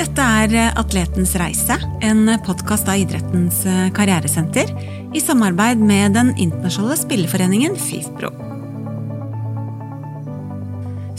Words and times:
Dette 0.00 0.24
er 0.24 0.70
Atletens 0.80 1.34
reise, 1.36 1.74
en 2.00 2.22
podkast 2.40 2.86
av 2.88 2.96
idrettens 3.02 3.58
karrieresenter 3.92 4.70
i 5.12 5.20
samarbeid 5.20 5.82
med 5.84 6.14
den 6.16 6.30
internasjonale 6.40 6.96
spilleforeningen 6.96 7.76
FIFPro. 7.76 8.30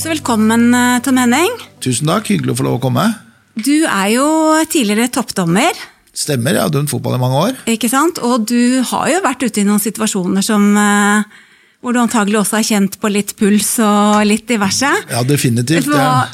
Så 0.01 0.09
velkommen, 0.09 0.73
Tom 1.05 1.21
Henning. 1.21 1.53
Tusen 1.85 2.09
takk, 2.09 2.33
hyggelig 2.33 2.55
å 2.55 2.57
få 2.63 2.67
lov 2.71 2.79
å 2.79 2.83
komme. 2.87 3.05
Du 3.53 3.85
er 3.85 4.15
jo 4.15 4.25
tidligere 4.65 5.13
toppdommer. 5.13 5.77
Stemmer, 6.17 6.57
jeg 6.57 6.65
har 6.65 6.73
dømt 6.73 6.89
fotball 6.89 7.19
i 7.19 7.21
mange 7.21 7.45
år. 7.51 7.63
Ikke 7.69 7.91
sant? 7.91 8.17
Og 8.25 8.49
du 8.49 8.81
har 8.95 9.13
jo 9.13 9.21
vært 9.21 9.45
ute 9.45 9.61
i 9.61 9.69
noen 9.69 9.83
situasjoner 9.83 10.41
som 10.41 10.71
eh, 10.73 11.41
hvor 11.85 11.93
du 11.93 12.01
antagelig 12.01 12.41
også 12.41 12.63
har 12.63 12.69
kjent 12.73 12.97
på 12.97 13.13
litt 13.13 13.37
puls 13.37 13.75
og 13.85 14.23
litt 14.25 14.49
diverse. 14.49 14.89
Ja, 15.13 15.21
definitivt. 15.21 15.93
Hva, 15.93 16.31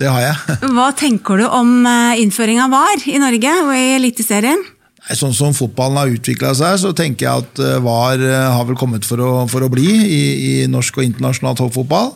det, 0.00 0.08
har 0.10 0.22
jeg. 0.24 0.58
hva 0.76 0.90
tenker 0.96 1.40
du 1.40 1.46
om 1.46 1.86
eh, 1.88 2.20
innføringa 2.24 2.66
av 2.66 2.74
VAR 2.74 3.06
i 3.10 3.18
Norge 3.22 3.54
og 3.66 3.72
i 3.76 3.86
Eliteserien? 3.98 4.62
Sånn 5.16 5.34
som 5.34 5.54
fotballen 5.56 5.98
har 5.98 6.10
utvikla 6.12 6.52
seg, 6.54 6.76
så 6.82 6.92
tenker 6.96 7.26
jeg 7.26 7.44
at 7.44 7.62
eh, 7.64 7.78
VAR 7.84 8.24
har 8.56 8.66
vel 8.68 8.78
kommet 8.80 9.06
for 9.08 9.22
å, 9.24 9.30
for 9.50 9.66
å 9.66 9.70
bli 9.72 9.88
i, 9.90 10.20
i 10.50 10.52
norsk 10.70 11.00
og 11.00 11.08
internasjonal 11.08 11.58
toppfotball. 11.60 12.14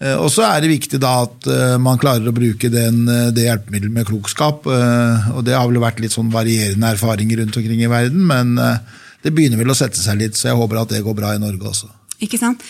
Og 0.00 0.30
så 0.32 0.46
er 0.46 0.62
det 0.62 0.70
viktig 0.70 0.96
da 0.96 1.10
at 1.26 1.44
man 1.84 1.98
klarer 2.00 2.24
å 2.24 2.32
bruke 2.32 2.70
den, 2.72 3.02
det 3.36 3.42
hjelpemiddelet 3.44 3.92
med 3.92 4.06
klokskap. 4.08 4.64
Og 4.64 5.42
det 5.44 5.52
har 5.52 5.66
vel 5.68 5.76
vært 5.82 6.00
litt 6.00 6.14
sånn 6.14 6.30
varierende 6.32 6.94
erfaringer 6.94 7.42
rundt 7.42 7.58
omkring 7.60 7.82
i 7.84 7.90
verden, 7.92 8.22
men 8.30 8.54
det 9.20 9.34
begynner 9.36 9.60
vel 9.60 9.74
å 9.74 9.76
sette 9.76 10.00
seg 10.00 10.22
litt, 10.22 10.40
så 10.40 10.48
jeg 10.48 10.56
håper 10.56 10.80
at 10.80 10.94
det 10.94 11.02
går 11.04 11.18
bra 11.20 11.34
i 11.36 11.42
Norge 11.42 11.68
også. 11.68 11.90
Ikke 12.24 12.40
sant? 12.40 12.64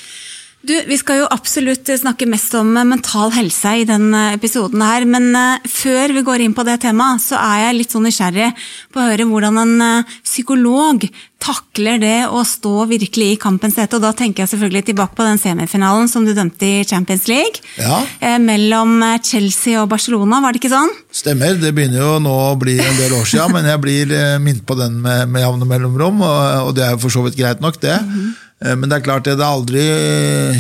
Du, 0.61 0.75
Vi 0.87 0.97
skal 1.01 1.23
jo 1.23 1.29
absolutt 1.33 1.89
snakke 1.89 2.27
mest 2.29 2.53
om 2.59 2.75
mental 2.77 3.33
helse 3.33 3.71
i 3.81 3.87
denne 3.89 4.35
episoden, 4.35 4.83
her, 4.85 5.07
men 5.09 5.31
uh, 5.33 5.57
før 5.65 6.13
vi 6.13 6.25
går 6.27 6.45
inn 6.45 6.57
på 6.57 6.67
det 6.69 6.83
temaet, 6.83 7.23
så 7.25 7.39
er 7.41 7.63
jeg 7.65 7.79
litt 7.79 7.95
sånn 7.95 8.05
nysgjerrig 8.05 8.51
på 8.93 9.01
å 9.01 9.07
høre 9.09 9.25
hvordan 9.31 9.57
en 9.63 9.73
uh, 9.81 10.19
psykolog 10.21 11.07
takler 11.41 11.97
det 12.03 12.19
å 12.29 12.43
stå 12.45 12.85
virkelig 12.91 13.31
i 13.33 13.39
kampens 13.41 13.79
hete. 13.81 13.97
Og 13.97 14.05
da 14.05 14.11
tenker 14.13 14.45
jeg 14.45 14.51
selvfølgelig 14.53 14.91
tilbake 14.91 15.17
på 15.17 15.25
den 15.25 15.41
semifinalen 15.41 16.11
som 16.13 16.27
du 16.29 16.35
dømte 16.37 16.69
i 16.69 16.83
Champions 16.85 17.25
League. 17.31 17.65
Ja. 17.81 18.03
Mellom 18.45 19.01
Chelsea 19.25 19.81
og 19.81 19.89
Barcelona, 19.89 20.43
var 20.45 20.53
det 20.53 20.61
ikke 20.61 20.75
sånn? 20.75 20.93
Stemmer. 21.09 21.57
Det 21.57 21.73
begynner 21.73 22.03
jo 22.03 22.19
nå 22.21 22.35
å 22.51 22.53
bli 22.61 22.77
en 22.77 23.01
del 23.01 23.17
år 23.17 23.25
siden, 23.25 23.57
men 23.57 23.71
jeg 23.73 23.81
blir 23.81 24.13
minnet 24.45 24.69
på 24.69 24.77
den 24.77 25.01
med, 25.01 25.33
med 25.33 25.47
jevne 25.47 25.71
mellomrom, 25.73 26.21
og, 26.21 26.45
og, 26.67 26.77
det 26.77 26.85
er 26.85 26.93
jo 26.99 27.03
for 27.07 27.17
så 27.17 27.25
vidt 27.25 27.41
greit 27.41 27.65
nok, 27.65 27.81
det. 27.81 27.97
Mm 28.05 28.13
-hmm. 28.13 28.31
Men 28.61 28.91
det 28.91 28.99
er 28.99 29.05
klart 29.07 29.25
det 29.25 29.39
er 29.39 29.47
aldri 29.47 29.83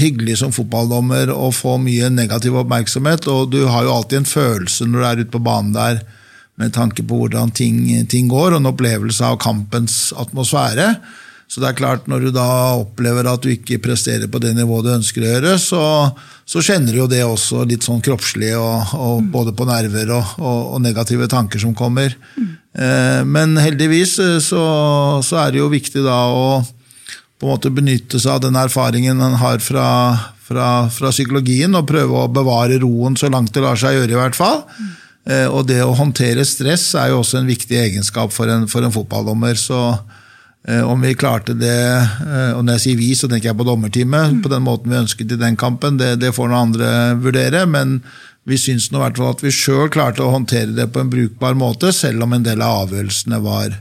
hyggelig 0.00 0.38
som 0.40 0.54
fotballdommer 0.56 1.28
å 1.34 1.50
få 1.52 1.74
mye 1.82 2.08
negativ 2.08 2.54
oppmerksomhet, 2.56 3.26
og 3.28 3.50
du 3.52 3.58
har 3.68 3.84
jo 3.84 3.92
alltid 3.92 4.22
en 4.22 4.30
følelse 4.30 4.86
når 4.88 4.96
du 5.02 5.08
er 5.08 5.20
ute 5.20 5.34
på 5.34 5.42
banen 5.44 5.74
der 5.74 6.00
med 6.60 6.72
tanke 6.76 7.04
på 7.04 7.16
hvordan 7.22 7.52
ting, 7.56 7.82
ting 8.08 8.28
går, 8.30 8.54
og 8.54 8.60
en 8.60 8.70
opplevelse 8.72 9.24
av 9.24 9.36
kampens 9.40 10.14
atmosfære. 10.16 10.94
Så 11.50 11.58
det 11.58 11.70
er 11.70 11.78
klart, 11.80 12.04
når 12.06 12.28
du 12.28 12.30
da 12.34 12.46
opplever 12.78 13.26
at 13.26 13.42
du 13.42 13.50
ikke 13.50 13.80
presterer 13.82 14.30
på 14.30 14.38
det 14.42 14.52
nivået 14.54 14.86
du 14.86 14.92
ønsker 14.94 15.24
å 15.24 15.30
gjøre, 15.32 15.54
så, 15.58 15.82
så 16.46 16.62
kjenner 16.62 16.94
du 16.94 17.00
jo 17.00 17.08
det 17.10 17.24
også 17.26 17.64
litt 17.66 17.86
sånn 17.86 18.02
kroppslig, 18.06 18.52
og, 18.54 18.92
og 18.94 19.24
både 19.32 19.54
på 19.58 19.66
nerver 19.66 20.12
og, 20.14 20.36
og, 20.38 20.60
og, 20.76 20.82
negative 20.84 21.26
tanker 21.32 21.62
som 21.62 21.74
kommer. 21.74 22.14
Mm. 22.36 22.52
Eh, 22.86 23.22
men 23.26 23.58
heldigvis 23.58 24.14
så, 24.46 24.64
så 25.26 25.40
er 25.42 25.50
det 25.50 25.64
jo 25.64 25.72
viktig 25.72 26.04
da 26.06 26.20
å 26.30 26.44
på 27.40 27.48
en 27.48 27.54
måte 27.54 27.72
benytte 27.72 28.20
seg 28.20 28.36
av 28.36 28.44
den 28.44 28.58
erfaringen 28.60 29.22
en 29.24 29.38
har 29.40 29.62
fra, 29.64 29.88
fra, 30.44 30.68
fra, 30.92 31.12
psykologien, 31.14 31.72
og 31.78 31.88
prøve 31.88 32.24
å 32.24 32.30
bevare 32.32 32.80
roen 32.82 33.16
så 33.16 33.30
langt 33.32 33.54
det 33.56 33.64
lar 33.64 33.80
seg 33.80 33.96
gjøre, 33.96 34.12
i 34.12 34.20
hvert 34.20 34.36
fall. 34.36 34.62
Mm. 34.76 34.90
Eh, 35.30 35.46
og 35.48 35.64
det 35.68 35.80
å 35.84 35.96
håndtere 35.96 36.44
stress 36.48 36.90
er 37.00 37.12
jo 37.12 37.22
også 37.22 37.40
en 37.40 37.48
viktig 37.48 37.78
egenskap 37.80 38.34
for 38.36 38.52
en, 38.52 38.68
for 38.68 38.84
en 38.84 38.92
fotballdommer. 38.92 39.56
Så 39.56 39.80
eh, 40.68 40.84
om 40.84 41.00
vi 41.00 41.16
klarte 41.16 41.56
det, 41.56 41.80
eh, 41.96 42.52
og 42.52 42.66
når 42.66 42.76
jeg 42.76 42.84
sier 42.84 43.00
vi, 43.00 43.12
så 43.16 43.28
tenker 43.30 43.54
jeg 43.54 43.60
på 43.60 43.68
dommerteamet, 43.68 44.36
mm. 44.36 44.42
på 44.44 44.52
den 44.52 44.66
måten 44.68 44.92
vi 44.92 45.00
ønsket 45.00 45.32
i 45.32 45.40
den 45.40 45.56
kampen, 45.60 45.96
det, 46.00 46.18
det 46.20 46.34
får 46.36 46.52
noen 46.52 46.66
andre 46.68 46.90
vurdere. 47.24 47.64
men 47.68 48.02
vi 48.48 48.56
syns 48.58 48.88
nå 48.90 49.00
hvert 49.02 49.18
fall 49.20 49.34
at 49.34 49.42
vi 49.44 49.52
sjøl 49.54 49.90
klarte 49.92 50.24
å 50.24 50.32
håndtere 50.32 50.72
det 50.74 50.88
på 50.92 51.02
en 51.02 51.10
brukbar 51.12 51.56
måte, 51.58 51.92
selv 51.94 52.24
om 52.24 52.34
en 52.34 52.46
del 52.46 52.62
av 52.64 52.86
avgjørelsene 52.86 53.40
var, 53.44 53.76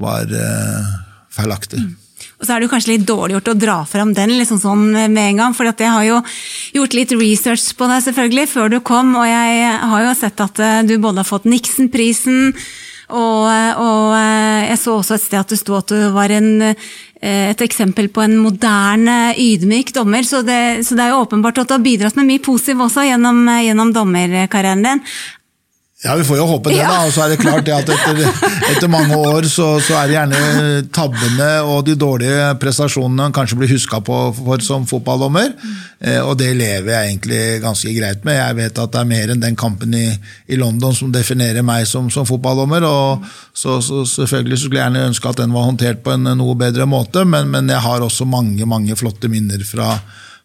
var 0.00 0.30
uh, 0.30 0.92
feilaktige. 1.34 1.88
Mm. 1.88 2.01
Og 2.42 2.46
så 2.48 2.56
er 2.56 2.58
det 2.58 2.66
jo 2.66 2.72
kanskje 2.72 2.96
litt 2.96 3.06
dårlig 3.06 3.36
gjort 3.36 3.52
å 3.52 3.54
dra 3.54 3.74
fram 3.86 4.12
den 4.18 4.32
liksom 4.34 4.58
sånn 4.58 4.88
med 4.90 5.20
en 5.22 5.36
gang, 5.38 5.52
for 5.54 5.68
jeg 5.70 5.86
har 5.86 6.06
jo 6.08 6.16
gjort 6.74 6.96
litt 6.98 7.12
research 7.14 7.68
på 7.78 7.86
deg 7.86 8.02
selvfølgelig 8.02 8.46
før 8.50 8.72
du 8.72 8.80
kom, 8.82 9.12
og 9.14 9.28
jeg 9.30 9.76
har 9.92 10.08
jo 10.08 10.14
sett 10.18 10.42
at 10.42 10.58
eh, 10.58 10.80
du 10.88 10.96
både 10.98 11.22
har 11.22 11.28
fått 11.28 11.46
Nixon-prisen, 11.46 12.50
og, 13.12 13.44
og, 13.46 14.14
eh, 14.16 14.72
jeg 14.72 14.80
så 14.80 14.96
også 14.96 15.14
et 15.14 15.22
sted 15.22 15.38
at 15.38 15.54
det 15.54 15.60
sto 15.60 15.76
at 15.78 15.92
du 15.92 16.00
var 16.16 16.32
en, 16.34 16.48
eh, 16.64 17.44
et 17.52 17.62
eksempel 17.62 18.08
på 18.10 18.24
en 18.24 18.34
moderne, 18.40 19.36
ydmyk 19.38 19.92
dommer. 19.94 20.24
Så 20.26 20.40
det, 20.46 20.86
så 20.88 20.96
det, 20.96 21.04
er 21.04 21.12
jo 21.12 21.20
åpenbart 21.26 21.60
at 21.60 21.70
du 21.70 21.76
har 21.76 21.84
bidratt 21.84 22.16
med 22.18 22.30
mye 22.30 22.42
positivt 22.42 22.82
også 22.88 23.04
gjennom, 23.06 23.44
gjennom 23.60 23.92
dommerkarrieren 23.94 24.86
din. 24.86 25.04
Ja, 26.02 26.16
vi 26.18 26.24
får 26.26 26.40
jo 26.40 26.48
håpe 26.50 26.72
det, 26.72 26.80
ja. 26.80 26.88
da. 26.90 27.02
Og 27.06 27.12
så 27.14 27.22
er 27.22 27.30
det 27.30 27.38
klart 27.38 27.62
det 27.66 27.74
at 27.76 27.90
etter, 27.94 28.48
etter 28.72 28.90
mange 28.90 29.14
år 29.14 29.46
så, 29.46 29.76
så, 29.78 30.00
er 30.00 30.08
det 30.10 30.16
gjerne 30.16 30.80
tabbene 30.90 31.50
og 31.62 31.84
de 31.86 31.94
dårlige 31.94 32.48
prestasjonene 32.58 33.28
man 33.28 33.36
kanskje 33.36 33.60
blir 33.60 33.70
huska 33.70 34.00
på 34.02 34.16
for 34.34 34.64
som 34.66 34.86
fotballdommer. 34.90 35.52
Eh, 36.02 36.18
og 36.18 36.34
det 36.40 36.50
lever 36.58 36.90
jeg 36.90 37.12
egentlig 37.12 37.42
ganske 37.62 37.94
greit 37.94 38.26
med. 38.26 38.34
Jeg 38.40 38.58
vet 38.58 38.80
at 38.82 38.96
det 38.96 39.02
er 39.04 39.10
mer 39.12 39.30
enn 39.30 39.44
den 39.44 39.58
kampen 39.58 39.94
i, 39.94 40.08
i 40.50 40.58
London 40.58 40.96
som 40.98 41.14
definerer 41.14 41.62
meg 41.62 41.86
som, 41.86 42.10
som 42.10 42.26
fotballdommer. 42.26 42.82
og 42.82 43.22
så, 43.54 43.78
så, 43.78 44.02
selvfølgelig 44.02 44.58
så 44.58 44.66
skulle 44.66 44.82
jeg 44.82 44.88
gjerne 44.88 45.06
ønske 45.12 45.30
at 45.30 45.44
den 45.44 45.54
var 45.54 45.70
håndtert 45.70 46.02
på 46.02 46.16
en 46.16 46.32
noe 46.34 46.58
bedre 46.58 46.88
måte, 46.90 47.22
men, 47.22 47.46
men 47.54 47.70
jeg 47.70 47.84
har 47.86 48.02
også 48.02 48.26
mange, 48.26 48.66
mange 48.66 48.98
flotte 48.98 49.30
minner 49.30 49.62
fra 49.70 49.94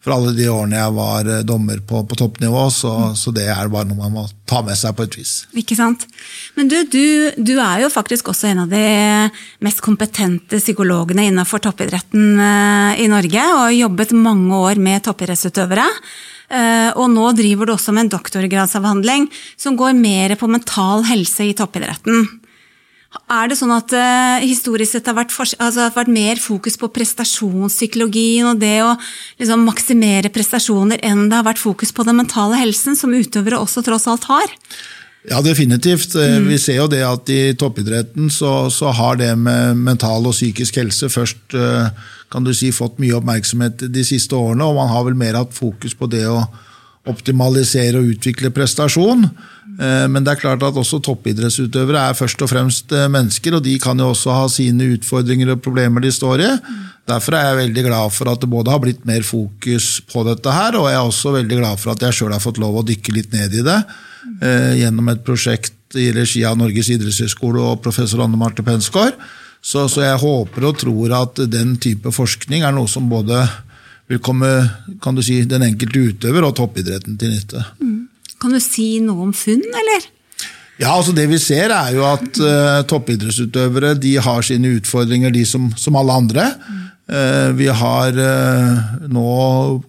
for 0.08 0.16
alle 0.16 0.32
de 0.38 0.48
årene 0.48 0.80
jeg 0.80 0.94
var 0.96 1.28
eh, 1.28 1.44
dommer 1.48 1.82
på, 1.84 2.00
på 2.08 2.16
toppnivå, 2.16 2.64
så, 2.72 2.94
så, 3.20 3.34
det 3.36 3.50
er 3.52 3.72
bare 3.72 3.90
noe 3.90 4.00
man 4.00 4.16
må 4.16 4.24
ta 4.48 4.62
med 4.64 4.80
seg 4.80 4.96
på 4.96 5.04
et 5.04 5.18
vis. 5.20 5.34
Ikke 5.60 5.76
sant. 5.76 6.06
Men 6.56 6.72
du, 6.72 6.78
du, 6.88 7.04
du 7.36 7.54
er 7.60 7.84
jo 7.84 7.92
faktisk 7.92 8.32
også 8.32 8.48
en 8.54 8.64
av 8.64 8.72
de 8.72 8.86
mest 9.68 9.84
kompetente 9.84 10.62
psykologene 10.62 11.28
innenfor 11.28 11.62
toppidretten 11.66 12.40
eh, 12.40 13.04
i 13.04 13.12
Norge, 13.12 13.44
og 13.52 13.62
har 13.66 13.76
jobbet 13.76 14.16
mange 14.16 14.64
år 14.72 14.82
med 14.88 15.04
toppidrettsutøvere. 15.10 15.90
Eh, 16.48 16.90
og 16.96 17.12
nå 17.12 17.28
driver 17.36 17.68
du 17.68 17.76
også 17.76 17.92
med 17.92 18.08
en 18.08 18.16
doktorgradsavhandling 18.16 19.28
som 19.60 19.76
går 19.76 19.98
mer 20.00 20.38
på 20.40 20.48
mental 20.48 21.04
helse 21.10 21.52
i 21.52 21.56
toppidretten. 21.58 22.30
Er 23.32 23.48
det 23.50 23.56
sånn 23.56 23.72
at 23.72 23.94
uh, 23.96 24.44
historisk 24.44 24.94
sett 24.94 25.08
har 25.08 25.16
vært, 25.16 25.32
altså, 25.64 25.88
vært, 25.96 26.12
mer 26.12 26.42
fokus 26.44 26.76
på 26.80 26.90
prestasjonspsykologien 26.92 28.50
og 28.50 28.60
det 28.62 28.76
å 28.84 28.92
liksom, 29.40 29.64
maksimere 29.68 30.32
prestasjoner 30.34 31.02
enn 31.08 31.30
det 31.32 31.40
har 31.40 31.48
vært 31.48 31.62
fokus 31.62 31.96
på 31.96 32.06
den 32.08 32.20
mentale 32.20 32.60
helsen, 32.60 33.00
som 33.00 33.16
utøvere 33.16 33.60
også 33.64 33.84
tross 33.88 34.10
alt 34.12 34.28
har? 34.28 34.54
Ja, 35.28 35.42
definitivt. 35.44 36.16
Eh, 36.16 36.38
mm. 36.38 36.52
Vi 36.52 36.60
ser 36.62 36.82
jo 36.82 36.92
det 36.92 37.02
at 37.04 37.32
i 37.32 37.56
toppidretten 37.60 38.30
så, 38.32 38.70
så, 38.72 38.94
har 38.96 39.20
det 39.20 39.34
med 39.40 39.80
mental 39.88 40.28
og 40.28 40.36
psykisk 40.36 40.80
helse 40.80 41.10
først 41.12 41.58
uh, 41.58 41.90
kan 42.32 42.48
du 42.48 42.54
si, 42.56 42.74
fått 42.76 43.00
mye 43.00 43.16
oppmerksomhet 43.18 43.88
de 43.92 44.04
siste 44.08 44.36
årene, 44.36 44.68
og 44.68 44.80
man 44.80 44.92
har 44.92 45.08
vel 45.08 45.20
mer 45.20 45.40
hatt 45.40 45.56
fokus 45.56 45.96
på 45.96 46.12
det 46.12 46.26
å 46.28 46.42
optimalisere 47.12 48.00
og 48.00 48.12
utvikle 48.16 48.52
prestasjon. 48.56 49.28
Eh, 49.78 50.06
men 50.10 50.26
det 50.26 50.34
er 50.34 50.42
klart 50.42 50.64
at 50.66 50.78
også 50.80 51.00
toppidrettsutøvere 51.06 52.08
er 52.10 52.18
først 52.18 52.42
og 52.46 52.52
fremst 52.52 52.94
eh, 52.96 53.10
mennesker, 53.12 53.58
og 53.58 53.66
de 53.66 53.78
kan 53.82 54.00
jo 54.00 54.12
også 54.14 54.36
ha 54.36 54.46
sine 54.52 54.92
utfordringer 54.96 55.54
og 55.54 55.64
problemer 55.66 56.04
de 56.04 56.14
står 56.14 56.46
i. 56.46 56.52
Derfor 57.08 57.38
er 57.38 57.48
jeg 57.48 57.60
veldig 57.62 57.84
glad 57.86 58.14
for 58.16 58.32
at 58.32 58.42
det 58.44 58.52
både 58.52 58.74
har 58.74 58.82
blitt 58.84 59.06
mer 59.08 59.24
fokus 59.24 60.02
på 60.12 60.26
dette 60.28 60.52
her, 60.52 60.76
og 60.76 60.90
jeg 60.90 61.00
er 61.00 61.08
også 61.08 61.36
veldig 61.38 61.60
glad 61.62 61.80
for 61.80 61.94
at 61.94 62.04
jeg 62.04 62.20
sjøl 62.20 62.36
har 62.36 62.44
fått 62.44 62.60
lov 62.60 62.82
å 62.82 62.86
dykke 62.88 63.16
litt 63.16 63.36
ned 63.36 63.56
i 63.56 63.64
det 63.64 63.78
eh, 64.42 64.74
gjennom 64.82 65.14
et 65.14 65.24
prosjekt 65.28 65.76
i 65.96 66.10
regi 66.12 66.44
av 66.44 66.58
Norges 66.60 66.90
idrettshøgskole 66.92 67.64
og 67.64 67.84
professor 67.86 68.26
Anne 68.26 68.40
Marte 68.40 68.66
Pensgaard. 68.66 69.16
Så, 69.64 69.86
så 69.92 70.04
jeg 70.04 70.20
håper 70.22 70.68
og 70.68 70.82
tror 70.82 71.16
at 71.18 71.40
den 71.52 71.76
type 71.82 72.12
forskning 72.14 72.66
er 72.66 72.76
noe 72.76 72.90
som 72.92 73.08
både 73.10 73.40
vil 74.08 74.22
komme 74.24 74.50
kan 75.04 75.18
du 75.18 75.24
si, 75.26 75.42
den 75.48 75.66
enkelte 75.68 76.04
utøver 76.12 76.48
og 76.48 76.56
toppidretten 76.58 77.18
til 77.20 77.34
nytte. 77.34 77.64
Mm. 77.82 78.06
Kan 78.42 78.54
du 78.54 78.62
si 78.62 78.98
noe 79.04 79.28
om 79.28 79.34
funn, 79.36 79.66
eller? 79.66 80.06
Ja, 80.78 80.94
altså 80.94 81.12
Det 81.16 81.26
vi 81.30 81.40
ser, 81.42 81.74
er 81.74 81.96
jo 81.96 82.06
at 82.06 82.38
uh, 82.38 82.84
toppidrettsutøvere 82.90 83.96
de 83.98 84.14
har 84.22 84.46
sine 84.46 84.76
utfordringer, 84.78 85.34
de 85.34 85.44
som, 85.46 85.72
som 85.76 85.98
alle 85.98 86.14
andre. 86.22 86.46
Uh, 87.10 87.50
vi 87.58 87.70
har 87.72 88.14
uh, 88.14 89.02
nå 89.10 89.28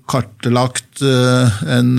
kartlagt 0.09 1.03
en 1.05 1.93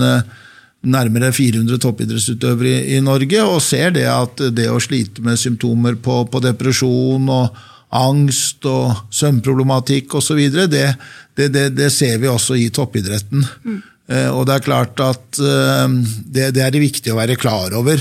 nærmere 0.80 1.30
400 1.32 1.78
toppidrettsutøvere 1.80 2.80
i, 2.80 2.96
i, 2.96 3.00
Norge, 3.04 3.44
og 3.46 3.62
ser 3.62 3.94
det 3.94 4.08
at 4.10 4.42
det 4.56 4.66
å 4.72 4.80
slite 4.82 5.22
med 5.24 5.38
symptomer 5.38 5.96
på, 6.00 6.24
på 6.28 6.42
depresjon 6.42 7.30
og 7.30 7.60
angst 7.96 8.66
og 8.70 9.10
søvnproblematikk 9.14 10.14
osv., 10.20 10.40
det, 10.52 10.68
det, 10.70 11.48
det, 11.50 11.66
det 11.74 11.90
ser 11.94 12.20
vi 12.22 12.30
også 12.30 12.58
i 12.58 12.68
toppidretten. 12.74 13.44
Mm. 13.64 13.80
Og 14.34 14.42
det 14.46 14.56
er 14.56 14.64
klart 14.64 15.00
at 15.04 15.38
det, 15.38 16.48
det, 16.56 16.62
er 16.64 16.72
det 16.74 16.82
viktig 16.82 17.12
å 17.12 17.18
være 17.20 17.36
klar 17.38 17.70
over. 17.78 18.00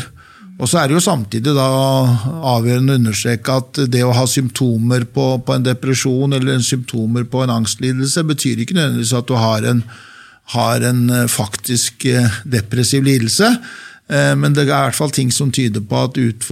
Og 0.60 0.68
så 0.68 0.82
er 0.82 0.90
det 0.90 0.98
jo 0.98 1.04
samtidig 1.04 1.54
da 1.56 1.68
avgjørende 2.52 2.96
å 2.96 3.00
understreke 3.00 3.58
at 3.62 3.82
det 3.94 4.02
å 4.04 4.16
ha 4.18 4.26
symptomer 4.28 5.06
på, 5.08 5.28
på 5.46 5.56
en 5.56 5.68
depresjon 5.68 6.36
eller 6.36 6.60
symptomer 6.66 7.28
på 7.30 7.44
en 7.46 7.54
angstlidelse, 7.60 8.26
betyr 8.28 8.64
ikke 8.64 8.76
nødvendigvis 8.76 9.14
at 9.22 9.30
du 9.30 9.38
har 9.40 9.70
en, 9.70 9.84
har 10.58 10.88
en 10.90 11.06
faktisk 11.32 12.10
depressiv 12.44 13.06
lidelse. 13.08 13.54
Men 14.10 14.58
det 14.58 14.66
er 14.66 14.72
i 14.72 14.74
hvert 14.74 14.98
fall 14.98 15.14
ting 15.16 15.32
som 15.32 15.54
tyder 15.54 15.86
på 15.86 16.04
at 16.10 16.18
ut, 16.18 16.50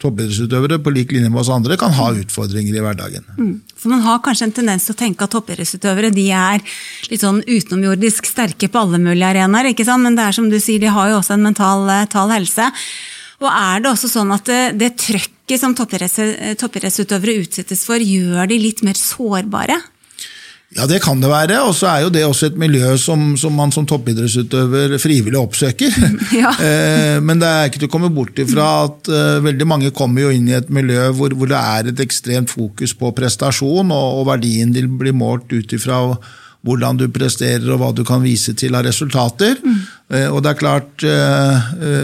toppidrettsutøvere 0.00 0.80
på 0.82 0.92
lik 0.94 1.12
linje 1.14 1.30
med 1.30 1.42
oss 1.42 1.50
andre 1.52 1.76
kan 1.80 1.92
ha 1.96 2.08
utfordringer 2.16 2.76
i 2.76 2.82
hverdagen. 2.84 3.26
Mm. 3.36 3.52
For 3.76 3.92
Man 3.92 4.02
har 4.06 4.22
kanskje 4.24 4.48
en 4.48 4.56
tendens 4.60 4.88
til 4.88 4.96
å 4.96 5.00
tenke 5.02 5.26
at 5.26 5.34
toppidrettsutøvere 5.34 6.12
de 6.14 6.26
er 6.36 6.64
litt 7.10 7.24
sånn 7.24 7.42
utenomjordisk 7.46 8.28
sterke 8.28 8.70
på 8.70 8.82
alle 8.82 9.00
mulige 9.02 9.30
arenaer, 9.34 9.70
ikke 9.72 9.86
sant? 9.88 10.04
men 10.06 10.18
det 10.18 10.26
er 10.26 10.36
som 10.36 10.50
du 10.50 10.58
sier, 10.60 10.80
de 10.82 10.92
har 10.92 11.12
jo 11.12 11.20
også 11.20 11.36
en 11.36 11.46
mental, 11.50 11.86
mental 11.88 12.32
helse. 12.34 12.70
Og 13.40 13.48
er 13.48 13.80
det 13.80 13.92
også 13.92 14.10
sånn 14.12 14.34
at 14.36 14.48
det, 14.48 14.60
det 14.80 14.90
trøkket 15.00 15.62
som 15.62 15.76
toppidrettsutøvere 15.76 17.40
utsettes 17.40 17.86
for, 17.88 18.00
gjør 18.00 18.50
de 18.50 18.60
litt 18.60 18.84
mer 18.86 18.98
sårbare? 19.00 19.80
Ja, 20.78 20.84
det 20.86 21.00
kan 21.02 21.18
det 21.18 21.30
være. 21.30 21.56
Og 21.66 21.72
så 21.74 21.88
er 21.90 22.04
jo 22.04 22.12
det 22.14 22.22
også 22.22 22.50
et 22.50 22.58
miljø 22.60 22.92
som, 23.00 23.32
som 23.40 23.56
man 23.58 23.72
som 23.74 23.86
toppidrettsutøver 23.90 24.98
frivillig 25.02 25.40
oppsøker. 25.40 25.96
Ja. 26.40 26.52
Eh, 26.70 27.16
men 27.24 27.40
det 27.40 27.48
er 27.48 27.68
ikke 27.68 27.80
til 27.80 27.88
å 27.88 27.92
komme 27.92 28.10
bort 28.14 28.38
ifra 28.38 28.64
at 28.84 29.08
uh, 29.10 29.40
veldig 29.42 29.66
mange 29.66 29.90
kommer 29.96 30.26
jo 30.26 30.30
inn 30.34 30.46
i 30.48 30.54
et 30.56 30.68
miljø 30.72 31.08
hvor, 31.16 31.32
hvor 31.36 31.48
det 31.50 31.58
er 31.58 31.88
et 31.90 32.02
ekstremt 32.04 32.52
fokus 32.52 32.92
på 32.96 33.10
prestasjon, 33.16 33.90
og, 33.90 34.20
og 34.20 34.28
verdien 34.28 34.70
din 34.74 34.92
blir 35.00 35.16
målt 35.16 35.50
ut 35.52 35.74
ifra 35.74 35.98
hvordan 36.66 37.00
du 37.00 37.06
presterer 37.12 37.66
og 37.72 37.80
hva 37.80 37.90
du 37.96 38.04
kan 38.06 38.22
vise 38.22 38.54
til 38.58 38.76
av 38.78 38.84
resultater. 38.86 39.56
Mm. 39.64 39.80
Uh, 40.12 40.28
og 40.28 40.42
det 40.44 40.52
er 40.52 40.60
klart, 40.60 41.06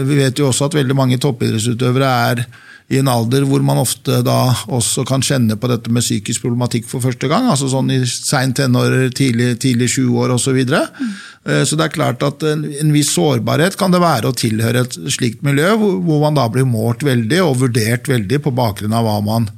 Vi 0.09 0.19
vet 0.19 0.41
jo 0.41 0.49
også 0.49 0.67
at 0.67 0.79
veldig 0.79 0.97
mange 0.97 1.21
toppidrettsutøvere 1.23 2.13
er 2.31 2.43
i 2.87 2.99
en 3.01 3.09
alder 3.11 3.43
hvor 3.43 3.63
man 3.65 3.81
ofte 3.81 4.21
da 4.23 4.37
også 4.71 5.03
kan 5.07 5.23
kjenne 5.25 5.57
på 5.59 5.67
dette 5.67 5.91
med 5.91 6.05
psykisk 6.05 6.45
problematikk 6.45 6.85
for 6.87 7.03
første 7.03 7.27
gang. 7.27 7.49
altså 7.51 7.67
sånn 7.71 7.91
I 7.91 7.99
Sein 8.07 8.53
tenår, 8.55 9.09
tidlig, 9.17 9.57
tidlig 9.63 9.89
20-år 9.97 10.31
osv. 10.37 10.45
Så, 10.47 10.53
videre. 10.55 10.85
mm. 10.95 11.65
så 11.67 11.75
det 11.75 11.83
er 11.83 11.91
klart 11.97 12.23
at 12.23 12.45
en, 12.47 12.63
en, 12.63 12.93
viss 12.95 13.11
sårbarhet 13.11 13.75
kan 13.79 13.91
det 13.91 13.99
være 13.99 14.31
å 14.31 14.37
tilhøre 14.37 14.85
et 14.85 14.95
slikt 15.11 15.43
miljø, 15.43 15.73
hvor, 15.81 15.97
hvor 16.05 16.23
man 16.23 16.39
da 16.39 16.45
blir 16.51 16.67
målt 16.69 17.03
veldig 17.03 17.41
og 17.43 17.57
vurdert 17.65 18.07
veldig 18.07 18.39
på 18.45 18.55
bakgrunn 18.55 18.95
av 18.95 19.03
hva 19.03 19.17
man 19.25 19.49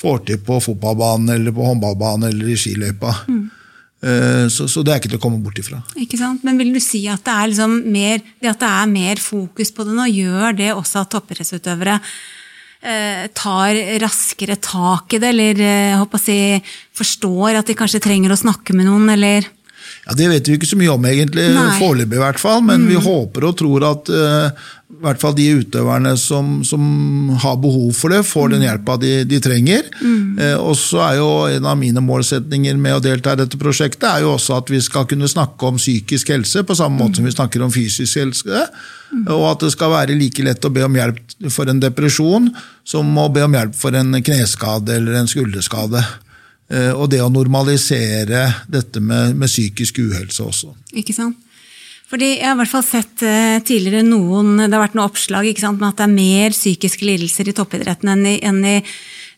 får 0.00 0.24
til 0.30 0.40
på 0.48 0.56
fotballbanen 0.64 1.34
eller 1.36 1.52
på 1.52 1.68
håndballbanen 1.68 2.30
eller 2.30 2.48
i 2.54 2.56
skiløypa. 2.56 3.12
Mm. 3.28 3.44
Så, 4.54 4.64
så, 4.70 4.80
det 4.86 4.94
er 4.94 5.00
ikke 5.02 5.10
til 5.10 5.18
å 5.18 5.24
komme 5.26 5.42
bort 5.42 5.58
ifra. 5.60 5.82
Ikke 5.98 6.16
sant? 6.16 6.44
Men 6.46 6.56
vil 6.56 6.70
du 6.72 6.80
si 6.80 7.02
at 7.10 7.20
det 7.26 7.34
er, 7.34 7.52
liksom 7.52 7.78
mer, 7.90 8.24
det 8.40 8.54
at 8.54 8.60
det 8.62 8.72
er 8.80 8.90
mer 8.94 9.20
fokus 9.20 9.74
på 9.74 9.84
det 9.84 9.96
nå, 9.98 10.06
gjør 10.14 10.60
det 10.62 10.72
også 10.72 11.02
at 11.02 11.16
toppidrettsutøvere 11.18 11.98
Eh, 11.98 12.12
tar 13.34 13.78
raskere 14.02 14.58
tak 14.62 15.16
i 15.16 15.20
det, 15.22 15.32
eller 15.34 15.62
eh, 15.66 16.18
si, 16.22 16.40
forstår 16.94 17.58
at 17.58 17.70
de 17.70 17.76
kanskje 17.78 18.02
trenger 18.04 18.34
å 18.34 18.38
snakke 18.38 18.76
med 18.76 18.86
noen, 18.86 19.08
eller 19.16 19.48
ja, 20.06 20.14
Det 20.16 20.28
vet 20.30 20.48
vi 20.48 20.56
ikke 20.56 20.68
så 20.68 20.78
mye 20.80 20.92
om, 20.92 21.04
egentlig, 21.08 21.46
foreløpig 21.78 22.16
i 22.16 22.22
hvert 22.22 22.40
fall. 22.40 22.62
Men 22.64 22.84
mm. 22.84 22.88
vi 22.90 23.00
håper 23.04 23.44
og 23.48 23.56
tror 23.60 23.84
at 23.88 24.10
uh, 24.12 24.68
i 24.98 25.04
hvert 25.04 25.20
fall 25.22 25.34
de 25.36 25.46
utøverne 25.60 26.12
som, 26.18 26.58
som, 26.66 26.82
har 27.38 27.58
behov 27.62 27.92
for 27.94 28.10
det, 28.10 28.24
får 28.26 28.50
den 28.50 28.62
mm. 28.62 28.66
hjelpa 28.66 28.96
de, 28.98 29.12
de, 29.30 29.38
trenger. 29.42 29.86
Mm. 30.02 30.40
Eh, 30.42 30.56
og 30.58 30.74
så 30.78 31.02
er 31.06 31.18
jo 31.20 31.28
En 31.48 31.68
av 31.70 31.78
mine 31.78 32.02
målsetninger 32.02 32.76
med 32.80 32.96
å 32.96 33.02
delta 33.02 33.32
i 33.34 33.38
dette 33.38 33.60
prosjektet 33.60 34.08
er 34.10 34.24
jo 34.24 34.34
også 34.34 34.58
at 34.58 34.72
vi 34.72 34.80
skal 34.82 35.06
kunne 35.08 35.30
snakke 35.30 35.70
om 35.70 35.78
psykisk 35.78 36.32
helse 36.34 36.64
på 36.66 36.76
samme 36.78 36.98
måte 36.98 37.16
mm. 37.16 37.20
som 37.20 37.28
vi 37.28 37.34
snakker 37.36 37.64
om 37.64 37.72
fysisk 37.74 38.18
helse. 38.18 38.64
Mm. 39.12 39.24
Og 39.36 39.44
at 39.52 39.64
det 39.64 39.72
skal 39.76 39.94
være 39.94 40.18
like 40.18 40.44
lett 40.44 40.66
å 40.66 40.74
be 40.74 40.84
om 40.86 40.98
hjelp 40.98 41.22
for 41.54 41.70
en 41.70 41.82
depresjon 41.82 42.50
som 42.86 43.18
å 43.22 43.28
be 43.32 43.46
om 43.46 43.54
hjelp 43.54 43.76
for 43.78 43.94
en 43.96 44.18
kneskade 44.18 44.98
eller 44.98 45.20
en 45.20 45.30
skulderskade. 45.30 46.02
Eh, 46.68 46.90
og 46.92 47.06
det 47.14 47.22
å 47.24 47.30
normalisere 47.32 48.48
dette 48.68 49.00
med, 49.00 49.38
med 49.38 49.48
psykisk 49.48 50.02
uhelse 50.04 50.42
også. 50.44 50.74
Ikke 50.98 51.14
sant? 51.16 51.38
Fordi 52.08 52.28
Jeg 52.38 52.46
har 52.46 52.56
i 52.56 52.60
hvert 52.62 52.72
fall 52.72 52.86
sett 52.86 53.22
uh, 53.26 53.60
tidligere 53.60 54.06
noen 54.06 54.56
det 54.64 54.72
har 54.72 54.86
vært 54.86 54.96
noen 54.96 55.10
oppslag 55.10 55.50
ikke 55.50 55.66
sant, 55.66 55.80
med 55.80 55.90
at 55.90 56.00
det 56.00 56.06
er 56.06 56.14
mer 56.14 56.54
psykiske 56.56 57.04
lidelser 57.04 57.50
i 57.50 57.56
toppidretten 57.56 58.14
enn 58.14 58.24
i, 58.30 58.36
enn 58.48 58.62
i 58.64 58.76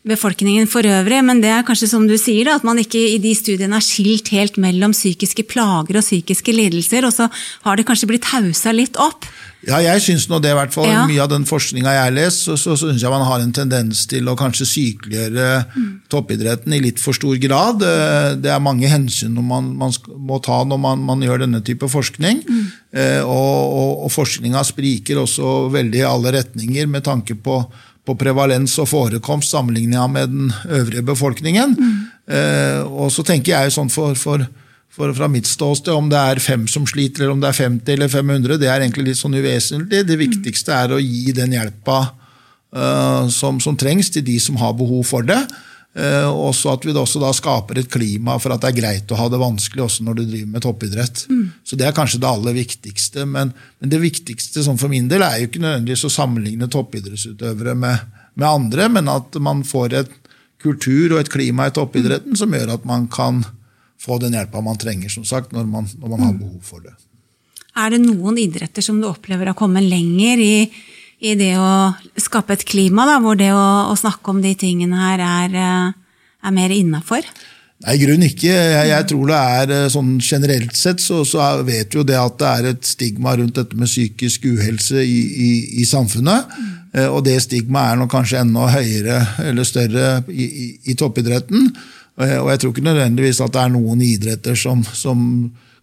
befolkningen 0.06 0.68
for 0.70 0.86
øvrig. 0.86 1.18
Men 1.26 1.42
det 1.42 1.50
er 1.52 1.66
kanskje 1.66 1.90
som 1.90 2.06
du 2.08 2.14
sier, 2.20 2.46
da, 2.46 2.56
at 2.60 2.66
man 2.66 2.78
ikke 2.80 3.00
i 3.00 3.18
de 3.22 3.34
studiene 3.36 3.76
er 3.76 3.84
skilt 3.84 4.30
helt 4.32 4.60
mellom 4.62 4.94
psykiske 4.96 5.44
plager 5.50 5.98
og 5.98 6.06
psykiske 6.06 6.54
lidelser. 6.54 7.08
Og 7.08 7.16
så 7.16 7.26
har 7.66 7.76
det 7.76 7.88
kanskje 7.88 8.08
blitt 8.12 8.30
hausa 8.32 8.74
litt 8.76 8.98
opp. 9.00 9.26
Ja, 9.68 9.76
jeg 9.84 10.00
syns 10.00 10.24
nå 10.30 10.38
det, 10.40 10.54
i 10.54 10.56
hvert 10.56 10.72
fall. 10.72 10.88
Ja. 10.88 11.02
Mye 11.08 11.20
av 11.20 11.28
den 11.32 11.44
forskninga 11.48 11.92
jeg 11.92 12.04
har 12.06 12.14
lest, 12.16 12.46
så, 12.46 12.56
så 12.56 12.76
syns 12.80 13.02
jeg 13.04 13.12
man 13.12 13.26
har 13.28 13.42
en 13.42 13.52
tendens 13.52 14.06
til 14.08 14.30
å 14.30 14.36
kanskje 14.38 14.66
sykeliggjøre 14.68 15.48
mm. 15.74 15.90
toppidretten 16.12 16.76
i 16.76 16.80
litt 16.80 17.02
for 17.02 17.16
stor 17.16 17.36
grad. 17.42 17.84
Eh, 17.84 18.30
det 18.40 18.52
er 18.54 18.62
mange 18.64 18.88
hensyn 18.88 19.36
man, 19.36 19.72
man 19.76 19.92
må 20.16 20.40
ta 20.44 20.62
når 20.64 20.80
man, 20.80 21.04
man, 21.04 21.24
gjør 21.26 21.44
denne 21.44 21.60
type 21.66 21.90
forskning. 21.92 22.40
Mm. 22.48 22.64
Eh, 22.96 23.20
og, 23.20 23.60
og, 23.60 23.92
og 24.06 24.14
forskninga 24.14 24.64
spriker 24.64 25.20
også 25.20 25.68
veldig 25.74 26.00
i 26.00 26.08
alle 26.08 26.34
retninger 26.38 26.88
med 26.88 27.04
tanke 27.04 27.36
på, 27.36 27.60
på 28.08 28.16
prevalens 28.20 28.78
og 28.80 28.88
forekomst 28.94 29.52
sammenlignet 29.52 30.16
med 30.16 30.32
den 30.32 30.56
øvrige 30.72 31.04
befolkningen. 31.12 31.76
Mm. 31.76 31.94
Eh, 32.32 32.80
og 32.88 33.12
så 33.12 33.26
tenker 33.28 33.58
jeg 33.58 33.76
sånn 33.76 33.92
for, 33.92 34.16
for 34.16 34.48
for 34.90 35.12
fra 35.14 35.28
mitt 35.30 35.46
ståsted, 35.46 35.92
om 35.94 36.10
det 36.10 36.18
er 36.18 36.42
fem 36.42 36.66
som 36.68 36.86
sliter, 36.88 37.24
eller 37.24 37.36
om 37.36 37.42
det 37.42 37.52
er 37.52 37.58
50 37.60 37.94
eller 37.94 38.10
500, 38.10 38.58
det 38.58 38.68
er 38.68 38.82
egentlig 38.82 39.10
litt 39.10 39.20
sånn 39.20 39.38
uvesentlig. 39.38 40.02
Det 40.06 40.18
viktigste 40.18 40.74
er 40.74 40.94
å 40.94 41.02
gi 41.02 41.30
den 41.36 41.54
hjelpa 41.54 41.98
uh, 42.74 43.28
som, 43.30 43.60
som, 43.62 43.78
trengs 43.78 44.10
til 44.10 44.26
de 44.26 44.38
som 44.42 44.58
har 44.60 44.74
behov 44.78 45.04
for 45.06 45.26
det. 45.26 45.38
Uh, 45.94 46.26
og 46.30 46.52
så 46.54 46.74
at 46.74 46.84
vi 46.86 46.94
da, 46.94 47.02
også 47.02 47.22
da 47.22 47.30
skaper 47.34 47.80
et 47.80 47.90
klima 47.90 48.36
for 48.42 48.54
at 48.54 48.62
det 48.62 48.70
er 48.70 48.78
greit 48.78 49.10
å 49.10 49.18
ha 49.18 49.28
det 49.30 49.40
vanskelig 49.42 49.82
også 49.86 50.06
når 50.06 50.18
du 50.18 50.24
driver 50.24 50.50
med 50.56 50.66
toppidrett. 50.66 51.22
Mm. 51.30 51.46
Så 51.66 51.78
Det 51.78 51.86
er 51.86 51.94
kanskje 51.94 52.20
det 52.22 52.30
aller 52.30 52.58
viktigste. 52.58 53.26
Men, 53.30 53.54
men 53.78 53.94
det 53.94 54.02
viktigste 54.02 54.66
sånn 54.66 54.78
for 54.78 54.90
min 54.90 55.10
del 55.10 55.22
er 55.26 55.38
jo 55.38 55.50
ikke 55.50 55.62
nødvendigvis 55.62 56.06
å 56.10 56.12
sammenligne 56.14 56.70
toppidrettsutøvere 56.70 57.78
med, 57.78 58.10
med 58.34 58.48
andre, 58.48 58.90
men 58.98 59.10
at 59.10 59.38
man 59.42 59.62
får 59.66 59.98
et 60.02 60.12
kultur 60.60 61.14
og 61.14 61.22
et 61.22 61.32
klima 61.32 61.70
i 61.70 61.74
toppidretten 61.74 62.34
som 62.36 62.52
gjør 62.52 62.74
at 62.74 62.82
man 62.86 63.06
kan 63.10 63.44
få 64.00 64.18
den 64.22 64.36
hjelpa 64.36 64.62
man 64.64 64.80
trenger, 64.80 65.12
som 65.12 65.26
sagt, 65.28 65.52
når 65.52 65.68
man, 65.68 65.88
når 66.00 66.12
man 66.14 66.24
har 66.24 66.32
mm. 66.32 66.40
behov 66.40 66.64
for 66.64 66.84
det. 66.84 66.96
Er 67.78 67.92
det 67.94 68.00
noen 68.02 68.40
idretter 68.40 68.84
som 68.84 68.98
du 69.00 69.06
opplever 69.10 69.52
har 69.52 69.58
kommet 69.58 69.86
lenger 69.86 70.40
i, 70.42 70.54
i 71.20 71.36
det 71.38 71.52
å 71.60 71.92
skape 72.18 72.56
et 72.56 72.66
klima, 72.66 73.06
da, 73.08 73.20
hvor 73.22 73.38
det 73.38 73.52
å, 73.54 73.66
å, 73.92 73.94
snakke 73.98 74.32
om 74.32 74.40
de 74.42 74.56
tingene 74.58 74.98
her 74.98 75.22
er, 75.22 75.56
eh, 75.60 76.18
er 76.48 76.56
mer 76.56 76.74
innafor? 76.74 77.28
Nei, 77.80 77.94
i 77.94 78.00
grunnen 78.02 78.26
ikke. 78.26 78.50
Jeg, 78.50 78.88
jeg, 78.90 79.06
tror 79.12 79.30
det 79.30 79.38
er 79.60 79.74
eh, 79.76 79.86
sånn 79.92 80.16
generelt 80.18 80.74
sett 80.76 81.04
så, 81.04 81.22
så 81.28 81.52
vet 81.64 81.94
vi 81.94 82.00
jo 82.00 82.04
det 82.08 82.18
at 82.20 82.40
det 82.40 82.50
er 82.50 82.68
et 82.72 82.88
stigma 82.88 83.36
rundt 83.38 83.60
dette 83.60 83.78
med 83.78 83.88
psykisk 83.88 84.50
uhelse 84.50 85.04
i, 85.04 85.20
i, 85.46 85.52
i 85.84 85.88
samfunnet. 85.88 86.50
Mm. 86.58 86.76
Og 87.14 87.20
det 87.22 87.36
stigmaet 87.44 87.92
er 87.92 87.98
nok 88.00 88.10
kanskje 88.10 88.40
enda 88.40 88.64
høyere 88.72 89.20
eller 89.46 89.62
større 89.68 90.24
i, 90.34 90.72
i 90.90 90.96
toppidretten. 90.98 91.68
Og 92.20 92.50
jeg 92.52 92.60
tror 92.60 92.72
ikke 92.74 92.84
nødvendigvis 92.84 93.40
at 93.44 93.54
det 93.54 93.62
er 93.62 93.72
noen 93.72 94.02
idretter 94.04 94.58
som, 94.58 94.82
som 94.84 95.20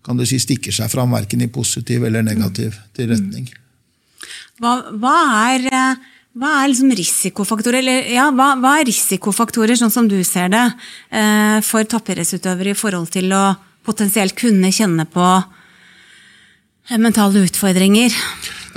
kan 0.06 0.20
du 0.20 0.26
si, 0.28 0.40
stikker 0.40 0.76
seg 0.76 0.92
fram, 0.92 1.16
verken 1.16 1.42
i 1.44 1.50
positiv 1.52 2.06
eller 2.08 2.26
negativ 2.26 2.78
til 2.96 3.10
retning. 3.12 3.50
Hva, 4.62 4.78
hva 4.98 5.16
er, 5.52 5.68
hva 6.38 6.54
er 6.62 6.72
liksom 6.72 6.94
risikofaktorer, 6.98 7.82
eller, 7.82 8.08
ja, 8.16 8.30
hva, 8.34 8.54
hva, 8.62 8.78
er 8.80 8.88
risikofaktorer, 8.90 9.78
sånn 9.78 9.94
som 9.94 10.08
du 10.10 10.18
ser 10.26 10.50
det, 10.54 10.64
eh, 11.12 11.58
for 11.66 11.86
toppidrettsutøvere 11.90 12.74
i 12.74 12.78
forhold 12.78 13.12
til 13.14 13.34
å 13.36 13.44
potensielt 13.88 14.38
kunne 14.38 14.72
kjenne 14.74 15.06
på 15.10 15.28
mentale 17.04 17.44
utfordringer? 17.48 18.16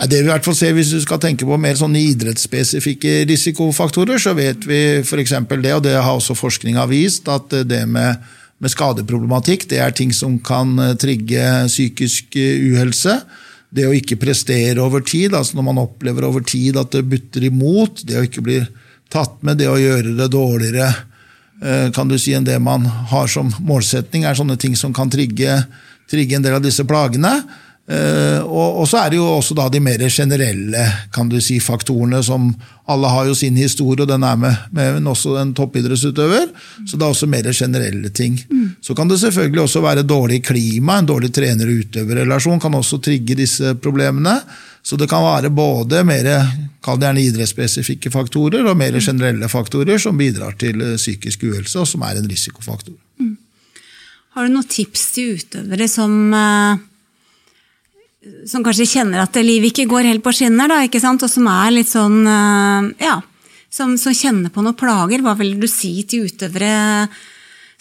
Det 0.00 0.22
vi 0.22 0.30
i 0.30 0.32
hvert 0.32 0.46
fall 0.46 0.56
ser 0.56 0.72
Hvis 0.76 0.92
du 0.94 1.00
skal 1.02 1.20
tenke 1.20 1.44
på 1.48 1.58
mer 1.60 1.76
sånne 1.76 2.00
idrettsspesifikke 2.14 3.24
risikofaktorer, 3.28 4.20
så 4.22 4.32
vet 4.38 4.64
vi 4.68 4.80
f.eks. 5.02 5.34
det, 5.50 5.74
og 5.74 5.82
det 5.84 5.96
har 5.98 6.14
også 6.14 6.36
forskninga 6.38 6.86
vist, 6.88 7.28
at 7.28 7.52
det 7.68 7.82
med, 7.88 8.22
med, 8.58 8.72
skadeproblematikk 8.72 9.68
det 9.68 9.82
er 9.84 9.92
ting 9.92 10.14
som 10.16 10.38
kan 10.40 10.72
eh, 10.80 10.96
trigge 11.00 11.44
psykisk 11.68 12.38
eh, 12.40 12.64
uhelse. 12.72 13.18
Det 13.70 13.86
å 13.86 13.94
ikke 13.94 14.18
prestere 14.18 14.80
over 14.82 15.04
tid, 15.04 15.36
altså 15.36 15.58
når 15.58 15.68
man 15.68 15.84
opplever 15.84 16.26
over 16.26 16.42
tid 16.48 16.80
at 16.80 16.96
det 16.96 17.04
butter 17.10 17.44
imot, 17.50 18.02
det 18.08 18.18
å 18.18 18.24
ikke 18.26 18.46
bli 18.46 18.58
tatt 19.12 19.36
med, 19.44 19.60
det 19.60 19.68
å 19.68 19.78
gjøre 19.78 20.16
det 20.16 20.32
dårligere 20.32 20.88
eh, 21.60 21.88
kan 21.94 22.08
du 22.08 22.16
si, 22.16 22.32
enn 22.34 22.48
det 22.48 22.56
man 22.62 22.88
har 23.12 23.28
som 23.30 23.52
målsetning, 23.60 24.24
er 24.24 24.38
sånne 24.38 24.56
ting 24.56 24.78
som 24.78 24.96
kan 24.96 25.12
trigge, 25.12 25.60
trigge 26.10 26.40
en 26.40 26.46
del 26.46 26.56
av 26.56 26.64
disse 26.64 26.88
plagene. 26.88 27.36
Uh, 27.90 28.44
og, 28.46 28.84
så 28.86 29.00
er 29.00 29.10
det 29.10 29.18
jo 29.18 29.24
også 29.26 29.56
da 29.58 29.64
de 29.72 29.80
mer 29.82 30.04
generelle 30.06 30.84
kan 31.10 31.26
du 31.26 31.40
si, 31.42 31.56
faktorene 31.58 32.20
som 32.22 32.52
Alle 32.90 33.10
har 33.10 33.26
jo 33.26 33.34
sin 33.38 33.56
historie, 33.58 34.02
og 34.02 34.08
den 34.10 34.24
er 34.26 34.38
med, 34.38 34.54
med 34.74 35.06
også 35.06 35.36
en 35.38 35.52
toppidrettsutøver. 35.54 36.48
Så 36.82 36.98
det 36.98 37.04
er 37.06 37.12
også 37.12 37.28
mer 37.30 37.46
generelle 37.54 38.10
ting. 38.10 38.34
Mm. 38.50 38.72
Så 38.82 38.96
kan 38.98 39.06
det 39.06 39.20
selvfølgelig 39.22 39.62
også 39.62 39.82
være 39.84 40.02
dårlig 40.02 40.40
klima. 40.42 40.96
En 40.98 41.06
dårlig 41.06 41.30
trener-utøver-relasjon 41.36 42.58
kan 42.58 42.74
også 42.74 42.98
trigge 42.98 43.38
disse 43.38 43.76
problemene. 43.78 44.40
Så 44.82 44.96
det 44.98 45.06
kan 45.10 45.22
være 45.22 45.52
både 45.54 46.02
mer 46.08 46.26
idrettsspesifikke 47.20 48.10
faktorer 48.10 48.66
og 48.66 48.78
mer 48.80 48.98
generelle 48.98 49.48
faktorer 49.52 50.00
som 50.02 50.18
bidrar 50.18 50.56
til 50.58 50.80
eh, 50.82 50.96
psykisk 50.96 51.44
uhelse, 51.46 51.78
og 51.78 51.88
som 51.88 52.02
er 52.02 52.18
en 52.18 52.28
risikofaktor. 52.30 52.96
Mm. 53.20 53.36
Har 54.34 54.46
du 54.46 54.54
noen 54.54 54.70
tips 54.70 55.10
til 55.14 55.36
utøvere 55.36 55.88
som, 55.90 56.34
eh, 56.34 56.80
som 58.48 58.64
kanskje 58.64 58.88
kjenner 58.88 59.22
at 59.22 59.36
livet 59.40 59.72
ikke 59.72 59.88
går 59.88 60.10
helt 60.10 60.24
på 60.24 60.34
skinner, 60.36 60.68
da, 60.68 60.82
ikke 60.84 61.00
sant? 61.00 61.22
og 61.24 61.32
som 61.32 61.48
er 61.48 61.74
litt 61.78 61.88
sånn 61.88 62.20
eh, 62.28 63.06
ja, 63.06 63.18
som, 63.72 63.96
som 64.00 64.16
kjenner 64.16 64.52
på 64.52 64.64
noen 64.64 64.76
plager? 64.76 65.24
Hva 65.24 65.36
vil 65.38 65.54
du 65.60 65.68
si 65.70 65.94
til 66.08 66.28
utøvere? 66.28 67.08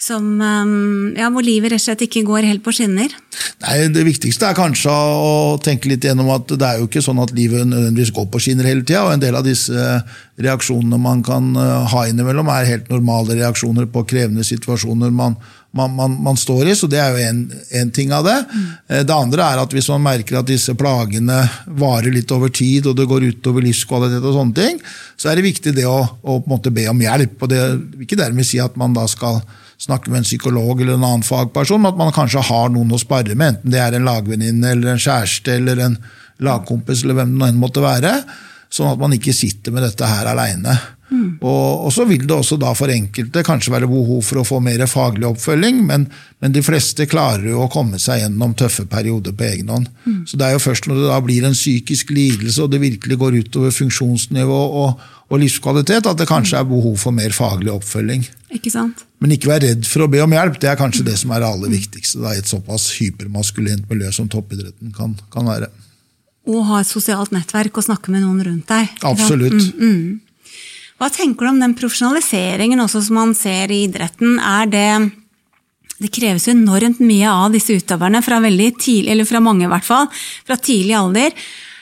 som, 0.00 0.24
ehm, 0.40 1.12
ja, 1.18 1.28
hvor 1.28 1.44
livet 1.44 1.74
rett 1.74 1.82
og 1.82 1.84
slett 1.84 2.06
ikke 2.06 2.24
går 2.24 2.46
helt 2.48 2.62
på 2.64 2.72
skinner? 2.72 3.12
Nei, 3.60 3.88
Det 3.92 4.04
viktigste 4.06 4.48
er 4.48 4.56
kanskje 4.56 4.90
å 4.90 5.60
tenke 5.60 5.90
litt 5.90 6.04
gjennom 6.04 6.30
at 6.32 6.48
det 6.48 6.66
er 6.66 6.80
jo 6.80 6.88
ikke 6.88 7.04
sånn 7.04 7.20
at 7.20 7.34
livet 7.36 7.68
nødvendigvis 7.68 8.14
går 8.16 8.30
på 8.32 8.40
skinner 8.40 8.64
hele 8.64 8.80
tida. 8.80 9.04
Og 9.04 9.12
en 9.12 9.20
del 9.20 9.36
av 9.36 9.44
disse 9.44 9.76
reaksjonene 10.40 10.96
man 10.96 11.22
kan 11.22 11.52
eh, 11.52 11.92
ha 11.92 12.06
innimellom, 12.08 12.48
er 12.48 12.70
helt 12.70 12.88
normale 12.88 13.36
reaksjoner 13.36 13.90
på 13.92 14.06
krevende 14.08 14.46
situasjoner 14.46 15.12
man, 15.12 15.36
man, 15.76 15.94
man, 15.94 16.16
man 16.22 16.36
står 16.38 16.70
i. 16.70 16.74
Så 16.78 16.88
det 16.90 16.98
er 17.02 17.14
jo 17.14 17.30
en 17.80 17.92
ting 17.94 18.12
av 18.14 18.26
det. 18.26 18.36
Mm. 18.50 18.66
Det 19.06 19.16
andre 19.16 19.46
er 19.46 19.62
at 19.62 19.74
hvis 19.74 19.90
man 19.92 20.04
merker 20.04 20.40
at 20.40 20.48
disse 20.48 20.74
plagene 20.78 21.38
varer 21.80 22.10
litt 22.14 22.32
over 22.34 22.52
tid, 22.54 22.88
og 22.90 22.98
det 22.98 23.08
går 23.10 23.28
utover 23.30 23.64
livskvalitet 23.66 24.26
og 24.26 24.36
sånne 24.36 24.58
ting, 24.58 24.82
så 25.20 25.30
er 25.30 25.38
det 25.38 25.48
viktig 25.48 25.74
det 25.76 25.86
å, 25.88 26.00
å 26.22 26.38
be 26.42 26.86
om 26.90 27.02
hjelp. 27.06 27.36
og 27.40 27.52
Det 27.52 27.64
vil 27.70 28.06
ikke 28.06 28.20
dermed 28.20 28.48
si 28.48 28.62
at 28.62 28.78
man 28.80 28.96
da 28.96 29.06
skal 29.10 29.42
snakke 29.80 30.10
med 30.12 30.20
en 30.20 30.28
psykolog 30.28 30.80
eller 30.80 30.98
en 30.98 31.06
annen 31.06 31.24
fagperson, 31.24 31.80
men 31.80 31.94
at 31.94 32.00
man 32.00 32.12
kanskje 32.12 32.44
har 32.50 32.68
noen 32.72 32.92
å 32.92 33.00
spare 33.00 33.32
med, 33.32 33.56
enten 33.56 33.72
det 33.72 33.80
er 33.80 33.96
en 33.96 34.08
lagvenninne 34.08 34.74
eller 34.74 34.92
en 34.92 35.00
kjæreste 35.00 35.56
eller 35.56 35.80
en 35.86 35.96
lagkompis 36.44 37.04
eller 37.04 37.16
hvem 37.16 37.32
det 37.32 37.40
nå 37.40 37.48
enn 37.48 37.60
måtte 37.60 37.84
være, 37.84 38.12
sånn 38.70 38.92
at 38.92 39.00
man 39.00 39.16
ikke 39.16 39.34
sitter 39.36 39.74
med 39.74 39.86
dette 39.86 40.08
her 40.08 40.28
aleine. 40.30 40.76
Mm. 41.10 41.40
Og, 41.42 41.86
og, 41.86 41.90
så 41.94 42.04
vil 42.06 42.22
det 42.22 42.34
også 42.36 42.56
da 42.60 42.70
for 42.78 42.92
enkelte 42.92 43.42
kanskje 43.46 43.72
være 43.74 43.88
behov 43.90 44.22
for 44.22 44.40
å 44.40 44.46
få 44.46 44.60
mer 44.62 44.84
faglig 44.90 45.26
oppfølging, 45.26 45.82
men, 45.88 46.06
men 46.38 46.54
de 46.54 46.62
fleste 46.62 47.06
klarer 47.10 47.48
jo 47.50 47.64
å 47.64 47.70
komme 47.72 47.98
seg 48.02 48.22
gjennom 48.22 48.54
tøffe 48.58 48.86
perioder 48.90 49.34
på 49.36 49.48
egen 49.48 49.72
hånd. 49.74 49.88
Mm. 50.06 50.20
Så 50.30 50.38
det 50.38 50.46
er 50.46 50.54
jo 50.54 50.62
først 50.62 50.86
når 50.86 51.02
det 51.02 51.08
da 51.10 51.18
blir 51.26 51.48
en 51.48 51.56
psykisk 51.56 52.14
lidelse 52.14 52.62
og 52.62 52.70
det 52.74 52.82
virkelig 52.84 53.18
går 53.20 53.40
utover 53.42 53.74
funksjonsnivå 53.74 54.60
og, 54.84 55.04
og 55.30 55.42
livskvalitet, 55.42 56.06
at 56.06 56.22
det 56.22 56.30
kanskje 56.30 56.62
er 56.62 56.70
behov 56.70 56.96
for 57.02 57.16
mer 57.16 57.34
faglig 57.34 57.74
oppfølging. 57.74 58.24
Ikke 58.54 58.72
sant? 58.72 59.04
Men 59.22 59.34
ikke 59.34 59.50
vær 59.50 59.62
redd 59.66 59.84
for 59.86 60.06
å 60.06 60.10
be 60.10 60.22
om 60.24 60.32
hjelp. 60.34 60.56
Det 60.62 60.70
er 60.70 60.78
kanskje 60.78 61.04
det 61.10 61.18
som 61.20 61.34
er 61.34 61.42
det 61.42 61.50
aller 61.50 61.74
viktigste 61.74 62.22
da, 62.22 62.34
i 62.34 62.40
et 62.42 62.50
såpass 62.50 62.88
hypermaskulint 62.98 63.86
miljø 63.90 64.10
som 64.14 64.30
toppidretten 64.30 64.94
kan, 64.96 65.18
kan 65.34 65.50
være. 65.50 65.70
Og 66.50 66.64
ha 66.70 66.80
et 66.80 66.88
sosialt 66.88 67.34
nettverk 67.34 67.76
og 67.78 67.86
snakke 67.86 68.14
med 68.14 68.24
noen 68.24 68.42
rundt 68.46 68.70
deg. 68.70 68.90
Absolutt. 69.06 69.58
Mm, 69.76 69.86
mm. 69.90 70.29
Hva 71.00 71.08
tenker 71.08 71.46
du 71.46 71.54
om 71.54 71.62
den 71.62 71.72
profesjonaliseringen 71.78 72.82
også 72.84 73.00
som 73.06 73.16
man 73.16 73.32
ser 73.36 73.72
i 73.72 73.86
idretten? 73.86 74.36
Er 74.36 74.68
det 74.68 74.90
det 76.00 76.08
kreves 76.12 76.46
enormt 76.48 77.00
mye 77.04 77.28
av 77.28 77.50
disse 77.52 77.74
utøverne 77.76 78.22
fra 78.24 78.38
tidlig, 78.40 79.26
fra 79.28 79.40
mange 79.40 79.66
i 79.66 79.68
hvert 79.68 79.84
fall, 79.84 80.06
fra 80.48 80.56
tidlig 80.56 80.94
alder. 80.96 81.34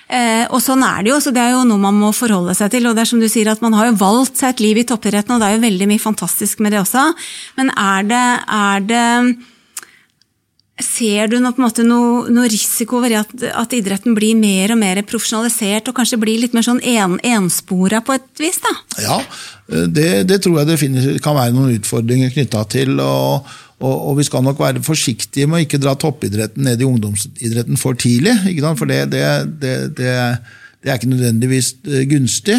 Eh, 0.09 0.47
og 0.49 0.63
sånn 0.65 0.83
er 0.83 1.05
det 1.05 1.13
jo, 1.13 1.19
så 1.21 1.31
det 1.31 1.43
er 1.43 1.53
jo 1.53 1.67
noe 1.69 1.79
man 1.79 1.99
må 2.01 2.11
forholde 2.17 2.55
seg 2.57 2.73
til. 2.73 2.89
Og 2.89 2.97
det 2.97 3.05
er 3.05 3.11
som 3.13 3.21
du 3.21 3.29
sier 3.31 3.51
at 3.53 3.63
man 3.63 3.77
har 3.79 3.91
jo 3.91 3.99
valgt 4.01 4.41
seg 4.41 4.57
et 4.57 4.65
liv 4.65 4.81
i 4.81 4.87
toppidretten, 4.89 5.37
og 5.37 5.43
det 5.43 5.51
er 5.51 5.59
jo 5.59 5.67
veldig 5.67 5.89
mye 5.93 6.03
fantastisk 6.03 6.63
med 6.65 6.75
det 6.75 6.83
også. 6.83 7.05
Men 7.61 7.71
er 7.77 8.09
det, 8.11 8.25
er 8.59 8.87
det 8.89 9.07
Ser 10.78 11.30
du 11.32 11.38
noe, 11.42 11.56
måte, 11.58 11.82
noe, 11.87 12.28
noe 12.30 12.49
risiko 12.50 13.00
ved 13.02 13.16
at, 13.18 13.32
at, 13.50 13.73
idretten 13.75 14.14
blir 14.14 14.37
mer 14.38 14.75
og 14.75 14.78
mer 14.78 15.00
profesjonalisert 15.06 15.90
og 15.90 15.97
kanskje 15.97 16.20
blir 16.23 16.38
litt 16.42 16.54
mer 16.54 16.66
sånn 16.66 16.78
en, 16.87 17.16
enspora 17.26 17.99
på 18.06 18.14
et 18.14 18.42
vis? 18.42 18.61
da? 18.62 18.75
Ja, 19.02 19.16
det, 19.90 20.11
det 20.30 20.38
tror 20.44 20.61
jeg 20.61 20.70
det 20.70 21.16
kan 21.25 21.35
være 21.38 21.56
noen 21.56 21.75
utfordringer 21.80 22.30
knytta 22.35 22.62
til. 22.70 22.94
Og, 23.02 23.49
og, 23.78 23.94
og, 23.94 24.12
vi 24.18 24.26
skal 24.28 24.44
nok 24.47 24.61
være 24.62 24.85
forsiktige 24.87 25.50
med 25.50 25.61
å 25.61 25.66
ikke 25.66 25.80
dra 25.82 25.94
toppidretten 25.99 26.66
ned 26.66 26.82
i 26.82 26.87
ungdomsidretten 26.87 27.78
for 27.80 27.99
tidlig. 27.99 28.37
For 28.78 28.90
det, 28.90 29.00
det, 29.14 29.25
det, 29.99 30.12
er 30.87 30.94
ikke 30.94 31.11
nødvendigvis 31.11 31.73
eh, 31.87 32.04
gunstig. 32.11 32.58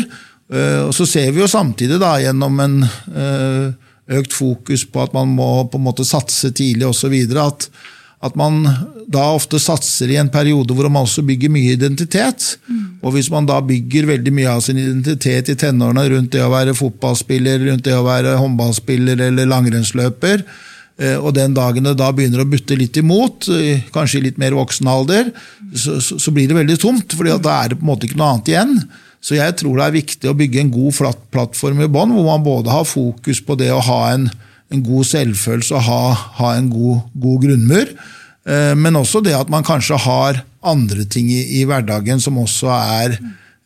Eh, 0.52 0.82
og 0.86 0.92
så 0.98 1.08
ser 1.08 1.32
vi 1.32 1.44
jo 1.44 1.48
samtidig 1.48 2.00
da, 2.02 2.18
gjennom 2.24 2.60
en 2.64 2.82
eh, 2.84 3.70
økt 4.20 4.34
fokus 4.34 4.86
på 4.90 5.04
at 5.04 5.16
man 5.16 5.32
må 5.36 5.50
på 5.70 5.80
en 5.80 5.86
måte 5.86 6.08
satse 6.08 6.52
tidlig 6.56 6.88
osv. 6.90 7.16
at 7.40 7.70
at 8.20 8.36
man 8.36 8.64
da 9.08 9.24
ofte 9.32 9.60
satser 9.64 10.12
i 10.12 10.18
en 10.20 10.30
periode 10.32 10.76
hvor 10.76 10.90
man 10.92 11.06
også 11.06 11.24
bygger 11.26 11.52
mye 11.54 11.76
identitet. 11.78 12.58
Mm. 12.68 13.00
Og 13.00 13.16
hvis 13.16 13.30
man 13.32 13.48
da 13.48 13.62
bygger 13.64 14.10
veldig 14.10 14.34
mye 14.36 14.56
av 14.58 14.64
sin 14.66 14.80
identitet 14.82 15.54
i 15.54 15.58
tenårene 15.60 16.04
rundt 16.12 16.34
det 16.36 16.44
å 16.44 16.52
være 16.52 16.76
fotballspiller, 16.78 17.64
rundt 17.70 17.86
det 17.88 17.96
å 17.96 18.04
være 18.08 18.36
håndballspiller 18.42 19.24
eller 19.30 19.48
langrennsløper, 19.48 20.44
eh, 21.00 21.16
og 21.16 21.32
den 21.38 21.56
dagen 21.56 21.88
det 21.88 21.96
da 22.02 22.12
begynner 22.16 22.44
å 22.44 22.50
butte 22.52 22.76
litt 22.80 23.00
imot, 23.00 23.48
eh, 23.56 23.88
kanskje 23.96 24.20
i 24.20 24.26
litt 24.28 24.42
mer 24.42 24.58
voksen 24.58 24.92
alder, 24.92 25.32
så, 25.72 26.02
så, 26.04 26.20
så 26.20 26.36
blir 26.36 26.52
det 26.52 26.60
veldig 26.60 26.80
tomt, 26.82 27.16
for 27.16 27.30
da 27.32 27.56
er 27.62 27.72
det 27.72 27.80
på 27.80 27.88
en 27.88 27.94
måte 27.94 28.10
ikke 28.10 28.20
noe 28.20 28.34
annet 28.34 28.52
igjen. 28.52 28.76
Så 29.24 29.36
jeg 29.36 29.56
tror 29.60 29.80
det 29.80 29.88
er 29.88 29.96
viktig 29.96 30.30
å 30.32 30.36
bygge 30.36 30.62
en 30.62 30.76
god 30.76 31.16
plattform 31.32 31.82
i 31.84 31.90
bånn, 31.92 32.12
hvor 32.16 32.28
man 32.28 32.44
både 32.44 32.72
har 32.72 32.88
fokus 32.88 33.40
på 33.44 33.56
det 33.60 33.72
å 33.72 33.82
ha 33.84 34.02
en 34.12 34.30
en 34.74 34.86
god 34.86 35.08
selvfølelse 35.10 35.76
og 35.78 35.86
ha, 35.88 36.02
ha 36.40 36.54
en 36.58 36.70
god, 36.72 37.04
god 37.22 37.44
grunnmur. 37.46 37.92
Eh, 38.50 38.74
men 38.78 39.00
også 39.00 39.24
det 39.26 39.36
at 39.38 39.52
man 39.52 39.66
kanskje 39.66 39.98
har 40.06 40.44
andre 40.60 41.06
ting 41.10 41.32
i, 41.32 41.42
i 41.62 41.66
hverdagen 41.68 42.22
som 42.22 42.38
også 42.42 42.70
er, 42.76 43.18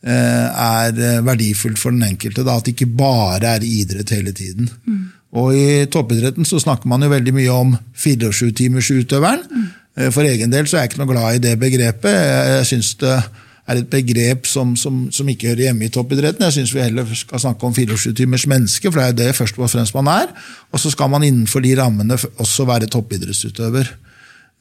eh, 0.05 0.47
er 0.47 1.21
verdifullt 1.25 1.81
for 1.81 1.95
den 1.95 2.05
enkelte. 2.07 2.45
Da, 2.45 2.57
at 2.57 2.67
det 2.67 2.75
ikke 2.77 2.91
bare 2.97 3.55
er 3.57 3.67
idrett 3.67 4.15
hele 4.15 4.35
tiden. 4.35 4.69
Mm. 4.87 5.05
Og 5.33 5.55
I 5.57 5.85
toppidretten 5.89 6.45
så 6.45 6.61
snakker 6.61 6.89
man 6.89 7.01
jo 7.01 7.09
veldig 7.09 7.33
mye 7.33 7.53
om 7.53 7.77
24-timersutøveren. 7.97 9.47
Mm. 9.49 9.71
For 10.13 10.25
egen 10.25 10.49
del 10.49 10.65
så 10.65 10.77
er 10.77 10.85
jeg 10.85 10.93
ikke 10.93 11.03
noe 11.03 11.09
glad 11.11 11.35
i 11.37 11.41
det 11.41 11.53
begrepet. 11.61 12.13
Jeg 12.13 12.65
synes 12.69 12.93
det 13.01 13.17
er 13.63 13.79
et 13.79 13.87
begrep 13.89 14.47
som, 14.49 14.73
som, 14.79 15.05
som, 15.13 15.29
ikke 15.29 15.53
hører 15.53 15.69
hjemme 15.69 15.87
i 15.87 15.93
toppidretten. 15.93 16.43
Jeg 16.47 16.57
syns 16.57 16.73
vi 16.75 16.83
heller 16.83 17.07
skal 17.15 17.39
snakke 17.45 17.67
om 17.67 17.75
24-timers 17.75 18.47
menneske, 18.51 18.91
for 18.91 18.99
det 18.99 19.05
er 19.05 19.13
jo 19.13 19.19
det 19.21 19.37
først 19.37 19.59
og 19.59 19.71
fremst 19.71 19.95
man 19.95 20.11
er. 20.11 20.33
Og 20.71 20.83
så 20.83 20.91
skal 20.91 21.11
man 21.13 21.23
innenfor 21.23 21.63
de 21.63 21.71
rammene 21.79 22.17
også 22.43 22.67
være 22.67 22.91
toppidrettsutøver. 22.91 23.95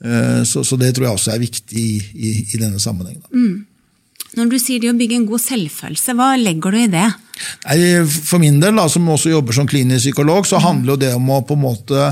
Eh, 0.04 0.40
så, 0.46 0.62
så 0.62 0.78
det 0.78 0.94
tror 0.94 1.08
jeg 1.08 1.18
også 1.18 1.34
er 1.34 1.42
viktig 1.42 1.82
i, 1.82 1.98
i, 2.14 2.32
i 2.54 2.62
denne 2.62 2.80
sammenhengen. 2.82 3.26
Mm. 3.34 3.66
Når 4.38 4.48
du 4.48 4.56
sier 4.62 4.80
det 4.80 4.88
å 4.88 4.96
bygge 4.96 5.18
en 5.18 5.28
god 5.28 5.42
selvfølelse, 5.44 6.14
hva 6.16 6.32
legger 6.40 6.72
du 6.72 6.78
i 6.80 6.90
det? 6.92 7.08
Nei, 7.66 7.78
for 8.06 8.40
min 8.40 8.62
del, 8.62 8.78
da, 8.78 8.86
som 8.88 9.10
også 9.12 9.32
jobber 9.34 9.56
som 9.56 9.68
klinisk 9.68 10.06
psykolog, 10.06 10.46
så 10.48 10.62
handler 10.62 11.00
det 11.00 11.10
om 11.18 11.26
å 11.34 11.42
på 11.44 11.58
en 11.58 11.66
måte 11.66 12.06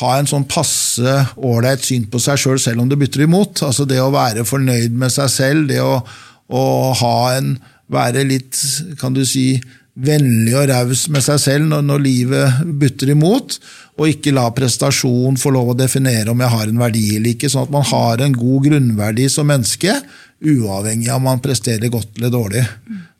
ha 0.00 0.14
en 0.16 0.28
sånn 0.28 0.46
passe 0.48 1.18
ålreit 1.36 1.84
syn 1.84 2.06
på 2.08 2.20
seg 2.22 2.40
sjøl, 2.40 2.56
selv, 2.56 2.64
selv 2.64 2.84
om 2.84 2.88
det 2.88 2.98
bytter 3.00 3.26
imot. 3.26 3.64
Altså 3.66 3.84
Det 3.88 4.00
å 4.00 4.12
være 4.14 4.46
fornøyd 4.48 4.96
med 4.96 5.12
seg 5.12 5.28
selv, 5.32 5.68
det 5.68 5.82
å, 5.84 6.00
å 6.48 6.64
ha 7.02 7.16
en, 7.36 7.54
være 7.92 8.24
litt 8.24 8.56
kan 9.00 9.12
du 9.12 9.24
si, 9.28 9.60
vennlig 9.92 10.54
og 10.56 10.70
raus 10.70 11.04
med 11.12 11.20
seg 11.20 11.40
selv 11.42 11.68
når, 11.68 11.82
når, 11.84 12.00
livet 12.00 12.60
butter 12.80 13.12
imot, 13.12 13.58
og 14.00 14.08
ikke 14.08 14.32
la 14.32 14.46
prestasjon 14.56 15.36
få 15.36 15.52
lov 15.52 15.74
å 15.74 15.76
definere 15.76 16.32
om 16.32 16.40
jeg 16.40 16.54
har 16.54 16.70
en 16.70 16.80
verdi 16.80 17.04
eller 17.18 17.34
ikke. 17.34 17.50
Sånn 17.52 17.66
at 17.66 17.74
man 17.74 17.84
har 17.90 18.24
en 18.24 18.36
god 18.36 18.68
grunnverdi 18.70 19.28
som 19.32 19.50
menneske, 19.52 19.98
uavhengig 20.42 21.10
av 21.12 21.20
om 21.20 21.28
man 21.28 21.44
presterer 21.44 21.92
godt 21.92 22.16
eller 22.18 22.32
dårlig. 22.32 22.64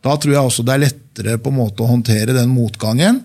Da 0.02 0.16
tror 0.16 0.32
jeg 0.34 0.42
også 0.48 0.64
det 0.66 0.74
er 0.74 0.84
lettere 0.88 1.38
på 1.38 1.52
en 1.52 1.60
måte 1.60 1.84
å 1.84 1.92
håndtere 1.92 2.34
den 2.34 2.50
motgangen 2.56 3.20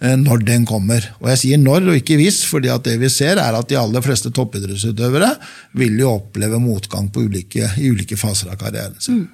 når 0.00 0.44
den 0.48 0.62
kommer. 0.64 1.04
Og 1.20 1.28
jeg 1.34 1.40
sier 1.42 1.60
når 1.60 1.90
og 1.90 1.98
ikke 1.98 2.16
hvis, 2.20 2.40
fordi 2.48 2.70
at 2.72 2.86
det 2.86 2.96
vi 3.02 3.10
ser 3.12 3.40
er 3.40 3.56
at 3.56 3.68
de 3.68 3.76
aller 3.76 4.00
fleste 4.04 4.32
toppidrettsutøvere 4.32 5.34
vil 5.76 5.98
jo 6.00 6.14
oppleve 6.14 6.60
motgang 6.62 7.10
ulike, 7.16 7.68
i 7.76 7.90
ulike 7.92 8.16
faser 8.16 8.48
av 8.52 8.56
karrieren 8.60 8.96
sin. 9.00 9.20
Mm. 9.20 9.28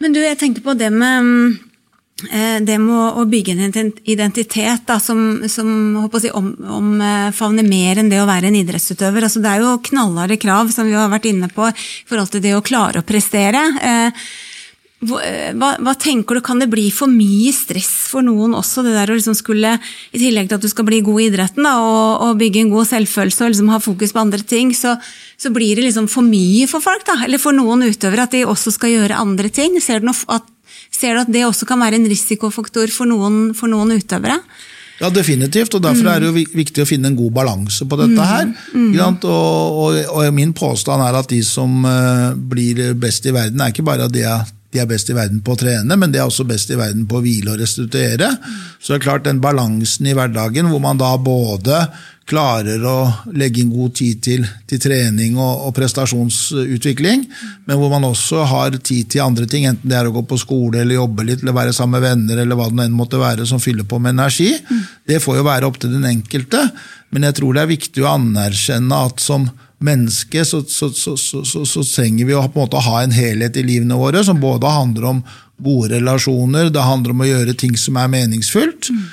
Men 0.00 0.16
du, 0.16 0.22
jeg 0.24 0.38
tenker 0.40 0.64
på 0.64 0.74
det 0.76 0.88
med 0.92 1.28
eh, 2.30 2.56
det 2.64 2.78
med 2.80 3.20
å 3.20 3.26
bygge 3.28 3.54
en 3.54 3.92
identitet 4.08 4.88
da, 4.88 4.96
som, 5.00 5.44
som 5.52 5.68
si, 6.16 6.32
omfavner 6.32 7.68
mer 7.68 8.00
enn 8.00 8.10
det 8.10 8.22
å 8.22 8.28
være 8.28 8.48
en 8.48 8.58
idrettsutøver. 8.58 9.28
Altså, 9.28 9.44
det 9.44 9.52
er 9.52 9.62
jo 9.66 9.76
knallharde 9.90 10.40
krav 10.40 10.72
som 10.74 10.88
vi 10.88 10.96
har 10.96 11.12
vært 11.12 11.28
inne 11.30 11.52
på 11.52 11.68
i 11.68 11.76
forhold 12.08 12.32
til 12.32 12.44
det 12.48 12.56
å 12.56 12.64
klare 12.64 13.04
å 13.04 13.06
prestere. 13.06 13.68
Eh, 13.84 14.10
Eh, 14.10 14.53
hva, 15.08 15.70
hva, 15.82 15.94
tenker 16.00 16.38
du, 16.38 16.42
Kan 16.44 16.62
det 16.62 16.70
bli 16.72 16.86
for 16.94 17.10
mye 17.10 17.52
stress 17.54 18.08
for 18.12 18.24
noen 18.24 18.54
også? 18.56 18.84
det 18.86 18.94
der 18.96 19.12
å 19.12 19.16
liksom 19.18 19.36
skulle, 19.38 19.76
I 20.12 20.20
tillegg 20.20 20.50
til 20.50 20.58
at 20.58 20.64
du 20.64 20.70
skal 20.70 20.88
bli 20.88 21.02
god 21.04 21.22
i 21.22 21.28
idretten 21.30 21.66
da, 21.66 21.76
og, 21.82 22.26
og, 22.28 22.40
bygge 22.40 22.64
en 22.64 22.72
god 22.72 22.90
selvfølelse 22.90 23.46
og 23.46 23.54
liksom 23.54 23.72
ha 23.74 23.80
fokus 23.82 24.14
på 24.14 24.22
andre 24.24 24.42
ting, 24.54 24.74
så, 24.76 24.96
så, 25.36 25.52
blir 25.54 25.78
det 25.78 25.88
liksom 25.88 26.08
for 26.12 26.26
mye 26.26 26.68
for 26.70 26.84
folk? 26.84 27.06
da, 27.08 27.20
Eller 27.26 27.42
for 27.42 27.56
noen 27.56 27.86
utøvere 27.86 28.28
at 28.28 28.36
de 28.36 28.44
også 28.48 28.74
skal 28.74 28.94
gjøre 28.94 29.22
andre 29.22 29.50
ting? 29.52 29.78
Ser 29.84 30.04
du, 30.04 30.10
at, 30.10 30.46
ser 30.92 31.16
du 31.16 31.24
at 31.24 31.32
det 31.32 31.46
også 31.48 31.68
kan 31.68 31.82
være 31.82 32.00
en 32.00 32.08
risikofaktor 32.10 32.92
for 32.94 33.10
noen, 33.10 33.52
for 33.56 33.70
noen 33.72 33.96
utøvere? 33.98 34.40
Ja, 35.00 35.08
definitivt, 35.10 35.74
og 35.74 35.82
derfor 35.82 36.06
er 36.06 36.22
det 36.22 36.28
jo 36.28 36.42
viktig 36.54 36.84
å 36.84 36.86
finne 36.86 37.10
en 37.10 37.16
god 37.18 37.32
balanse 37.34 37.86
på 37.90 37.96
dette 37.98 38.26
her. 38.28 38.52
Og, 38.70 39.24
og, 39.26 39.96
og, 39.98 40.28
min 40.36 40.52
påstand 40.54 41.02
er 41.02 41.18
at 41.18 41.32
de 41.32 41.40
som 41.42 41.82
uh, 41.82 42.30
blir 42.38 42.92
best 42.94 43.26
i 43.26 43.34
verden, 43.34 43.58
er 43.58 43.74
ikke 43.74 43.86
bare 43.86 44.06
de, 44.12 44.22
de 44.74 44.82
er 44.82 44.88
best 44.90 45.10
i 45.10 45.14
verden 45.14 45.38
på 45.44 45.54
å 45.54 45.58
trene, 45.60 45.96
men 45.96 46.10
de 46.10 46.18
er 46.18 46.26
også 46.26 46.46
best 46.48 46.72
i 46.74 46.78
verden 46.78 47.06
på 47.06 47.20
å 47.20 47.22
hvile 47.22 47.52
og 47.52 47.60
restituere. 47.62 48.32
Så 48.82 48.92
det 48.92 48.98
er 48.98 49.06
klart 49.06 49.28
den 49.28 49.42
balansen 49.42 50.08
i 50.10 50.16
hverdagen 50.16 50.66
hvor 50.72 50.82
man 50.82 50.98
da 50.98 51.12
både 51.22 51.84
klarer 52.26 52.80
å 52.88 52.96
legge 53.36 53.60
inn 53.60 53.72
god 53.72 53.94
tid 53.98 54.20
til, 54.24 54.46
til 54.68 54.80
trening 54.80 55.36
og, 55.36 55.66
og, 55.68 55.74
prestasjonsutvikling, 55.76 57.26
men 57.68 57.78
hvor 57.78 57.92
man 57.92 58.06
også 58.08 58.46
har 58.48 58.78
tid 58.80 59.10
til 59.12 59.24
andre 59.24 59.46
ting, 59.50 59.66
enten 59.68 59.92
det 59.92 59.98
er 59.98 60.08
å 60.08 60.14
gå 60.14 60.24
på 60.26 60.40
skole 60.40 60.80
eller 60.80 60.96
jobbe 60.96 61.26
litt, 61.28 61.44
eller 61.44 61.56
være 61.56 61.76
sammen 61.76 61.98
med 61.98 62.06
venner, 62.08 62.40
eller 62.42 62.58
hva 62.58 62.70
det 62.72 62.88
enn 62.88 62.96
måtte 62.96 63.20
være 63.20 63.46
som 63.48 63.60
fyller 63.62 63.86
på 63.88 64.00
med 64.00 64.16
energi. 64.16 64.50
Det 65.04 65.20
får 65.22 65.38
jo 65.38 65.46
være 65.46 65.68
opp 65.68 65.78
til 65.82 65.92
den 65.94 66.08
enkelte, 66.08 66.64
men 67.12 67.28
jeg 67.28 67.38
tror 67.38 67.54
det 67.54 67.62
er 67.62 67.74
viktig 67.76 68.02
å 68.02 68.14
anerkjenne 68.16 69.04
at 69.06 69.22
som 69.22 69.46
menneske 69.84 70.44
så, 70.48 70.62
så, 70.68 70.90
så, 70.92 71.16
så 71.44 71.84
trenger 71.84 72.28
vi 72.28 72.36
å 72.36 72.44
på 72.46 72.60
en 72.60 72.64
måte 72.64 72.82
ha 72.86 73.02
en 73.02 73.14
helhet 73.14 73.56
i 73.60 73.66
livene 73.66 73.98
våre 74.00 74.22
som 74.24 74.40
både 74.40 74.70
handler 74.72 75.10
om 75.10 75.20
gode 75.64 75.94
relasjoner, 75.94 76.70
det 76.74 76.82
handler 76.82 77.14
om 77.14 77.22
å 77.22 77.28
gjøre 77.28 77.54
ting 77.58 77.76
som 77.78 77.98
er 78.00 78.10
meningsfullt, 78.10 78.90
mm. 78.90 79.04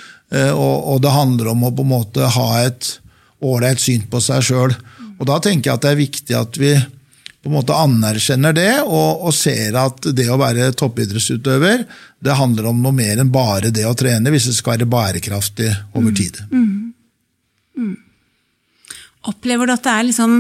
og, 0.56 0.78
og 0.94 1.04
det 1.04 1.14
handler 1.14 1.52
om 1.52 1.68
å 1.68 1.74
på 1.76 1.86
en 1.86 1.92
måte 1.92 2.32
ha 2.38 2.48
et 2.64 2.96
ålreit 3.42 3.82
syn 3.82 4.08
på 4.10 4.22
seg 4.24 4.46
sjøl. 4.46 4.74
Og 5.22 5.28
da 5.30 5.38
tenker 5.44 5.70
jeg 5.70 5.78
at 5.78 5.86
det 5.86 5.92
er 5.92 6.02
viktig 6.02 6.38
at 6.38 6.58
vi 6.58 6.74
på 7.42 7.50
en 7.50 7.56
måte 7.56 7.74
anerkjenner 7.74 8.54
det, 8.54 8.72
og, 8.86 9.26
og, 9.26 9.34
ser 9.34 9.78
at 9.82 10.12
det 10.14 10.28
å 10.30 10.38
være 10.38 10.70
toppidrettsutøver 10.78 11.86
det 12.22 12.38
handler 12.38 12.70
om 12.70 12.82
noe 12.84 12.94
mer 12.94 13.22
enn 13.22 13.32
bare 13.34 13.72
det 13.74 13.88
å 13.90 13.96
trene, 13.98 14.30
hvis 14.34 14.52
det 14.52 14.58
skal 14.60 14.76
være 14.76 14.90
bærekraftig 14.90 15.72
over 15.98 16.14
tid. 16.18 16.38
Mm. 16.52 16.68
Mm. 17.78 17.88
Mm. 17.90 17.96
Opplever 19.32 19.70
du 19.70 19.74
at 19.74 19.86
det 19.86 19.96
er 19.96 20.08
liksom 20.12 20.36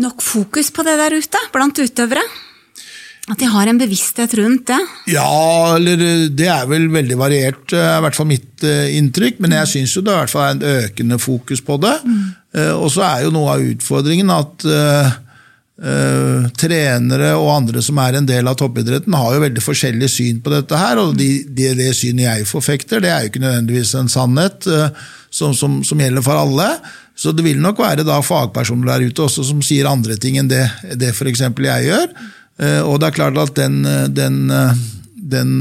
nok 0.00 0.22
fokus 0.24 0.70
på 0.72 0.84
det 0.86 0.96
der 1.00 1.18
ute 1.18 1.44
blant 1.52 1.78
utøvere? 1.82 2.24
At 3.30 3.38
de 3.38 3.46
har 3.46 3.68
en 3.70 3.78
bevissthet 3.78 4.32
rundt 4.34 4.66
det? 4.72 4.80
Ja, 5.12 5.76
eller 5.76 6.00
det 6.34 6.48
er 6.50 6.64
vel 6.66 6.88
veldig 6.90 7.18
variert, 7.20 7.70
eh, 7.70 7.90
i 7.98 8.02
hvert 8.02 8.16
fall 8.18 8.26
mitt 8.32 8.64
uh, 8.66 8.88
inntrykk. 8.96 9.38
Men 9.44 9.54
jeg 9.60 9.70
syns 9.70 9.94
det 9.94 10.02
i 10.02 10.16
hvert 10.16 10.32
fall 10.32 10.48
er 10.48 10.56
en 10.56 10.80
økende 10.82 11.18
fokus 11.22 11.62
på 11.62 11.76
det. 11.84 11.94
Mm. 12.02 12.24
Uh, 12.58 12.72
og 12.80 12.88
så 12.90 13.04
er 13.06 13.22
jo 13.22 13.34
noe 13.36 13.54
av 13.54 13.62
utfordringen 13.62 14.32
at 14.34 14.66
uh, 14.66 15.12
trenere 16.58 17.30
og 17.38 17.48
andre 17.50 17.80
som 17.82 17.96
er 18.02 18.18
en 18.18 18.26
del 18.26 18.46
av 18.46 18.58
toppidretten, 18.58 19.14
har 19.18 19.32
jo 19.34 19.40
veldig 19.42 19.62
forskjellig 19.64 20.10
syn 20.10 20.42
på 20.42 20.52
dette 20.52 20.78
her. 20.78 20.98
Og 21.02 21.14
de, 21.18 21.30
de, 21.46 21.70
det 21.78 21.92
synet 21.98 22.26
jeg 22.26 22.50
forfekter, 22.50 23.02
det 23.02 23.10
er 23.10 23.22
jo 23.22 23.30
ikke 23.32 23.42
nødvendigvis 23.42 23.94
en 23.98 24.10
sannhet 24.10 24.66
som, 25.32 25.54
som, 25.56 25.80
som, 25.86 26.02
gjelder 26.02 26.22
for 26.26 26.38
alle. 26.38 26.68
Så 27.16 27.32
det 27.36 27.44
vil 27.44 27.60
nok 27.60 27.80
være 27.82 28.06
da 28.06 28.18
fagpersoner 28.24 28.94
der 28.94 29.10
ute 29.10 29.26
også 29.26 29.44
som 29.46 29.60
sier 29.64 29.90
andre 29.90 30.16
ting 30.20 30.38
enn 30.40 30.50
det, 30.50 30.64
det 30.98 31.12
f.eks. 31.12 31.44
jeg 31.44 31.88
gjør. 31.88 32.12
Eh, 32.60 32.80
og 32.84 33.00
det 33.00 33.08
er 33.08 33.16
klart 33.16 33.40
at 33.40 33.54
den, 33.56 33.82
eh, 33.88 34.06
den, 34.12 34.44
eh, 34.50 34.84
den 35.14 35.56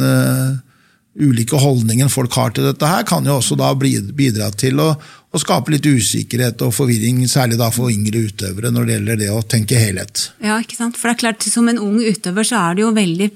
ulike 1.22 1.60
holdningen 1.60 2.10
folk 2.10 2.34
har 2.40 2.54
til 2.56 2.70
dette, 2.70 2.88
her, 2.88 3.04
kan 3.04 3.26
jo 3.28 3.38
også 3.40 3.58
da 3.60 3.74
bidra 3.76 4.48
til 4.56 4.80
å, 4.80 4.94
å, 4.96 5.42
skape 5.42 5.74
litt 5.74 5.86
usikkerhet 5.86 6.64
og 6.64 6.72
forvirring, 6.76 7.26
særlig 7.28 7.60
da 7.60 7.68
for 7.74 7.92
yngre 7.92 8.24
utøvere, 8.30 8.72
når 8.72 8.88
det 8.88 8.96
gjelder 8.96 9.20
det 9.20 9.30
å 9.34 9.42
tenke 9.44 9.80
helhet. 9.80 10.30
Ja, 10.44 10.60
ikke 10.64 10.80
sant? 10.80 11.00
For 11.00 11.12
det 11.12 11.18
er 11.18 11.24
klart, 11.26 11.44
Som 11.44 11.68
en 11.68 11.82
ung 11.84 12.00
utøver 12.00 12.48
så 12.48 12.64
er 12.64 12.80
det 12.80 12.86
jo 12.86 12.96
veldig 12.96 13.30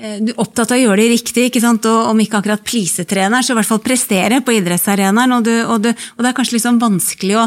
du 0.00 0.32
er 0.32 0.40
opptatt 0.40 0.72
av 0.72 0.80
å 0.80 0.82
gjøre 0.82 1.02
det 1.02 1.12
riktig, 1.12 1.44
ikke 1.50 1.62
sant? 1.62 1.86
og 1.86 2.10
om 2.10 2.22
ikke 2.22 2.40
akkurat 2.40 2.64
pleasetrener, 2.66 3.44
så 3.44 3.52
i 3.52 3.58
hvert 3.60 3.68
fall 3.68 3.82
prestere 3.84 4.40
på 4.42 4.56
idrettsarenaen. 4.56 5.36
Og, 5.36 5.52
og, 5.68 5.86
og, 5.92 6.24
det 6.24 6.30
er 6.30 6.36
kanskje 6.36 6.56
liksom 6.56 6.80
vanskelig 6.82 7.36
å, 7.38 7.44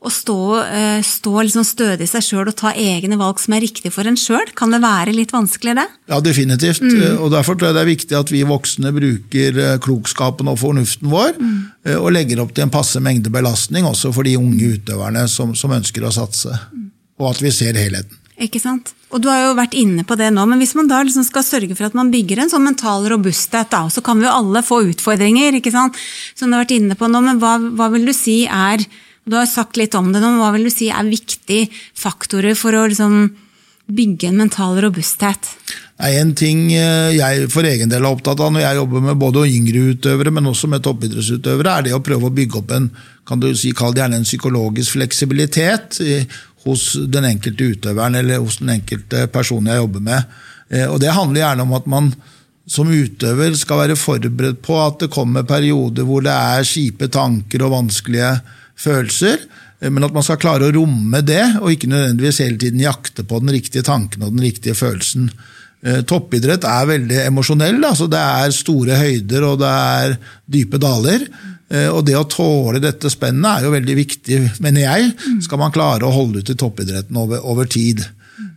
å 0.00 0.12
stå, 0.12 0.36
eh, 0.62 1.00
stå 1.04 1.32
liksom 1.48 1.64
stødig 1.66 2.06
i 2.06 2.10
seg 2.12 2.26
sjøl 2.28 2.52
og 2.52 2.58
ta 2.60 2.74
egne 2.78 3.18
valg 3.20 3.40
som 3.42 3.56
er 3.56 3.64
riktige 3.64 3.94
for 3.94 4.06
en 4.06 4.18
sjøl? 4.20 4.52
Kan 4.56 4.76
det 4.76 4.82
være 4.84 5.16
litt 5.16 5.34
vanskelig, 5.34 5.74
det? 5.80 5.88
Ja, 6.12 6.20
definitivt. 6.24 6.84
Mm. 6.84 7.18
Og 7.24 7.32
Derfor 7.34 7.58
tror 7.58 7.70
jeg 7.70 7.78
det 7.78 7.82
er 7.82 7.90
viktig 7.90 8.20
at 8.20 8.32
vi 8.34 8.44
voksne 8.46 8.94
bruker 8.96 9.60
eh, 9.64 9.74
klokskapen 9.82 10.52
og 10.52 10.60
fornuften 10.62 11.10
vår, 11.10 11.40
mm. 11.40 11.58
og 11.96 12.12
legger 12.14 12.44
opp 12.44 12.54
til 12.54 12.68
en 12.68 12.76
passe 12.76 13.02
mengde 13.02 13.32
belastning 13.32 13.88
også 13.88 14.12
for 14.14 14.28
de 14.28 14.36
unge 14.38 14.76
utøverne 14.76 15.26
som, 15.32 15.56
som 15.58 15.74
ønsker 15.80 16.06
å 16.06 16.14
satse. 16.20 16.54
Mm. 16.70 16.88
Og 17.20 17.32
at 17.34 17.42
vi 17.44 17.56
ser 17.56 17.80
helheten. 17.80 18.19
Ikke 18.40 18.60
sant? 18.62 18.94
Og 19.10 19.20
Du 19.20 19.28
har 19.28 19.42
jo 19.42 19.58
vært 19.58 19.74
inne 19.76 20.04
på 20.06 20.16
det 20.16 20.30
nå, 20.32 20.46
men 20.48 20.60
hvis 20.62 20.72
man 20.78 20.88
da 20.88 21.02
liksom 21.04 21.26
skal 21.26 21.44
sørge 21.44 21.76
for 21.76 21.90
at 21.90 21.98
man 21.98 22.12
bygger 22.12 22.40
en 22.40 22.52
sånn 22.52 22.64
mental 22.64 23.04
robusthet, 23.10 23.68
da, 23.72 23.84
så 23.92 24.02
kan 24.04 24.20
vi 24.20 24.28
jo 24.28 24.32
alle 24.32 24.62
få 24.64 24.80
utfordringer, 24.88 25.58
ikke 25.58 25.74
sant? 25.74 25.98
som 26.34 26.48
du 26.48 26.56
har 26.56 26.64
vært 26.64 26.78
inne 26.78 26.96
på 26.96 27.10
nå, 27.10 27.20
men 27.26 27.42
hva, 27.42 27.58
hva 27.58 27.90
vil 27.92 28.08
du 28.08 28.14
si 28.16 28.42
er 28.46 28.86
du 29.28 29.36
har 29.36 29.46
sagt 29.46 29.76
litt 29.78 29.94
om 29.94 30.08
det 30.10 30.22
nå, 30.22 30.32
men 30.32 30.40
hva 30.42 30.54
vil 30.56 30.66
du 30.66 30.72
si 30.72 30.88
er 30.90 31.06
viktige 31.06 31.68
faktorer 31.98 32.56
for 32.58 32.74
å 32.74 32.86
liksom 32.88 33.28
bygge 33.90 34.30
en 34.30 34.40
mental 34.40 34.78
robusthet? 34.82 35.50
En 36.00 36.32
ting 36.38 36.70
eh, 36.72 37.12
jeg 37.12 37.48
for 37.52 37.66
egen 37.68 37.90
del 37.90 38.06
er 38.06 38.08
opptatt 38.08 38.40
av 38.40 38.52
når 38.54 38.64
jeg 38.64 38.78
jobber 38.78 39.02
med 39.04 39.18
både 39.20 39.44
yngre 39.50 39.82
utøvere, 39.92 40.32
men 40.32 40.48
også 40.48 40.70
med 40.72 40.84
toppidrettsutøvere, 40.86 41.74
er 41.74 41.88
det 41.88 41.96
å 41.96 42.02
prøve 42.04 42.30
å 42.30 42.34
bygge 42.34 42.62
opp 42.62 42.72
en 42.76 42.88
kan 43.28 43.38
du 43.38 43.50
si, 43.54 43.70
kall 43.76 43.92
det 43.94 44.00
gjerne 44.02 44.18
en 44.18 44.26
psykologisk 44.26 44.96
fleksibilitet 44.96 46.00
hos 46.66 46.92
den 47.08 47.26
enkelte 47.28 47.72
utøveren 47.74 48.18
eller 48.20 48.42
hos 48.42 48.60
den 48.60 48.74
enkelte 48.76 49.26
personen 49.32 49.72
jeg 49.72 49.82
jobber 49.82 50.04
med. 50.10 50.36
Eh, 50.70 50.86
og 50.86 51.00
Det 51.00 51.14
handler 51.16 51.42
gjerne 51.44 51.66
om 51.66 51.78
at 51.78 51.88
man 51.90 52.12
som 52.70 52.90
utøver 52.90 53.54
skal 53.58 53.82
være 53.82 53.98
forberedt 53.98 54.60
på 54.62 54.76
at 54.78 55.00
det 55.02 55.10
kommer 55.10 55.46
perioder 55.48 56.06
hvor 56.06 56.22
det 56.22 56.34
er 56.34 56.68
kjipe 56.68 57.08
tanker 57.10 57.64
og 57.66 57.74
vanskelige 57.74 58.34
følelser, 58.80 59.40
eh, 59.80 59.90
men 59.90 60.06
at 60.06 60.14
man 60.14 60.26
skal 60.26 60.40
klare 60.40 60.68
å 60.68 60.74
romme 60.76 61.22
det, 61.26 61.42
og 61.60 61.72
ikke 61.72 61.90
nødvendigvis 61.90 62.42
hele 62.44 62.60
tiden 62.60 62.84
jakte 62.84 63.24
på 63.26 63.40
den 63.42 63.56
riktige 63.56 63.86
tanken 63.86 64.22
og 64.26 64.36
den 64.36 64.44
riktige 64.46 64.76
følelsen. 64.78 65.30
Eh, 65.80 66.02
toppidrett 66.04 66.66
er 66.68 66.88
veldig 66.90 67.22
emosjonell. 67.24 67.78
Altså 67.88 68.04
det 68.10 68.20
er 68.20 68.52
store 68.52 68.98
høyder 69.00 69.46
og 69.48 69.62
det 69.62 69.70
er 69.70 70.18
dype 70.44 70.80
daler. 70.80 71.24
Eh, 71.70 71.88
og 71.88 72.04
det 72.08 72.16
å 72.18 72.26
tåle 72.28 72.82
dette 72.82 73.10
spennet 73.12 73.50
er 73.50 73.66
jo 73.66 73.74
veldig 73.74 73.96
viktig, 73.98 74.40
mener 74.64 74.86
jeg, 74.86 75.12
skal 75.46 75.62
man 75.62 75.74
klare 75.74 76.06
å 76.06 76.14
holde 76.14 76.42
ut 76.42 76.52
i 76.52 76.58
toppidretten 76.58 77.20
over, 77.20 77.44
over 77.46 77.70
tid. 77.70 78.02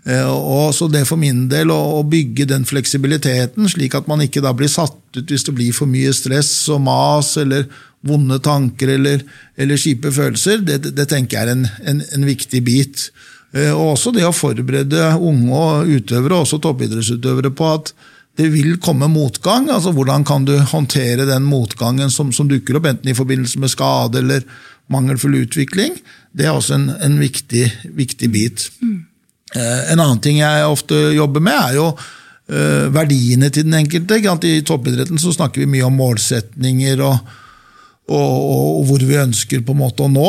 Og 0.04 0.74
så 0.76 0.90
det 0.92 1.06
for 1.08 1.16
min 1.20 1.46
del 1.48 1.70
å 1.72 2.02
bygge 2.04 2.44
den 2.50 2.66
fleksibiliteten, 2.68 3.70
slik 3.72 3.94
at 3.96 4.10
man 4.12 4.20
ikke 4.26 4.42
da 4.44 4.52
blir 4.56 4.68
satt 4.68 4.98
ut 5.16 5.32
hvis 5.32 5.46
det 5.48 5.54
blir 5.56 5.76
for 5.76 5.88
mye 5.88 6.12
stress 6.16 6.52
og 6.76 6.82
mas 6.84 7.30
eller 7.40 7.70
vonde 8.04 8.40
tanker 8.44 8.94
eller, 8.98 9.24
eller 9.56 9.80
kjipe 9.80 10.12
følelser, 10.12 10.64
det, 10.66 10.82
det, 10.92 11.06
tenker 11.10 11.38
jeg 11.38 11.48
er 11.48 11.54
en, 11.54 11.68
en, 11.88 12.02
en, 12.04 12.26
viktig 12.28 12.62
bit. 12.66 13.08
Eh, 13.56 13.72
og 13.72 13.94
også 13.94 14.14
det 14.16 14.26
å 14.28 14.36
forberede 14.36 15.14
unge 15.16 15.64
utøvere, 15.88 16.42
også 16.44 16.60
toppidrettsutøvere, 16.64 17.54
på 17.56 17.70
at 17.72 17.94
det 18.38 18.50
vil 18.50 18.78
komme 18.82 19.08
motgang. 19.12 19.70
altså 19.70 19.92
Hvordan 19.94 20.26
kan 20.26 20.46
du 20.46 20.56
håndtere 20.58 21.28
den 21.30 21.46
motgangen 21.46 22.12
som, 22.12 22.32
som 22.34 22.50
dukker 22.50 22.80
opp, 22.80 22.88
enten 22.90 23.12
i 23.12 23.18
forbindelse 23.18 23.62
med 23.62 23.72
skade 23.72 24.24
eller 24.24 24.46
mangelfull 24.94 25.38
utvikling? 25.44 26.00
Det 26.34 26.48
er 26.48 26.56
også 26.56 26.80
en, 26.80 26.90
en 26.98 27.20
viktig, 27.22 27.68
viktig, 27.94 28.32
bit. 28.34 28.66
Mm. 28.82 29.06
En 29.54 30.02
annen 30.02 30.22
ting 30.24 30.42
jeg 30.42 30.66
ofte 30.66 30.98
jobber 31.14 31.44
med, 31.46 31.60
er 31.60 31.78
jo 31.78 31.92
uh, 31.94 32.90
verdiene 32.96 33.52
til 33.54 33.68
den 33.68 33.78
enkelte. 33.84 34.18
I 34.18 34.66
toppidretten 34.66 35.22
så 35.22 35.36
snakker 35.36 35.62
vi 35.62 35.70
mye 35.76 35.86
om 35.86 36.02
målsetninger 36.02 37.06
og 37.06 37.22
og, 38.12 38.20
og, 38.20 38.82
hvor 38.90 39.04
vi 39.08 39.16
ønsker 39.16 39.62
på 39.64 39.72
en 39.72 39.80
måte 39.80 40.04
å 40.04 40.12
nå. 40.12 40.28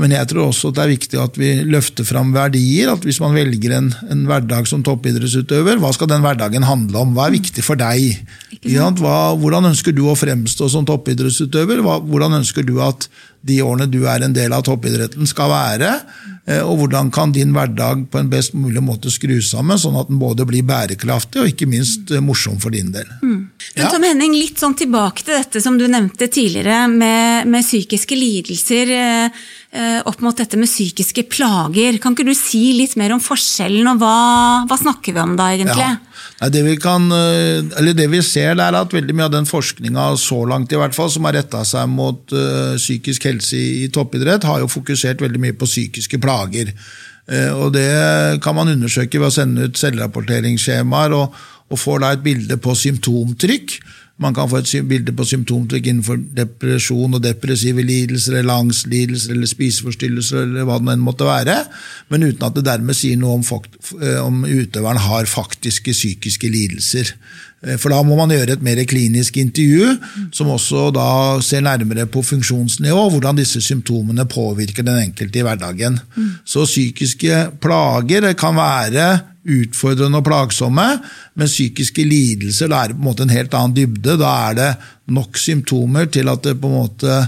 Men 0.00 0.14
jeg 0.14 0.30
tror 0.30 0.46
også 0.46 0.70
det 0.72 0.82
er 0.82 0.92
viktig 0.92 1.18
at 1.20 1.36
vi 1.36 1.50
løfter 1.68 2.06
fram 2.06 2.30
verdier. 2.32 2.94
at 2.94 3.04
Hvis 3.04 3.20
man 3.20 3.34
velger 3.36 3.74
en, 3.76 3.90
en 4.08 4.22
hverdag 4.28 4.68
som 4.70 4.84
toppidrettsutøver, 4.86 5.82
hva 5.82 5.90
skal 5.92 6.08
den 6.08 6.24
hverdagen 6.24 6.64
handle 6.64 7.02
om? 7.02 7.12
Hva 7.16 7.28
er 7.28 7.36
viktig 7.36 7.64
for 7.66 7.80
deg? 7.80 8.22
Hva, 8.64 9.34
hvordan 9.36 9.68
ønsker 9.72 9.92
du 9.96 10.06
å 10.08 10.16
fremstå 10.16 10.70
som 10.72 10.86
toppidrettsutøver? 10.88 11.84
Hva, 11.84 11.98
hvordan 12.00 12.40
ønsker 12.40 12.64
du 12.64 12.78
at 12.86 13.10
de 13.46 13.62
årene 13.64 13.88
du 13.90 14.02
er 14.08 14.24
en 14.24 14.36
del 14.36 14.52
av 14.52 14.66
toppidretten 14.66 15.28
skal 15.28 15.52
være? 15.52 15.94
Eh, 16.50 16.62
og 16.64 16.80
hvordan 16.80 17.10
kan 17.14 17.32
din 17.34 17.52
hverdag 17.54 18.06
på 18.10 18.20
en 18.20 18.30
best 18.32 18.54
mulig 18.56 18.82
måte 18.82 19.12
skrus 19.12 19.50
sammen, 19.52 19.78
sånn 19.78 19.98
at 20.00 20.08
den 20.10 20.20
både 20.20 20.46
blir 20.48 20.64
bærekraftig 20.66 21.42
og 21.42 21.50
ikke 21.52 21.68
minst 21.70 22.10
eh, 22.14 22.22
morsom 22.24 22.58
for 22.62 22.74
din 22.74 22.90
del. 22.94 23.08
Mm. 23.20 23.40
Men 23.76 23.92
Tom 23.92 24.06
Henning, 24.08 24.36
litt 24.38 24.60
sånn 24.60 24.76
tilbake 24.78 25.26
til 25.26 25.36
dette 25.36 25.62
som 25.62 25.76
du 25.78 25.86
nevnte 25.90 26.30
tidligere, 26.32 26.86
med, 26.90 27.48
med 27.50 27.66
psykiske 27.66 28.18
lidelser 28.18 28.94
eh, 28.96 30.00
opp 30.08 30.24
mot 30.24 30.36
dette 30.36 30.58
med 30.58 30.70
psykiske 30.70 31.28
plager. 31.30 32.00
Kan 32.02 32.16
ikke 32.16 32.30
du 32.30 32.34
si 32.38 32.70
litt 32.78 32.96
mer 33.00 33.14
om 33.14 33.22
forskjellen, 33.22 33.92
og 33.92 34.00
hva, 34.02 34.16
hva 34.70 34.80
snakker 34.80 35.16
vi 35.16 35.22
om 35.22 35.36
da, 35.38 35.52
egentlig? 35.54 35.86
Ja. 35.86 36.09
Det 36.52 36.62
vi, 36.64 36.76
kan, 36.80 37.04
det 37.10 38.06
vi, 38.08 38.22
ser, 38.24 38.54
er 38.56 38.76
at 38.78 38.94
veldig 38.96 39.14
mye 39.16 39.26
av 39.28 39.34
den 39.34 39.48
forskninga 39.48 40.06
så 40.20 40.38
langt 40.48 40.72
i 40.72 40.78
hvert 40.80 40.96
fall, 40.96 41.10
som 41.12 41.28
har 41.28 41.36
retta 41.36 41.60
seg 41.68 41.90
mot 41.92 42.32
uh, 42.32 42.78
psykisk 42.80 43.26
helse 43.28 43.60
i, 43.60 43.90
toppidrett, 43.92 44.46
har 44.48 44.62
jo 44.62 44.70
fokusert 44.72 45.20
veldig 45.20 45.42
mye 45.42 45.56
på 45.60 45.68
psykiske 45.68 46.20
plager. 46.22 46.72
Eh, 47.30 47.52
og 47.52 47.72
Det 47.76 48.40
kan 48.42 48.56
man 48.56 48.72
undersøke 48.72 49.20
ved 49.20 49.28
å 49.28 49.34
sende 49.34 49.68
ut 49.68 49.78
selvrapporteringsskjemaer, 49.78 51.14
og, 51.14 51.36
og 51.70 51.78
får 51.78 52.02
da 52.02 52.12
et 52.14 52.24
bilde 52.24 52.58
på 52.58 52.74
symptomtrykk. 52.74 53.76
Man 54.20 54.34
kan 54.36 54.50
få 54.50 54.60
et 54.60 54.72
bilde 54.88 55.14
på 55.16 55.24
symptomtrykk 55.24 55.86
innenfor 55.88 56.18
depresjon 56.36 57.16
og 57.16 57.22
depressive 57.24 57.84
lidelser, 57.86 58.40
eller 58.40 58.60
angstlidelser 58.66 59.32
eller 59.32 59.48
spiseforstyrrelser, 59.48 60.44
eller 60.44 60.68
hva 60.68 60.76
det 60.80 60.92
enn 60.92 61.04
måtte 61.06 61.28
være, 61.28 61.56
men 62.12 62.26
uten 62.28 62.44
at 62.44 62.58
det 62.58 62.66
dermed 62.66 62.98
sier 62.98 63.16
noe 63.20 63.38
om, 63.38 63.46
eh, 64.02 64.20
om 64.20 64.44
utøveren 64.44 65.00
har 65.06 65.30
faktiske 65.30 65.96
psykiske 65.96 66.52
lidelser. 66.52 67.14
Eh, 67.66 67.76
for 67.80 67.92
da 67.92 68.00
må 68.06 68.16
man 68.18 68.32
gjøre 68.32 68.56
et 68.56 68.64
mer 68.64 68.80
klinisk 68.88 69.36
intervju, 69.40 69.96
som 70.34 70.52
også 70.54 70.88
da 70.96 71.08
ser 71.44 71.64
nærmere 71.66 72.06
på 72.10 72.22
funksjonsnivå, 72.24 73.08
hvordan 73.14 73.40
disse 73.40 73.62
symptomene 73.64 74.26
påvirker 74.30 74.86
den 74.86 75.02
enkelte 75.02 75.40
i 75.40 75.44
hverdagen. 75.46 76.00
Så 76.44 76.64
psykiske 76.68 77.42
plager 77.60 78.32
kan 78.38 78.56
være 78.56 79.10
utfordrende 79.50 80.20
og 80.20 80.26
plagsomme, 80.26 80.86
men 81.34 81.48
psykiske 81.48 82.04
lidelser 82.04 82.68
da 82.68 82.84
er 82.84 82.94
på 82.94 83.00
en 83.00 83.08
måte 83.08 83.24
en 83.24 83.32
helt 83.32 83.54
annen 83.56 83.76
dybde. 83.76 84.18
Da 84.20 84.32
er 84.50 84.58
det 84.58 84.70
nok 85.10 85.38
symptomer 85.40 86.10
til 86.12 86.28
at 86.28 86.44
det 86.44 86.58
på 86.60 86.68
en 86.68 86.78
måte 86.82 87.22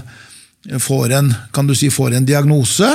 får 0.79 1.11
en, 1.17 1.33
kan 1.51 1.67
du 1.67 1.75
si, 1.75 1.89
får 1.91 2.15
en 2.15 2.25
diagnose. 2.25 2.87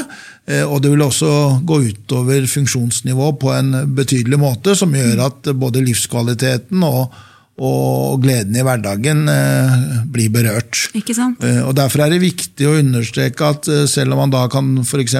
Eh, 0.49 0.65
og 0.65 0.81
det 0.83 0.93
vil 0.93 1.05
også 1.05 1.61
gå 1.69 1.81
utover 1.91 2.47
funksjonsnivå 2.49 3.33
på 3.41 3.53
en 3.53 3.75
betydelig 3.97 4.39
måte, 4.41 4.77
som 4.79 4.95
gjør 4.95 5.27
at 5.27 5.51
både 5.55 5.85
livskvaliteten 5.85 6.87
og, 6.87 7.13
og 7.59 8.21
gleden 8.23 8.55
i 8.55 8.63
hverdagen 8.63 9.25
eh, 9.33 9.73
blir 10.07 10.31
berørt. 10.31 10.85
Ikke 10.99 11.15
sant? 11.17 11.43
Eh, 11.43 11.59
og 11.67 11.75
Derfor 11.79 12.05
er 12.05 12.13
det 12.13 12.21
viktig 12.23 12.69
å 12.69 12.77
understreke 12.79 13.49
at 13.51 13.67
eh, 13.73 13.83
selv 13.91 14.15
om 14.15 14.23
man 14.23 14.35
da 14.35 14.45
kan 14.53 14.71
f.eks. 14.85 15.17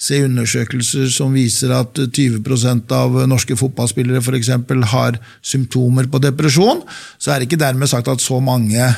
se 0.00 0.22
undersøkelser 0.24 1.10
som 1.12 1.36
viser 1.36 1.74
at 1.76 2.00
20% 2.00 2.94
av 2.96 3.20
norske 3.28 3.58
fotballspillere 3.60 4.24
for 4.24 4.38
eksempel, 4.38 4.86
har 4.90 5.20
symptomer 5.44 6.08
på 6.08 6.22
depresjon, 6.24 6.80
så 7.20 7.34
er 7.34 7.40
det 7.40 7.50
ikke 7.50 7.60
dermed 7.60 7.90
sagt 7.92 8.08
at 8.08 8.24
så 8.24 8.40
mange 8.40 8.88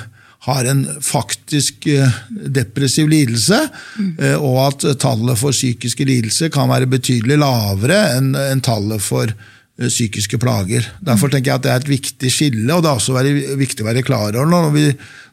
har 0.43 0.67
en 0.67 0.85
faktisk 1.03 1.87
depressiv 2.31 3.11
lidelse, 3.11 3.61
mm. 3.95 4.41
og 4.43 4.57
at 4.65 4.87
tallet 5.03 5.39
for 5.39 5.55
psykiske 5.55 6.07
lidelser 6.07 6.51
kan 6.55 6.71
være 6.71 6.91
betydelig 6.91 7.39
lavere 7.39 8.01
enn 8.17 8.65
tallet 8.67 9.03
for 9.03 9.31
psykiske 9.81 10.39
plager. 10.39 10.85
Derfor 11.01 11.33
tenker 11.33 11.53
jeg 11.53 11.61
at 11.61 11.65
det 11.65 11.73
er 11.73 11.83
et 11.83 11.91
viktig 11.91 12.31
skille, 12.31 12.69
og 12.75 12.85
det 12.85 12.91
er 12.91 12.99
også 12.99 13.57
viktig 13.59 13.85
å 13.85 13.89
være 13.89 14.05
klar 14.05 14.37
over 14.37 14.51
når 14.51 14.69
vi, 14.75 14.85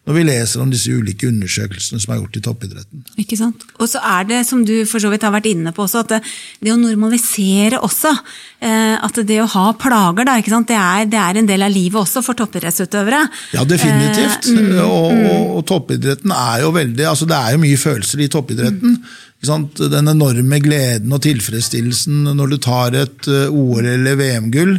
når 0.07 0.15
vi 0.15 0.23
leser 0.25 0.63
om 0.63 0.71
disse 0.71 0.93
ulike 0.95 1.27
undersøkelsene 1.27 1.99
som 1.99 2.13
er 2.13 2.21
gjort 2.21 2.39
i 2.39 2.43
toppidretten. 2.47 3.03
Ikke 3.19 3.37
sant? 3.37 3.65
Og 3.77 3.91
så 3.91 3.99
er 3.99 4.29
det, 4.31 4.39
som 4.47 4.63
du 4.65 4.73
for 4.89 5.03
så 5.03 5.11
vidt 5.11 5.27
har 5.27 5.35
vært 5.35 5.51
inne 5.51 5.75
på 5.75 5.83
også, 5.83 6.05
at 6.05 6.15
det, 6.15 6.21
det 6.63 6.73
å 6.73 6.79
normalisere 6.79 7.81
også, 7.83 8.15
eh, 8.63 8.95
at 8.95 9.21
det 9.27 9.41
å 9.43 9.49
ha 9.57 9.67
plager, 9.77 10.29
da, 10.29 10.39
ikke 10.39 10.55
sant? 10.55 10.71
Det, 10.71 10.79
er, 10.79 11.09
det 11.11 11.19
er 11.19 11.43
en 11.43 11.49
del 11.51 11.67
av 11.67 11.75
livet 11.75 11.99
også 11.99 12.23
for 12.25 12.39
toppidrettsutøvere. 12.39 13.25
Ja, 13.59 13.67
definitivt. 13.67 14.49
Eh, 14.53 14.55
mm, 14.55 14.75
og, 14.87 15.09
og, 15.13 15.55
og, 15.59 15.65
toppidretten 15.69 16.31
er 16.33 16.63
jo 16.63 16.71
veldig 16.73 17.05
altså 17.09 17.27
Det 17.29 17.37
er 17.37 17.53
jo 17.53 17.65
mye 17.67 17.79
følelser 17.79 18.23
i 18.23 18.31
toppidretten. 18.31 18.95
Mm. 18.95 19.17
Den 19.39 20.11
enorme 20.11 20.59
gleden 20.59 21.13
og 21.15 21.21
tilfredsstillelsen 21.23 22.33
når 22.35 22.51
du 22.51 22.57
tar 22.59 22.97
et 22.97 23.29
eh, 23.31 23.47
OL- 23.47 23.87
eller 23.87 24.17
VM-gull, 24.19 24.73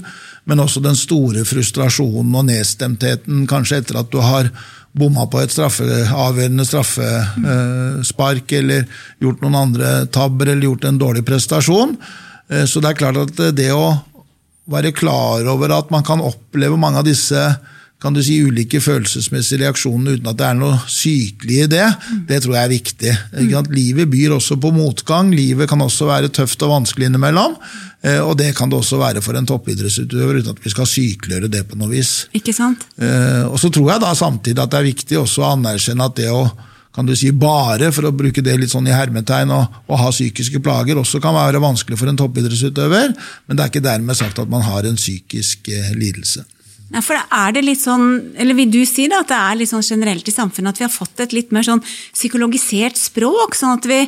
men 0.44 0.60
også 0.60 0.82
den 0.84 0.98
store 0.98 1.46
frustrasjonen 1.48 2.34
og 2.36 2.44
nedstemtheten 2.50 3.46
kanskje 3.48 3.80
etter 3.80 4.02
at 4.02 4.10
du 4.12 4.20
har 4.20 4.50
bomma 4.92 5.24
på 5.30 5.40
et 5.40 5.52
straffe, 5.54 5.86
avgjørende 5.86 6.66
straffespark 6.66 8.52
eller 8.58 8.84
gjort 9.22 9.44
noen 9.44 9.58
andre 9.62 9.92
tabber 10.12 10.50
eller 10.50 10.66
gjort 10.66 10.88
en 10.90 11.00
dårlig 11.00 11.24
prestasjon. 11.24 11.96
Eh, 12.52 12.66
så 12.68 12.84
det 12.84 12.92
er 12.92 13.00
klart 13.00 13.20
at 13.24 13.44
det 13.56 13.70
å 13.72 13.94
være 14.70 14.92
klar 14.94 15.46
over 15.50 15.72
at 15.72 15.88
man 15.94 16.04
kan 16.06 16.20
oppleve 16.20 16.76
mange 16.78 17.00
av 17.00 17.08
disse 17.08 17.48
kan 18.00 18.16
du 18.16 18.22
si, 18.24 18.38
ulike 18.40 18.80
følelsesmessige 18.80 19.60
reaksjoner 19.60 20.16
uten 20.16 20.30
at 20.30 20.38
det 20.40 20.46
er 20.48 20.56
noe 20.56 20.78
sykelig 20.88 21.58
i 21.66 21.68
det, 21.68 21.86
det 22.30 22.38
tror 22.40 22.56
jeg 22.56 22.62
er 22.62 22.72
viktig. 22.72 23.12
Livet 23.74 24.08
byr 24.08 24.36
også 24.38 24.56
på 24.60 24.72
motgang. 24.72 25.34
Livet 25.36 25.68
kan 25.68 25.84
også 25.84 26.08
være 26.08 26.32
tøft 26.32 26.64
og 26.64 26.72
vanskelig 26.72 27.10
innimellom. 27.10 27.58
Eh, 28.00 28.16
og 28.24 28.38
det 28.40 28.54
kan 28.56 28.72
det 28.72 28.78
også 28.80 28.96
være 29.02 29.20
for 29.20 29.36
en 29.36 29.48
toppidrettsutøver, 29.48 30.40
uten 30.40 30.54
at 30.54 30.64
vi 30.64 30.72
skal 30.72 30.88
sykeliggjøre 30.88 31.52
det 31.52 31.66
på 31.68 31.76
noe 31.76 31.92
vis. 31.92 32.14
Ikke 32.36 32.54
sant? 32.56 32.86
Eh, 32.96 33.44
og 33.44 33.60
så 33.60 33.68
tror 33.68 33.92
jeg 33.92 34.04
da 34.06 34.14
samtidig 34.16 34.64
at 34.64 34.72
det 34.72 34.80
er 34.80 34.88
viktig 34.88 35.20
også 35.20 35.44
å 35.44 35.54
anerkjenne 35.58 36.08
at 36.08 36.16
det 36.16 36.32
å 36.32 36.44
kan 36.90 37.06
du 37.06 37.12
si 37.14 37.28
bare, 37.30 37.92
for 37.94 38.08
å 38.08 38.14
bruke 38.14 38.42
det 38.42 38.56
litt 38.58 38.72
sånn 38.72 38.88
i 38.90 38.94
hermetegn, 38.94 39.52
å, 39.54 39.60
ha 39.94 40.08
psykiske 40.10 40.58
plager 40.64 40.98
også 40.98 41.20
kan 41.22 41.36
være 41.36 41.60
vanskelig 41.62 41.98
for 42.00 42.10
en 42.10 42.18
toppidrettsutøver, 42.18 43.12
men 43.46 43.56
det 43.56 43.62
er 43.62 43.70
ikke 43.70 43.84
dermed 43.84 44.18
sagt 44.18 44.40
at 44.42 44.50
man 44.50 44.64
har 44.66 44.88
en 44.88 44.98
psykisk 44.98 45.70
eh, 45.70 45.92
lidelse. 45.94 46.42
Ja, 46.90 47.00
for 47.06 47.14
er 47.14 47.54
det 47.54 47.62
litt 47.62 47.82
sånn, 47.82 48.34
eller 48.34 48.56
Vil 48.58 48.70
du 48.72 48.80
si 48.88 49.06
da, 49.10 49.22
at 49.22 49.30
det 49.30 49.38
er 49.38 49.58
litt 49.60 49.70
sånn 49.70 49.86
generelt 49.86 50.26
i 50.26 50.34
samfunnet 50.34 50.74
at 50.74 50.80
vi 50.80 50.86
har 50.88 50.92
fått 50.92 51.22
et 51.22 51.34
litt 51.36 51.52
mer 51.54 51.66
sånn 51.66 51.82
psykologisert 51.86 52.98
språk? 52.98 53.54
sånn 53.54 53.76
at 53.78 53.86
vi, 53.86 54.00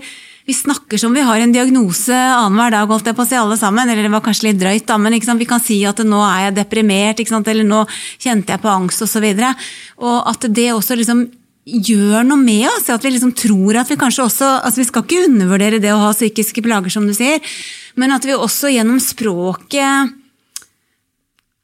vi 0.49 0.57
snakker 0.57 0.99
som 0.99 1.15
vi 1.15 1.23
har 1.23 1.39
en 1.39 1.55
diagnose 1.55 2.11
annenhver 2.15 2.75
dag, 2.75 2.91
holdt 2.91 3.07
jeg 3.07 3.19
på 3.19 3.23
å 3.23 3.29
si 3.29 3.39
alle 3.39 3.59
sammen. 3.61 3.87
Eller 3.87 4.09
det 4.09 4.11
var 4.11 4.25
kanskje 4.25 4.49
litt 4.49 4.59
drøyt, 4.59 4.89
da, 4.89 4.99
men 4.99 5.15
vi 5.15 5.47
kan 5.47 5.63
si 5.63 5.79
at 5.87 6.03
nå 6.03 6.25
er 6.27 6.49
jeg 6.49 6.57
deprimert, 6.59 7.23
eller 7.23 7.69
nå 7.69 7.85
kjente 8.19 8.57
jeg 8.57 8.63
på 8.65 8.73
angst 8.73 9.07
osv. 9.07 9.29
Og, 9.31 9.39
så 9.39 10.11
og 10.11 10.19
at 10.35 10.49
det 10.51 10.73
også 10.75 10.99
liksom 10.99 11.23
gjør 11.63 12.27
noe 12.27 12.41
med 12.41 12.67
oss. 12.67 12.91
At 12.91 13.05
vi 13.07 13.13
liksom 13.15 13.35
tror 13.39 13.79
at 13.79 13.91
vi 13.93 13.99
kanskje 14.01 14.27
også 14.27 14.49
altså 14.67 14.83
Vi 14.83 14.89
skal 14.89 15.07
ikke 15.07 15.29
undervurdere 15.29 15.79
det 15.83 15.93
å 15.95 16.01
ha 16.03 16.11
psykiske 16.17 16.65
plager, 16.65 16.91
som 16.91 17.07
du 17.07 17.15
sier, 17.15 17.39
men 17.95 18.11
at 18.11 18.27
vi 18.27 18.35
også 18.35 18.73
gjennom 18.73 18.99
språket 19.03 20.19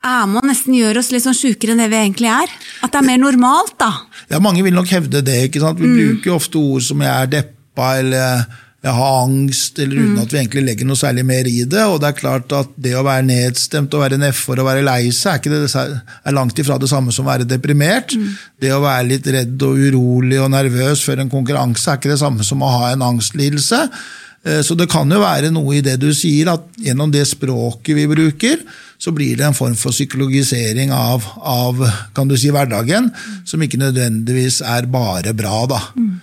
er 0.04 0.28
med 0.30 0.46
nesten 0.46 0.76
gjøre 0.76 1.02
oss 1.02 1.10
litt 1.10 1.24
sånn 1.24 1.36
sjukere 1.36 1.74
enn 1.74 1.82
det 1.82 1.90
vi 1.90 1.98
egentlig 1.98 2.30
er? 2.30 2.54
At 2.84 2.94
det 2.94 3.00
er 3.00 3.08
mer 3.08 3.20
normalt, 3.22 3.74
da? 3.80 3.90
Ja, 4.30 4.38
mange 4.42 4.62
vil 4.66 4.76
nok 4.76 4.90
hevde 4.92 5.24
det. 5.24 5.40
ikke 5.48 5.62
sant? 5.64 5.80
Vi 5.80 5.90
mm. 5.90 5.98
bruker 5.98 6.38
ofte 6.38 6.60
ord 6.60 6.86
som 6.86 7.02
'jeg 7.02 7.10
er 7.10 7.30
deppa' 7.34 7.98
eller 7.98 8.46
'jeg 8.78 8.94
har 8.94 9.26
angst', 9.26 9.78
eller 9.82 9.96
uten 9.96 10.14
mm. 10.14 10.22
at 10.22 10.32
vi 10.32 10.38
egentlig 10.38 10.62
legger 10.62 10.86
noe 10.86 10.96
særlig 10.96 11.24
mer 11.26 11.46
i 11.50 11.64
det. 11.64 11.82
Og 11.82 11.98
det 12.00 12.08
er 12.08 12.20
klart 12.20 12.52
at 12.52 12.68
det 12.76 12.94
å 12.94 13.02
være 13.02 13.26
nedstemt 13.26 13.94
og 13.94 14.04
være 14.04 14.20
nedfor 14.22 14.60
og 14.60 14.68
være 14.70 14.86
lei 14.86 15.10
seg, 15.10 15.46
er, 15.46 15.66
det, 15.66 15.74
er 15.74 16.32
langt 16.32 16.58
ifra 16.58 16.78
det 16.78 16.88
samme 16.88 17.10
som 17.12 17.26
å 17.26 17.32
være 17.32 17.48
deprimert. 17.48 18.14
Mm. 18.14 18.38
Det 18.60 18.70
å 18.72 18.84
være 18.84 19.08
litt 19.08 19.26
redd 19.26 19.66
og 19.66 19.82
urolig 19.82 20.38
og 20.38 20.52
nervøs 20.54 21.02
før 21.02 21.24
en 21.24 21.30
konkurranse 21.32 21.90
er 21.90 21.98
ikke 21.98 22.14
det 22.14 22.22
samme 22.22 22.46
som 22.46 22.62
å 22.62 22.70
ha 22.70 22.92
en 22.92 23.02
angstlidelse. 23.02 23.88
Eh, 24.48 24.60
så 24.64 24.76
det 24.78 24.88
kan 24.90 25.10
jo 25.12 25.20
være 25.22 25.52
noe 25.54 25.78
i 25.78 25.84
det 25.84 25.98
du 26.00 26.08
sier, 26.16 26.50
at 26.54 26.64
gjennom 26.80 27.12
det 27.12 27.26
språket 27.28 27.96
vi 27.98 28.06
bruker, 28.10 28.62
så 28.98 29.12
blir 29.14 29.36
det 29.38 29.46
en 29.46 29.56
form 29.56 29.76
for 29.78 29.94
psykologisering 29.94 30.90
av, 30.94 31.26
av 31.38 31.84
kan 32.16 32.30
du 32.30 32.34
si, 32.38 32.50
hverdagen, 32.54 33.12
som 33.46 33.62
ikke 33.62 33.80
nødvendigvis 33.80 34.62
er 34.66 34.88
bare 34.90 35.36
bra. 35.38 35.60
da. 35.70 35.84
Mm. 35.94 36.16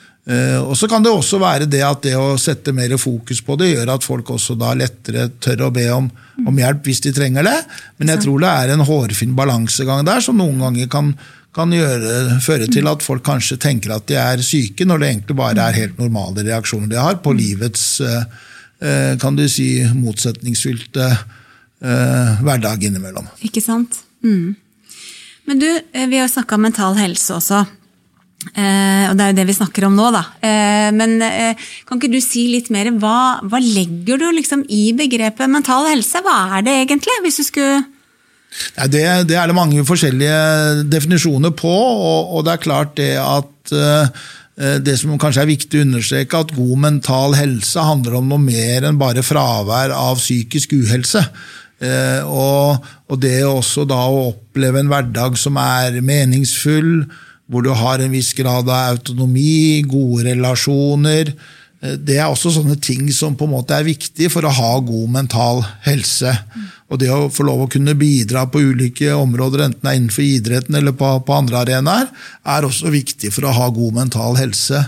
Og 0.66 0.74
Så 0.74 0.90
kan 0.90 1.04
det 1.06 1.12
også 1.14 1.38
være 1.38 1.68
det 1.70 1.84
at 1.86 2.02
det 2.02 2.16
å 2.18 2.34
sette 2.42 2.74
mer 2.74 2.96
fokus 2.98 3.44
på 3.46 3.56
det, 3.62 3.70
gjør 3.76 3.94
at 3.94 4.04
folk 4.04 4.32
også 4.34 4.58
da 4.58 4.74
lettere 4.74 5.28
tør 5.40 5.68
å 5.68 5.72
be 5.72 5.86
om, 5.94 6.10
om 6.42 6.58
hjelp 6.60 6.90
hvis 6.90 7.04
de 7.06 7.14
trenger 7.14 7.46
det. 7.46 7.60
Men 8.02 8.12
jeg 8.12 8.26
tror 8.26 8.42
det 8.42 8.50
er 8.50 8.74
en 8.74 8.84
hårfin 8.90 9.38
balansegang 9.38 10.02
der, 10.08 10.26
som 10.26 10.42
noen 10.42 10.66
ganger 10.66 10.90
kan, 10.92 11.14
kan 11.56 11.72
gjøre, 11.72 12.41
føre 12.44 12.68
til 12.72 12.89
at 12.91 13.04
folk 13.06 13.24
kanskje 13.26 13.58
tenker 13.63 13.96
at 13.96 14.10
de 14.12 14.18
er 14.20 14.44
syke, 14.44 14.84
når 14.88 15.02
det 15.02 15.12
egentlig 15.13 15.38
bare 15.39 15.70
er 15.70 15.80
helt 15.80 16.02
normale 16.02 16.44
reaksjoner 16.44 16.91
de 16.91 17.00
har 17.00 17.22
på 17.24 17.32
livets 17.36 17.86
uh, 18.04 18.26
uh, 18.84 19.13
kan 19.22 19.39
du 19.39 19.46
si, 19.50 19.70
motsetningsfylte 19.96 21.08
eh, 21.86 22.44
hverdag 22.44 22.84
innimellom. 22.88 23.28
Ikke 23.46 23.63
sant. 23.63 24.02
Mm. 24.26 24.56
Men 25.46 25.62
du, 25.62 25.68
eh, 25.70 26.08
vi 26.10 26.20
har 26.22 26.30
snakka 26.32 26.58
om 26.58 26.65
mental 26.68 26.98
helse 26.98 27.36
også. 27.36 27.65
Eh, 28.54 29.10
og 29.10 29.18
det 29.18 29.24
er 29.24 29.32
jo 29.32 29.38
det 29.39 29.48
vi 29.50 29.58
snakker 29.58 29.88
om 29.88 29.96
nå, 29.98 30.10
da. 30.13 30.24
Eh, 30.46 30.89
men 30.94 31.18
eh, 31.26 31.68
kan 31.88 32.00
ikke 32.00 32.13
du 32.13 32.22
si 32.22 32.48
litt 32.54 32.70
mer? 32.74 32.91
Hva, 33.02 33.41
hva 33.46 33.62
legger 33.62 34.22
du 34.22 34.30
liksom 34.38 34.65
i 34.70 34.91
begrepet 34.98 35.52
mental 35.52 35.89
helse? 35.89 36.22
Hva 36.26 36.58
er 36.58 36.65
det 36.65 36.76
egentlig, 36.84 37.20
hvis 37.26 37.41
du 37.41 37.46
skulle 37.48 37.84
ja, 38.76 38.88
det, 38.88 39.04
det, 39.30 39.38
er 39.39 39.52
det 39.52 39.58
mange 39.58 39.84
forskjellige 39.88 40.86
definisjoner 40.91 41.54
på, 41.58 41.76
og, 41.76 42.34
og 42.38 42.48
det 42.48 42.56
er 42.56 42.65
klart 42.65 42.96
det 43.00 43.12
at 43.22 43.76
uh, 43.76 44.26
det 44.56 44.96
som 45.02 45.18
kanskje 45.20 45.44
er 45.44 45.52
viktig 45.52 45.82
å 45.82 45.86
understreke, 45.89 46.39
at 46.39 46.56
god 46.56 46.80
mental 46.80 47.36
helse 47.36 47.82
handler 47.84 48.22
om 48.22 48.30
noe 48.32 48.39
mer 48.39 48.88
enn 48.88 49.00
bare 49.02 49.26
fravær 49.26 49.91
av 49.91 50.22
psykisk 50.22 50.78
uhelse. 50.78 51.26
Eh, 51.84 52.24
og, 52.24 52.86
og, 53.10 53.18
det 53.20 53.41
også 53.44 53.84
da 53.89 54.00
å 54.08 54.30
oppleve 54.30 54.80
en 54.80 54.91
hverdag 54.91 55.36
som 55.39 55.60
er 55.60 56.00
meningsfull, 56.06 57.04
hvor 57.52 57.65
du 57.65 57.74
har 57.76 58.02
en 58.02 58.13
viss 58.15 58.32
grad 58.38 58.70
av 58.72 58.96
autonomi, 58.96 59.84
gode 59.86 60.30
relasjoner. 60.30 61.34
Eh, 61.86 61.95
det 62.02 62.17
er 62.19 62.30
også 62.30 62.54
sånne 62.58 62.78
ting 62.82 63.08
som 63.13 63.38
på 63.38 63.48
en 63.48 63.56
måte 63.56 63.78
er 63.78 63.88
viktig 63.88 64.32
for 64.34 64.45
å 64.45 64.54
ha 64.58 64.71
god 64.86 65.12
mental 65.13 65.63
helse. 65.86 66.34
Og 66.89 67.02
det 67.02 67.10
å 67.13 67.30
få 67.34 67.45
lov 67.48 67.65
å 67.65 67.71
kunne 67.71 67.98
bidra 67.98 68.45
på 68.50 68.62
ulike 68.62 69.13
områder, 69.17 69.67
enten 69.67 69.82
det 69.86 69.91
er 69.91 70.00
innenfor 70.00 70.26
idretten 70.26 70.78
eller 70.78 70.95
på, 70.98 71.12
på 71.26 71.38
andre 71.38 71.63
arenaer, 71.63 72.10
er 72.45 72.67
også 72.67 72.93
viktig 72.93 73.34
for 73.34 73.48
å 73.48 73.56
ha 73.56 73.69
god 73.74 74.02
mental 74.04 74.38
helse. 74.39 74.84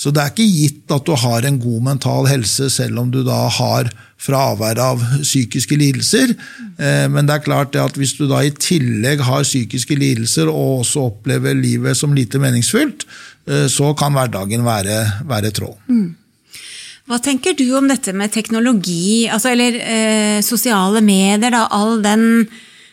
Så 0.00 0.12
det 0.14 0.22
er 0.22 0.30
ikke 0.32 0.46
gitt 0.48 0.92
at 0.94 1.04
du 1.04 1.12
har 1.18 1.44
en 1.44 1.58
god 1.60 1.82
mental 1.90 2.28
helse 2.30 2.70
selv 2.72 3.02
om 3.02 3.10
du 3.12 3.20
da 3.26 3.42
har 3.52 3.90
fravær 4.20 4.78
av 4.80 5.02
psykiske 5.20 5.76
lidelser. 5.80 6.32
Eh, 6.80 7.04
men 7.12 7.28
det 7.28 7.36
er 7.36 7.44
klart 7.44 7.76
at 7.80 7.98
hvis 8.00 8.14
du 8.16 8.24
da 8.30 8.40
i 8.44 8.54
tillegg 8.54 9.20
har 9.26 9.44
psykiske 9.44 9.98
lidelser 10.00 10.48
og 10.48 10.86
også 10.86 11.04
opplever 11.10 11.56
livet 11.58 11.98
som 11.98 12.16
lite 12.16 12.40
meningsfylt, 12.40 13.04
eh, 13.48 13.66
så 13.68 13.92
kan 13.98 14.16
hverdagen 14.16 14.64
være, 14.64 15.02
være 15.28 15.52
trå. 15.56 15.74
Mm. 15.90 16.08
Hva 17.08 17.18
tenker 17.22 17.56
du 17.58 17.66
om 17.78 17.88
dette 17.90 18.12
med 18.16 18.32
teknologi, 18.32 19.28
altså, 19.30 19.52
eller 19.54 19.78
eh, 19.80 20.40
sosiale 20.44 21.02
medier? 21.02 21.50
Da, 21.50 21.64
all 21.72 22.02
den 22.04 22.26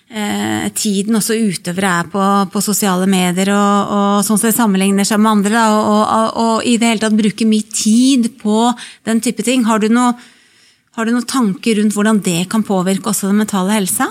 eh, 0.09 0.69
tiden 0.75 1.19
også 1.19 1.35
utøvere 1.37 1.91
er 2.01 2.09
på, 2.11 2.23
på 2.53 2.63
sosiale 2.63 3.07
medier, 3.09 3.51
og, 3.53 3.93
og 3.97 4.25
sånn 4.25 4.39
sett 4.41 4.57
sammenligner 4.57 5.07
seg 5.07 5.21
med 5.21 5.33
andre, 5.35 5.53
da, 5.57 5.65
og, 5.75 6.01
og, 6.03 6.29
og, 6.43 6.55
i 6.65 6.77
det 6.79 6.93
hele 6.93 7.03
tatt 7.03 7.17
bruker 7.19 7.49
mye 7.49 7.67
tid 7.73 8.31
på 8.41 8.69
den 9.07 9.21
type 9.23 9.45
ting. 9.45 9.67
Har 9.67 9.83
du, 9.83 9.89
noe, 9.93 10.15
har 10.97 11.05
du 11.05 11.13
noen 11.13 11.27
tanker 11.27 11.81
rundt 11.81 11.97
hvordan 11.97 12.23
det 12.25 12.47
kan 12.51 12.65
påvirke 12.65 13.11
også 13.11 13.29
den 13.29 13.43
mentale 13.43 13.75
helsa? 13.75 14.09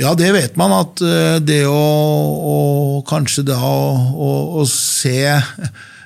Ja, 0.00 0.14
det 0.18 0.32
vet 0.34 0.56
man. 0.58 0.72
At 0.74 1.02
eh, 1.04 1.40
det 1.44 1.64
å, 1.70 1.74
å 1.74 2.56
kanskje 3.06 3.44
da 3.52 3.60
å, 3.60 4.30
å 4.58 4.64
se 4.70 5.20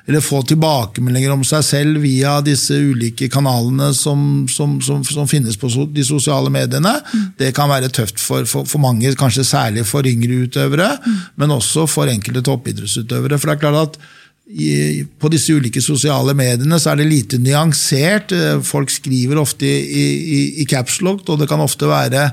eller 0.08 0.24
få 0.24 0.40
tilbakemeldinger 0.48 1.34
om 1.34 1.42
seg 1.44 1.64
selv 1.66 2.00
via 2.00 2.38
disse 2.40 2.72
ulike 2.72 3.26
kanalene 3.28 3.90
som, 3.96 4.46
som, 4.48 4.78
som, 4.80 5.02
som 5.04 5.28
finnes 5.28 5.58
på 5.60 5.68
de 5.92 6.04
sosiale 6.06 6.48
mediene. 6.52 6.94
Mm. 7.12 7.26
Det 7.36 7.50
kan 7.56 7.68
være 7.68 7.90
tøft 7.92 8.22
for, 8.22 8.48
for, 8.48 8.64
for, 8.64 8.80
mange, 8.80 9.12
kanskje 9.20 9.44
særlig 9.44 9.84
for 9.88 10.08
yngre 10.08 10.46
utøvere, 10.46 10.94
mm. 11.04 11.18
men 11.42 11.52
også 11.58 11.84
for 11.92 12.08
enkelte 12.08 12.40
toppidrettsutøvere. 12.48 13.36
For 13.36 13.52
det 13.52 13.58
er 13.58 13.62
klart 13.66 13.82
at 13.82 14.00
i, 14.48 15.04
på 15.20 15.28
disse 15.28 15.52
ulike 15.52 15.82
sosiale 15.84 16.32
mediene 16.32 16.78
så 16.80 16.94
er 16.94 17.02
det 17.02 17.10
lite 17.10 17.42
nyansert. 17.44 18.32
Folk 18.64 18.88
skriver 18.88 19.42
ofte 19.42 19.68
i, 19.68 20.06
i, 20.16 20.40
i 20.64 20.68
capslock, 20.68 21.26
og 21.28 21.42
det 21.42 21.50
kan 21.52 21.60
ofte 21.60 21.90
være 21.90 22.30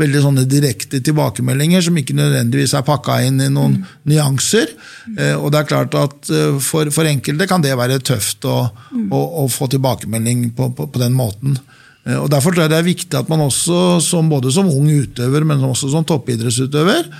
veldig 0.00 0.22
sånne 0.24 0.44
direkte 0.48 1.00
tilbakemeldinger 1.04 1.84
som 1.84 1.98
ikke 2.00 2.16
nødvendigvis 2.18 2.74
er 2.78 2.86
pakka 2.86 3.20
inn 3.26 3.40
i 3.44 3.48
noen 3.52 3.78
mm. 3.78 3.88
nyanser. 4.10 4.74
Eh, 5.16 5.34
og 5.36 5.50
det 5.52 5.62
er 5.62 5.70
klart 5.70 5.96
at 5.98 6.30
eh, 6.32 6.58
for, 6.64 6.90
for 6.94 7.08
enkelte 7.10 7.48
kan 7.50 7.64
det 7.64 7.76
være 7.78 8.00
tøft 8.04 8.46
å, 8.48 8.60
mm. 8.92 9.08
å, 9.14 9.22
å 9.42 9.48
få 9.52 9.70
tilbakemelding 9.74 10.50
på, 10.58 10.70
på, 10.76 10.88
på, 10.92 11.02
den 11.02 11.16
måten. 11.18 11.58
Eh, 12.06 12.18
og 12.18 12.30
Derfor 12.32 12.54
tror 12.54 12.66
jeg 12.66 12.74
det 12.74 12.80
er 12.82 12.90
viktig 12.90 13.20
at 13.20 13.32
man 13.32 13.46
også, 13.46 13.98
som, 14.04 14.30
både 14.30 14.54
som 14.54 14.70
ung 14.70 14.88
utøver, 14.88 15.46
men 15.48 15.66
også 15.68 15.92
som 15.94 16.06
toppidrettsutøver, 16.08 17.10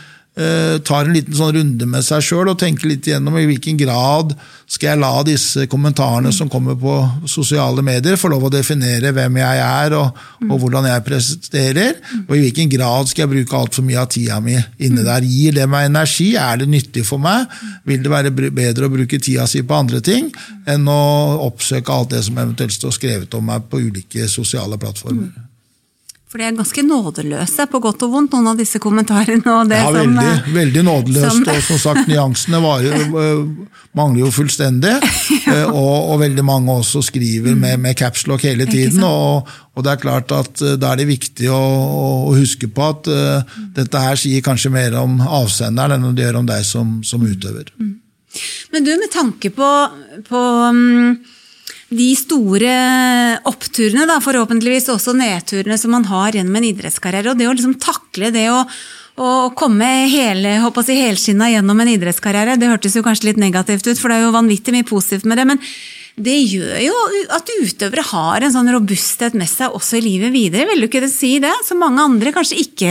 tar 0.87 1.09
en 1.09 1.16
liten 1.16 1.35
sånn 1.35 1.57
runde 1.57 1.87
med 1.90 2.05
seg 2.07 2.22
sjøl 2.22 2.53
og 2.53 2.61
tenker 2.61 2.87
litt 2.87 3.09
igjennom 3.09 3.35
i 3.40 3.46
hvilken 3.48 3.79
grad 3.81 4.37
skal 4.68 4.90
jeg 4.90 5.01
la 5.01 5.22
disse 5.24 5.64
kommentarene 5.70 6.31
som 6.35 6.51
kommer 6.53 6.77
på 6.79 6.94
sosiale 7.31 7.83
medier, 7.85 8.18
få 8.20 8.29
lov 8.29 8.44
å 8.46 8.53
definere 8.53 9.14
hvem 9.16 9.38
jeg 9.40 9.62
er 9.64 9.96
og, 9.96 10.20
og 10.44 10.55
hvordan 10.61 10.90
jeg 10.90 11.05
presterer. 11.07 11.96
Og 12.27 12.35
i 12.37 12.42
hvilken 12.44 12.68
grad 12.74 13.09
skal 13.09 13.24
jeg 13.24 13.33
bruke 13.33 13.57
altfor 13.57 13.87
mye 13.88 14.03
av 14.03 14.11
tida 14.12 14.38
mi 14.44 14.59
inne 14.85 15.07
der. 15.07 15.24
Gir 15.24 15.57
det 15.57 15.66
meg 15.72 15.88
energi? 15.88 16.35
Er 16.37 16.61
det 16.61 16.68
nyttig 16.68 17.07
for 17.09 17.22
meg? 17.22 17.48
Vil 17.88 18.05
det 18.05 18.12
være 18.12 18.35
bedre 18.37 18.90
å 18.90 18.92
bruke 18.92 19.20
tida 19.24 19.48
si 19.48 19.64
på 19.64 19.81
andre 19.81 20.05
ting 20.05 20.29
enn 20.68 20.85
å 20.92 21.03
oppsøke 21.48 21.94
alt 21.94 22.12
det 22.12 22.27
som 22.29 22.37
eventuelt 22.37 22.77
står 22.77 22.98
skrevet 23.01 23.40
om 23.40 23.48
meg 23.48 23.70
på 23.72 23.81
ulike 23.88 24.29
sosiale 24.29 24.77
plattformer? 24.77 25.47
For 26.28 26.36
de 26.36 26.44
er 26.44 26.56
ganske 26.58 26.82
nådeløse, 26.84 27.64
på 27.72 27.78
godt 27.80 28.02
og 28.04 28.10
vondt, 28.12 28.34
noen 28.36 28.50
av 28.50 28.58
disse 28.60 28.76
kommentarene. 28.84 29.40
ja, 29.40 29.84
som, 29.86 29.94
veldig, 29.96 30.24
eh, 30.28 30.48
veldig 30.52 30.82
nådeløst. 30.84 31.38
Som, 31.38 31.46
og 31.54 31.62
som 31.64 31.78
sagt, 31.80 32.10
nyansene 32.10 32.60
var, 32.60 32.84
eh, 32.84 33.70
mangler 33.96 34.26
jo 34.26 34.32
fullstendig. 34.36 34.92
ja. 35.46 35.54
Eh, 35.54 35.70
og, 35.70 36.10
og, 36.12 36.18
veldig 36.20 36.44
mange 36.44 36.74
også 36.82 37.00
skriver 37.06 37.56
med, 37.56 37.80
med 37.80 37.96
capslock 37.96 38.44
hele 38.44 38.66
tiden. 38.68 39.00
Og, 39.08 39.48
og, 39.72 39.80
det 39.86 39.94
er 39.94 40.02
klart 40.02 40.34
at 40.36 40.60
da 40.76 40.92
er 40.92 41.00
det 41.00 41.08
viktig 41.08 41.48
å, 41.48 41.62
å 42.28 42.36
huske 42.36 42.68
på 42.68 42.90
at 42.90 43.08
uh, 43.08 43.56
dette 43.78 44.02
her 44.02 44.20
sier 44.20 44.44
kanskje 44.44 44.74
mer 44.74 44.98
om 45.00 45.16
avsenderen 45.22 46.02
enn 46.02 46.18
det 46.18 46.26
gjør 46.26 46.42
om 46.42 46.50
deg 46.50 46.66
som, 46.66 46.98
som 47.08 47.24
utøver. 47.24 47.72
Mm. 47.80 47.96
Men 48.74 48.84
du, 48.84 48.92
med 49.00 49.12
tanke 49.14 49.54
på, 49.54 49.72
på 50.28 50.44
um 50.68 51.16
de 51.88 52.09
store 52.18 52.72
oppturene, 53.48 54.05
da, 54.09 54.18
forhåpentligvis 54.20 54.90
også 54.92 55.14
nedturene 55.16 55.79
som 55.81 55.94
man 55.96 56.07
har 56.11 56.37
gjennom 56.37 56.59
en 56.61 56.68
idrettskarriere. 56.68 57.33
Og 57.33 57.38
det 57.40 57.48
å 57.48 57.55
liksom 57.57 57.79
takle 57.81 58.33
det 58.35 58.46
å, 58.53 58.61
å 59.16 59.29
komme 59.57 59.88
hele, 60.12 60.59
si, 60.85 60.98
helskinna 61.01 61.48
gjennom 61.55 61.81
en 61.81 61.92
idrettskarriere, 61.94 62.59
det 62.61 62.68
hørtes 62.68 62.98
jo 62.98 63.05
kanskje 63.07 63.31
litt 63.31 63.40
negativt 63.40 63.88
ut, 63.88 63.96
for 63.96 64.12
det 64.12 64.18
er 64.18 64.27
jo 64.27 64.35
vanvittig 64.37 64.77
mye 64.77 64.88
positivt 64.88 65.29
med 65.29 65.40
det. 65.40 65.48
men 65.55 65.64
det 66.18 66.35
gjør 66.51 66.81
jo 66.83 66.94
at 67.31 67.51
utøvere 67.62 68.03
har 68.11 68.42
en 68.42 68.51
sånn 68.51 68.72
robusthet 68.74 69.37
med 69.38 69.46
seg 69.46 69.74
også 69.77 70.01
i 70.01 70.03
livet 70.03 70.33
videre. 70.35 70.66
Vil 70.66 70.83
du 70.83 70.88
ikke 70.88 71.07
si 71.07 71.37
det? 71.42 71.53
Som 71.62 71.79
mange 71.79 72.03
andre 72.03 72.33
kanskje 72.35 72.59
ikke 72.64 72.90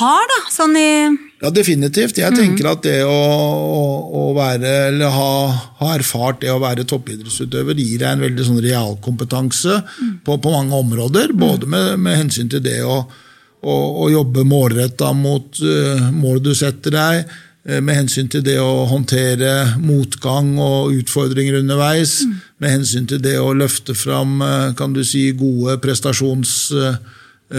har, 0.00 0.28
da? 0.32 0.42
Sånn 0.52 0.76
i 0.78 0.90
ja, 1.36 1.50
definitivt. 1.52 2.16
Jeg 2.16 2.32
tenker 2.32 2.70
at 2.70 2.84
det 2.86 3.02
å, 3.04 3.12
å, 3.12 3.80
å 4.16 4.24
være, 4.36 4.72
eller 4.88 5.12
ha, 5.12 5.32
ha, 5.82 5.90
erfart 5.92 6.40
det 6.40 6.52
å 6.52 6.60
være 6.62 6.86
toppidrettsutøver 6.88 7.76
gir 7.76 8.00
deg 8.00 8.14
en 8.14 8.24
veldig 8.24 8.46
sånn 8.46 8.62
realkompetanse 8.64 9.82
mm. 9.82 10.14
på, 10.24 10.38
på, 10.40 10.52
mange 10.54 10.80
områder. 10.80 11.34
Både 11.36 11.68
med, 11.68 11.98
med, 12.00 12.16
hensyn 12.22 12.48
til 12.52 12.64
det 12.64 12.78
å, 12.88 13.02
å 13.60 14.08
jobbe 14.12 14.46
målretta 14.48 15.12
mot 15.16 15.60
uh, 15.60 16.08
mål 16.16 16.40
du 16.46 16.54
setter 16.56 16.96
deg, 16.96 17.36
uh, 17.68 17.82
med 17.84 18.00
hensyn 18.00 18.32
til 18.32 18.44
det 18.46 18.56
å 18.64 18.86
håndtere 18.88 19.76
motgang 19.84 20.54
og 20.56 20.96
utfordringer 20.96 21.60
underveis, 21.60 22.22
mm. 22.24 22.40
med 22.64 22.76
hensyn 22.78 23.12
til 23.12 23.20
det 23.20 23.36
å 23.42 23.52
løfte 23.52 23.92
fram 23.92 24.40
uh, 24.40 24.72
kan 24.78 24.96
du 24.96 25.04
si, 25.04 25.28
gode 25.36 25.76
prestasjons 25.84 26.56
Eh, 26.72 26.96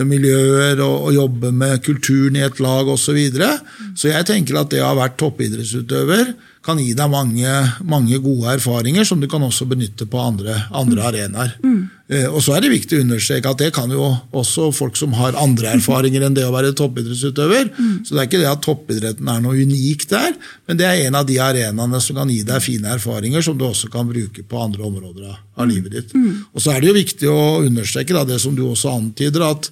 miljøer 0.08 0.82
og, 0.84 1.08
og 1.08 1.15
jobbe 1.15 1.52
med 1.56 1.80
kulturen 1.86 2.36
i 2.36 2.43
et 2.43 2.60
lag 2.63 2.89
osv. 2.91 3.04
Så, 3.08 3.15
videre. 3.15 3.54
så 3.95 4.12
jeg 4.12 4.28
tenker 4.28 4.60
at 4.60 4.71
det 4.73 4.82
å 4.84 4.89
ha 4.89 4.97
vært 5.00 5.17
toppidrettsutøver 5.21 6.34
kan 6.68 6.80
gi 6.82 6.92
deg 6.98 7.08
mange, 7.08 7.52
mange, 7.88 8.18
gode 8.20 8.58
erfaringer 8.58 9.06
som 9.08 9.22
du 9.22 9.28
kan 9.32 9.44
også 9.46 9.68
benytte 9.70 10.08
på 10.10 10.20
andre, 10.20 10.58
andre 10.76 11.06
arenaer. 11.08 11.54
Mm. 11.64 11.78
Eh, 12.12 12.26
og 12.28 12.42
så 12.44 12.58
er 12.58 12.66
det 12.66 12.74
viktig 12.74 12.98
å 12.98 13.06
understreke 13.06 13.54
at 13.54 13.62
det 13.62 13.70
kan 13.76 13.92
jo 13.92 14.10
også 14.36 14.68
folk 14.76 15.00
som 15.00 15.16
har 15.16 15.38
andre 15.40 15.72
erfaringer 15.78 16.26
enn 16.28 16.36
det 16.36 16.44
å 16.48 16.52
være 16.52 16.74
toppidrettsutøver. 16.76 17.72
Mm. 17.72 17.94
Så 18.04 18.14
det 18.16 18.22
er 18.22 18.30
ikke 18.30 18.42
det 18.44 18.52
at 18.52 18.64
toppidretten 18.68 19.32
er 19.32 19.44
noe 19.44 19.64
unikt 19.64 20.12
der, 20.12 20.36
men 20.68 20.80
det 20.80 20.90
er 20.90 21.06
en 21.06 21.20
av 21.22 21.30
de 21.30 21.40
arenaene 21.44 22.04
som 22.04 22.20
kan 22.20 22.32
gi 22.32 22.42
deg 22.48 22.64
fine 22.64 22.92
erfaringer 22.98 23.46
som 23.48 23.56
du 23.60 23.64
også 23.70 23.92
kan 23.94 24.10
bruke 24.12 24.44
på 24.44 24.64
andre 24.64 24.84
områder 24.90 25.32
av, 25.32 25.40
av 25.64 25.72
livet 25.72 25.96
ditt. 25.96 26.16
Mm. 26.18 26.52
Og 26.52 26.64
så 26.64 26.76
er 26.76 26.84
det 26.84 26.92
jo 26.92 27.00
viktig 27.00 27.32
å 27.32 27.42
understreke 27.64 28.16
da, 28.18 28.28
det 28.28 28.42
som 28.44 28.56
du 28.60 28.66
også 28.68 28.92
antyder, 28.98 29.48
at 29.48 29.72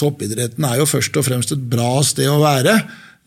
toppidretten 0.00 0.64
er 0.64 0.80
jo 0.80 0.88
først 0.88 1.20
og 1.20 1.28
fremst 1.28 1.52
et 1.52 1.70
bra 1.76 1.98
sted 2.06 2.32
å 2.32 2.40
være. 2.40 2.78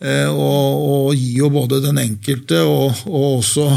Eh, 0.04 0.30
og, 0.30 0.84
og 0.84 1.12
gir 1.16 1.44
jo 1.46 1.52
både 1.54 1.80
den 1.84 2.02
enkelte 2.02 2.60
og, 2.68 3.06
og 3.08 3.28
også 3.40 3.68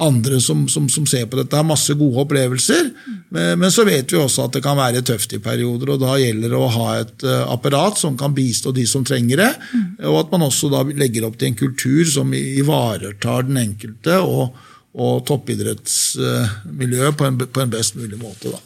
andre 0.00 0.40
som, 0.40 0.64
som, 0.68 0.88
som, 0.88 1.06
ser 1.08 1.26
på 1.28 1.36
dette, 1.36 1.56
har 1.56 1.66
masse 1.66 1.92
gode 1.98 2.22
opplevelser. 2.22 2.88
Men, 3.28 3.58
men, 3.60 3.68
så 3.72 3.84
vet 3.84 4.12
vi 4.12 4.18
også 4.20 4.46
at 4.46 4.56
det 4.56 4.62
kan 4.64 4.78
være 4.78 5.02
tøft 5.06 5.34
i 5.36 5.42
perioder, 5.44 5.92
og 5.94 6.00
da 6.00 6.16
gjelder 6.20 6.54
det 6.54 6.60
å 6.60 6.70
ha 6.72 6.86
et 7.02 7.26
uh, 7.26 7.42
apparat 7.52 8.00
som 8.00 8.16
kan 8.20 8.34
bistå 8.36 8.72
de 8.76 8.86
som 8.88 9.04
trenger 9.06 9.44
det. 9.44 9.50
Mm. 9.74 9.84
Og 10.08 10.18
at 10.22 10.32
man 10.32 10.46
også 10.48 10.72
da 10.72 10.82
legger 10.88 11.28
opp 11.28 11.36
til 11.40 11.50
en 11.50 11.60
kultur 11.60 12.08
som 12.08 12.32
ivaretar 12.36 13.44
den 13.50 13.60
enkelte 13.60 14.18
og, 14.24 14.56
og 14.96 15.20
toppidrettsmiljøet 15.28 17.20
på, 17.20 17.30
på, 17.44 17.64
en 17.64 17.76
best 17.76 18.00
mulig 18.00 18.20
måte. 18.20 18.56
Da. 18.56 18.64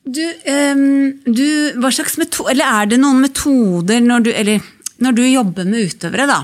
Du, 0.00 0.22
um, 0.24 1.10
du, 1.28 1.46
hva 1.76 1.90
slags 1.92 2.16
metode, 2.16 2.54
eller 2.54 2.64
Er 2.64 2.88
det 2.88 3.00
noen 3.02 3.20
metoder 3.20 4.00
når 4.00 4.24
du, 4.24 4.30
eller, 4.32 4.62
når 5.04 5.18
du 5.18 5.22
jobber 5.26 5.68
med 5.68 5.90
utøvere? 5.92 6.26
da, 6.30 6.38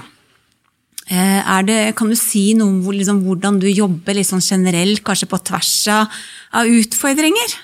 eh, 1.09 1.53
det, 1.65 1.79
Kan 1.97 2.13
du 2.13 2.19
si 2.21 2.51
noe 2.59 2.69
om 2.69 2.83
liksom, 2.93 3.23
hvordan 3.25 3.61
du 3.63 3.69
jobber 3.71 4.19
liksom 4.19 4.45
generelt, 4.45 5.03
kanskje 5.05 5.31
på 5.31 5.41
tvers 5.49 5.73
av 5.89 6.69
utfordringer? 6.69 7.57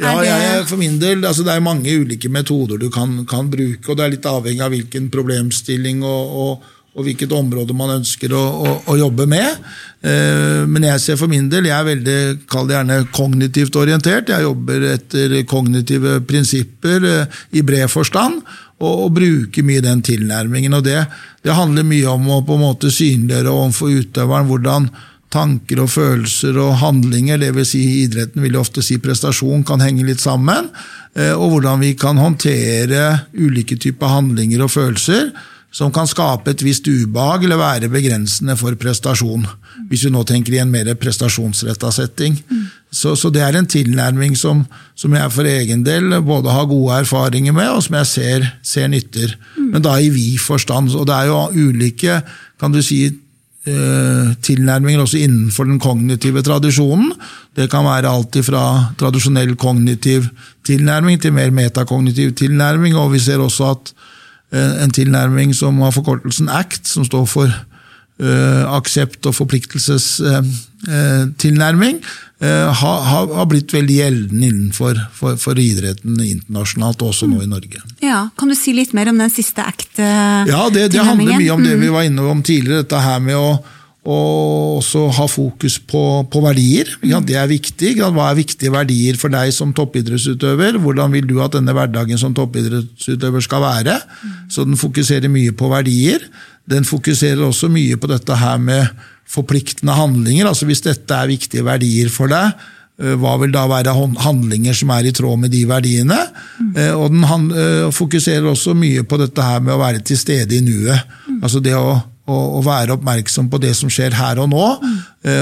Ja, 0.00 0.14
jeg, 0.24 0.62
for 0.70 0.80
min 0.80 0.96
del, 1.02 1.20
altså 1.28 1.44
Det 1.44 1.52
er 1.52 1.64
mange 1.64 1.92
ulike 1.92 2.30
metoder 2.32 2.78
du 2.80 2.88
kan, 2.90 3.26
kan, 3.28 3.50
bruke, 3.52 3.90
og 3.90 3.98
det 3.98 4.04
er 4.04 4.14
litt 4.14 4.28
avhengig 4.28 4.64
av 4.64 4.72
hvilken 4.72 5.10
problemstilling 5.12 6.00
og, 6.00 6.38
og 6.44 6.70
og 6.92 7.06
hvilket 7.06 7.32
område 7.32 7.72
man 7.76 7.94
ønsker 7.94 8.34
å, 8.36 8.40
å, 8.40 8.72
å 8.92 8.96
jobbe 9.00 9.24
med. 9.30 9.60
Eh, 10.04 10.64
men 10.68 10.84
jeg 10.90 11.00
ser 11.00 11.20
for 11.20 11.30
min 11.30 11.48
del, 11.52 11.70
jeg 11.70 11.76
er 11.78 11.86
veldig 11.88 12.16
kall 12.52 12.66
det 12.68 12.76
gjerne 12.76 12.98
kognitivt 13.16 13.78
orientert. 13.80 14.32
Jeg 14.32 14.44
jobber 14.44 14.84
etter 14.90 15.38
kognitive 15.48 16.18
prinsipper 16.28 17.06
eh, 17.08 17.38
i 17.56 17.64
bred 17.64 17.88
forstand, 17.92 18.42
og, 18.82 18.90
og, 18.92 19.08
bruker 19.16 19.64
mye 19.64 19.84
den 19.84 20.02
tilnærmingen. 20.04 20.74
og 20.76 20.84
det, 20.84 20.98
det, 21.40 21.54
handler 21.56 21.86
mye 21.88 22.12
om 22.12 22.28
å 22.34 22.42
på 22.44 22.58
en 22.58 22.66
måte 22.66 22.92
synliggjøre 22.92 23.54
overfor 23.54 23.96
utøveren 24.02 24.50
hvordan 24.50 24.90
tanker 25.32 25.80
og 25.80 25.88
følelser 25.94 26.58
og 26.60 26.74
handlinger, 26.82 27.40
dvs. 27.40 27.70
Si 27.72 27.80
idretten 28.02 28.44
vil 28.44 28.58
ofte 28.60 28.84
si 28.84 28.98
prestasjon, 29.00 29.64
kan 29.64 29.80
henge 29.80 30.04
litt 30.04 30.20
sammen. 30.20 30.68
Eh, 31.16 31.32
og 31.32 31.54
hvordan 31.54 31.80
vi 31.80 31.94
kan 31.96 32.20
håndtere 32.20 33.30
ulike 33.32 33.80
typer 33.80 34.12
handlinger 34.12 34.66
og 34.66 34.74
følelser 34.76 35.32
som 35.72 35.92
kan 35.92 36.08
skape 36.08 36.52
et 36.52 36.62
visst 36.64 36.86
ubehag 36.88 37.46
eller 37.46 37.60
være 37.60 37.88
begrensende 37.92 38.58
for 38.60 38.76
prestasjon. 38.76 39.46
Hvis 39.88 40.04
vi 40.04 40.12
nå 40.12 40.20
tenker 40.28 40.54
i 40.54 40.60
en 40.60 40.72
mer 40.72 40.92
prestasjonsretta 41.00 41.90
setting. 41.96 42.36
Så, 42.92 43.14
så, 43.16 43.30
det 43.32 43.40
er 43.40 43.56
en 43.56 43.68
tilnærming 43.68 44.36
som, 44.36 44.66
som, 44.94 45.14
jeg 45.16 45.32
for 45.32 45.48
egen 45.48 45.80
del 45.86 46.18
både 46.20 46.52
har 46.52 46.68
gode 46.68 46.98
erfaringer 47.00 47.56
med, 47.56 47.70
og 47.72 47.80
som 47.86 47.96
jeg 48.02 48.10
ser, 48.10 48.46
ser 48.60 48.92
nytter. 48.92 49.32
Men 49.56 49.80
da 49.84 49.96
i 49.96 50.12
vid 50.12 50.36
forstand. 50.44 50.92
Og 50.92 51.08
det 51.08 51.16
er 51.16 51.32
jo 51.32 51.70
ulike 51.70 52.20
kan 52.60 52.76
du 52.76 52.82
si, 52.84 53.06
eh, 53.08 54.28
tilnærminger 54.44 55.02
også 55.02 55.24
innenfor 55.24 55.66
den 55.66 55.80
kognitive 55.80 56.44
tradisjonen. 56.44 57.14
Det 57.56 57.70
kan 57.72 57.88
være 57.88 58.12
alt 58.12 58.36
fra 58.44 58.92
tradisjonell 59.00 59.56
kognitiv 59.56 60.28
tilnærming 60.68 61.18
til 61.20 61.32
mer 61.32 61.50
metakognitiv 61.50 62.36
tilnærming, 62.38 62.94
og 62.94 63.16
vi 63.16 63.24
ser 63.24 63.40
også 63.40 63.72
at 63.72 63.94
en 64.52 64.90
tilnærming 64.92 65.54
som 65.56 65.78
har 65.80 65.94
forkortelsen 65.94 66.50
ACT, 66.52 66.90
som 66.90 67.06
står 67.08 67.22
for 67.30 67.48
uh, 68.22 68.62
aksept 68.76 69.26
og 69.28 69.34
forpliktelsestilnærming, 69.38 71.96
uh, 72.44 72.82
har, 72.82 73.46
blitt 73.50 73.70
veldig 73.74 73.96
gjeldende 73.96 74.46
innenfor 74.50 74.94
for, 75.16 75.36
for 75.40 75.54
idretten 75.58 76.20
internasjonalt, 76.20 77.02
også 77.02 77.26
nå 77.30 77.42
i 77.44 77.50
Norge. 77.50 77.80
Ja, 78.04 78.28
Kan 78.38 78.48
du 78.52 78.56
si 78.58 78.72
litt 78.76 78.92
mer 78.96 79.08
om 79.12 79.18
den 79.20 79.30
siste 79.32 79.60
ACT-tilnærmingen? 79.64 80.52
Ja, 80.52 80.62
det, 80.74 80.82
det, 80.94 81.02
handler 81.06 81.38
mye 81.38 81.54
om 81.54 81.62
det 81.64 81.76
vi 81.80 81.88
var 81.94 82.02
inne 82.08 82.22
om 82.34 82.40
tidligere, 82.44 82.82
dette 82.84 82.98
her 83.02 83.18
med 83.24 83.36
å 83.38 83.48
og 84.02 84.80
også 84.80 85.04
ha 85.14 85.28
fokus 85.30 85.76
på, 85.78 86.00
på 86.26 86.40
verdier. 86.42 86.88
Ja, 87.06 87.20
det 87.22 87.36
er 87.38 87.46
viktig. 87.46 87.92
Hva 88.00 88.32
er 88.32 88.40
viktige 88.40 88.72
verdier 88.74 89.18
for 89.20 89.30
deg 89.30 89.52
som 89.54 89.70
toppidrettsutøver? 89.78 90.80
Hvordan 90.82 91.14
vil 91.14 91.28
du 91.30 91.36
at 91.44 91.54
denne 91.54 91.74
hverdagen 91.76 92.18
som 92.18 92.34
toppidrettsutøver 92.34 93.46
skal 93.46 93.62
være? 93.62 94.00
Så 94.50 94.66
den 94.66 94.80
fokuserer 94.80 95.30
mye 95.30 95.54
på 95.54 95.70
verdier. 95.70 96.26
Den 96.66 96.86
fokuserer 96.86 97.46
også 97.46 97.70
mye 97.70 97.94
på 97.94 98.10
dette 98.10 98.42
her 98.42 98.58
med 98.58 98.90
forpliktende 99.30 99.94
handlinger. 99.94 100.50
altså 100.50 100.66
Hvis 100.66 100.82
dette 100.82 101.14
er 101.14 101.30
viktige 101.30 101.62
verdier 101.62 102.10
for 102.10 102.26
deg, 102.32 102.58
eh, 102.98 103.14
hva 103.22 103.38
vil 103.38 103.54
da 103.54 103.68
være 103.70 103.94
handlinger 104.18 104.74
som 104.74 104.90
er 104.90 105.06
i 105.06 105.14
tråd 105.14 105.44
med 105.46 105.54
de 105.54 105.62
verdiene? 105.70 106.18
Mm. 106.58 106.74
Og 106.98 107.06
den 107.14 107.50
eh, 107.54 107.90
fokuserer 107.94 108.50
også 108.50 108.74
mye 108.74 109.06
på 109.06 109.22
dette 109.22 109.46
her 109.46 109.62
med 109.62 109.76
å 109.76 109.82
være 109.82 110.02
til 110.02 110.18
stede 110.18 110.58
i 110.58 110.64
nuet. 110.66 111.06
Mm. 111.28 111.38
Altså 111.38 111.62
det 111.62 111.78
å, 111.78 112.00
å, 112.30 112.60
være 112.62 112.96
oppmerksom 112.96 113.48
på 113.50 113.60
det 113.62 113.72
som 113.74 113.90
skjer 113.90 114.14
her 114.14 114.38
og 114.42 114.50
nå, 114.52 114.66
mm. 114.82 114.98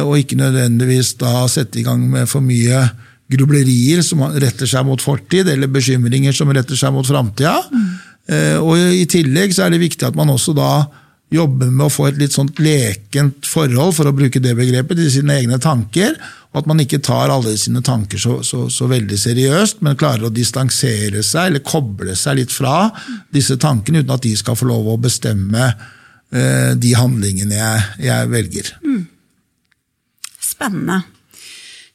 og 0.07 0.15
ikke 0.17 0.39
nødvendigvis 0.41 1.15
da 1.21 1.45
sette 1.51 1.81
i 1.81 1.85
gang 1.85 2.03
med 2.09 2.29
for 2.31 2.45
mye 2.45 2.87
grublerier 3.31 4.01
som 4.03 4.25
retter 4.43 4.69
seg 4.71 4.87
mot 4.89 5.03
fortid, 5.03 5.49
eller 5.53 5.71
bekymringer 5.71 6.35
som 6.35 6.51
retter 6.55 6.79
seg 6.79 6.95
mot 6.95 7.07
framtida. 7.07 7.59
Mm. 7.71 7.91
Og 8.65 8.97
i 8.97 9.05
tillegg 9.11 9.55
så 9.55 9.67
er 9.67 9.75
det 9.75 9.83
viktig 9.83 10.09
at 10.09 10.19
man 10.19 10.33
også 10.33 10.55
da 10.57 10.73
jobber 11.31 11.71
med 11.71 11.87
å 11.87 11.93
få 11.93 12.09
et 12.09 12.19
litt 12.19 12.35
sånt 12.35 12.59
lekent 12.63 13.47
forhold, 13.47 13.95
for 13.97 14.11
å 14.11 14.15
bruke 14.15 14.43
det 14.43 14.57
begrepet, 14.59 14.99
til 14.99 15.13
sine 15.15 15.39
egne 15.39 15.61
tanker. 15.63 16.17
Og 16.51 16.63
at 16.63 16.71
man 16.71 16.83
ikke 16.83 16.99
tar 17.07 17.31
alle 17.31 17.55
sine 17.59 17.83
tanker 17.87 18.19
så, 18.19 18.41
så, 18.47 18.65
så, 18.73 18.89
veldig 18.91 19.19
seriøst, 19.19 19.85
men 19.87 19.99
klarer 19.99 20.27
å 20.27 20.35
distansere 20.35 21.23
seg, 21.23 21.53
eller 21.53 21.65
koble 21.67 22.17
seg 22.19 22.41
litt 22.41 22.55
fra 22.55 22.91
disse 23.31 23.55
tankene, 23.63 24.03
uten 24.03 24.17
at 24.17 24.27
de 24.27 24.35
skal 24.39 24.59
få 24.59 24.67
lov 24.73 24.91
å 24.91 24.99
bestemme 25.01 25.69
eh, 25.71 25.87
de 26.31 26.91
handlingene 26.95 27.57
jeg, 27.57 27.87
jeg 28.07 28.29
velger. 28.31 28.69
Mm. 28.87 29.01
Spennende. 30.39 31.01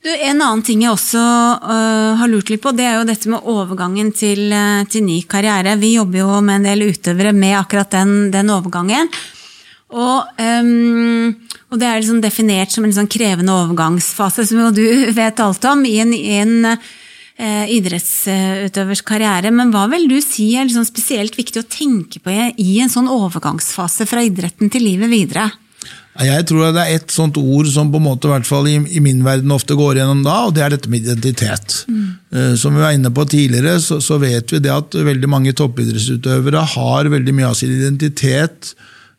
Du, 0.06 0.12
en 0.13 0.38
annen 0.38 0.62
ting 0.62 0.84
jeg 0.84 0.93
også 0.93 1.19
uh, 1.65 2.12
har 2.19 2.30
lurt 2.30 2.52
litt 2.54 2.62
på, 2.62 2.69
det 2.78 2.84
er 2.86 3.00
jo 3.00 3.08
dette 3.10 3.30
med 3.32 3.48
overgangen 3.50 4.12
til, 4.13 4.52
uh, 4.54 4.84
til, 4.86 5.02
ny 5.02 5.15
karriere. 5.26 5.74
Vi 5.82 5.95
jobber 5.95 6.19
jo 6.19 6.41
med 6.45 6.60
en 6.60 6.67
del 6.69 6.91
utøvere 6.91 7.32
med 7.34 7.56
akkurat 7.58 7.89
den, 7.95 8.12
den 8.30 8.52
overgangen. 8.54 9.10
Og, 9.89 10.30
um, 10.38 11.34
og, 11.71 11.80
det 11.82 11.89
er 11.89 11.98
liksom 12.04 12.21
definert 12.21 12.76
som 12.76 12.86
en 12.86 12.93
sånn 12.93 13.10
krevende 13.10 13.56
overgangsfase, 13.63 14.45
som 14.45 14.62
jo 14.67 14.69
du 14.78 14.86
vet 15.21 15.41
alt 15.41 15.65
om, 15.71 15.82
i 15.89 15.98
en, 16.04 16.13
i 16.13 16.38
en 16.38 16.69
uh, 16.76 16.93
idrettsutøvers 17.36 19.02
karriere. 19.04 19.52
Men 19.52 19.74
hva 19.74 19.89
vil 19.91 20.08
du 20.08 20.15
si 20.24 20.54
er 20.56 20.69
liksom 20.69 20.86
spesielt 20.88 21.36
viktig 21.36 21.60
å 21.60 21.67
tenke 21.67 22.21
på 22.24 22.32
i 22.32 22.78
en 22.80 22.91
sånn 22.91 23.12
overgangsfase 23.12 24.08
fra 24.08 24.24
idretten 24.24 24.71
til 24.71 24.86
livet 24.88 25.12
videre? 25.12 25.50
Jeg 26.15 26.45
tror 26.48 26.71
det 26.71 26.80
er 26.80 26.95
ett 26.95 27.12
sånt 27.12 27.36
ord 27.36 27.67
som 27.67 27.89
på 27.91 28.00
en 28.00 28.06
måte, 28.06 28.30
i 28.30 28.32
hvert 28.32 28.48
fall 28.48 28.69
i, 28.71 28.78
i, 28.88 29.02
min 29.04 29.19
verden 29.26 29.52
ofte 29.52 29.76
går 29.76 30.00
gjennom 30.00 30.21
da, 30.24 30.36
og 30.48 30.54
det 30.56 30.63
er 30.63 30.71
dette 30.71 30.91
med 30.91 31.04
identitet. 31.04 31.82
Mm. 31.91 32.06
Uh, 32.32 32.54
som 32.60 32.76
vi 32.76 32.84
var 32.86 32.95
inne 32.95 33.12
på 33.12 33.26
tidligere, 33.28 33.76
så, 33.84 34.00
så, 34.04 34.15
vet 34.21 34.54
vi 34.54 34.62
det 34.63 34.71
at 34.71 34.95
veldig 34.95 35.30
mange 35.32 35.52
toppidrettsutøvere 35.60 36.63
har 36.78 37.12
veldig 37.12 37.36
mye 37.36 37.52
av 37.52 37.60
sin 37.60 37.76
identitet 37.76 38.71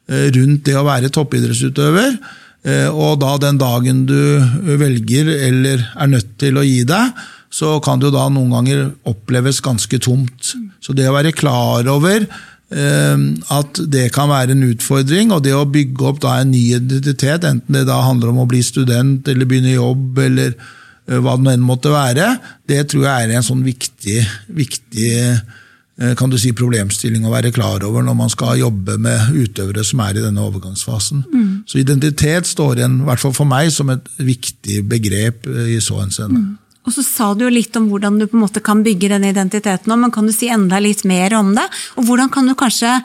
uh, 0.09 0.27
rundt 0.39 0.65
det 0.65 0.79
å 0.81 0.87
være 0.89 1.13
toppidrettsutøver. 1.13 2.19
Og 2.67 3.21
da 3.23 3.37
den 3.39 3.61
dagen 3.61 4.01
du 4.09 4.43
velger 4.81 5.29
eller 5.31 5.85
er 6.03 6.09
nødt 6.11 6.33
til 6.41 6.57
å 6.59 6.65
gi 6.67 6.81
deg, 6.89 7.13
så 7.57 7.77
kan 7.85 8.03
det 8.03 8.11
jo 8.11 8.17
da 8.19 8.27
noen 8.29 8.53
ganger 8.53 8.83
oppleves 9.09 9.63
ganske 9.65 10.01
tomt. 10.05 10.53
Så 10.85 10.93
det 10.97 11.09
å 11.09 11.17
være 11.17 11.33
klar 11.37 11.89
over 11.89 12.27
Ehm, 12.75 13.37
at 13.55 13.79
det 13.87 14.09
kan 14.15 14.29
være 14.29 14.57
en 14.57 14.65
utfordring. 14.73 15.31
Og 15.35 15.45
det 15.45 15.55
å 15.55 15.67
bygge 15.71 16.09
opp 16.09 16.25
en 16.27 16.51
ny 16.51 16.65
identitet, 16.75 17.45
enten 17.47 17.79
det 17.79 17.87
da 17.87 18.01
handler 18.03 18.33
om 18.33 18.43
å 18.43 18.49
bli 18.51 18.63
student 18.67 19.29
eller 19.29 19.47
begynne 19.47 19.77
jobb, 19.77 20.19
eller 20.19 20.57
eh, 20.57 21.21
hva 21.21 21.37
det 21.37 21.45
nå 21.45 21.55
enn 21.55 21.67
måtte 21.67 21.95
være, 21.95 22.33
det 22.67 22.89
tror 22.91 23.07
jeg 23.07 23.29
er 23.29 23.37
en 23.37 23.47
sånn 23.47 23.63
viktig, 23.67 24.19
viktig 24.51 25.13
eh, 25.23 26.13
kan 26.19 26.33
du 26.33 26.37
si, 26.41 26.51
problemstilling 26.53 27.25
å 27.25 27.33
være 27.33 27.55
klar 27.55 27.87
over 27.87 28.03
når 28.05 28.19
man 28.19 28.33
skal 28.35 28.59
jobbe 28.59 28.99
med 29.01 29.31
utøvere 29.47 29.87
som 29.87 30.03
er 30.05 30.19
i 30.19 30.27
denne 30.27 30.43
overgangsfasen. 30.43 31.23
Mm. 31.31 31.49
Så 31.71 31.79
identitet 31.81 32.51
står 32.51 32.83
igjen, 32.83 33.01
i 33.05 33.07
hvert 33.07 33.23
fall 33.23 33.37
for 33.37 33.49
meg, 33.49 33.71
som 33.73 33.95
et 33.95 34.11
viktig 34.19 34.83
begrep 34.91 35.47
eh, 35.55 35.77
i 35.79 35.81
så 35.85 36.03
henseende. 36.03 36.43
Mm. 36.43 36.55
Og 36.87 36.95
så 36.95 37.05
sa 37.05 37.33
du 37.35 37.45
jo 37.47 37.53
litt 37.53 37.77
om 37.79 37.91
hvordan 37.91 38.21
du 38.21 38.29
på 38.31 38.39
en 38.39 38.45
måte 38.47 38.63
kan 38.65 38.85
bygge 38.87 39.11
denne 39.13 39.33
identiteten, 39.35 39.95
men 39.99 40.15
kan 40.15 40.27
du 40.27 40.35
si 40.35 40.51
enda 40.53 40.81
litt 40.83 41.05
mer 41.09 41.35
om 41.39 41.55
det? 41.57 41.67
Og 41.99 42.07
hvordan 42.09 42.33
kan 42.33 42.47
du 42.47 42.55
kanskje 42.59 43.01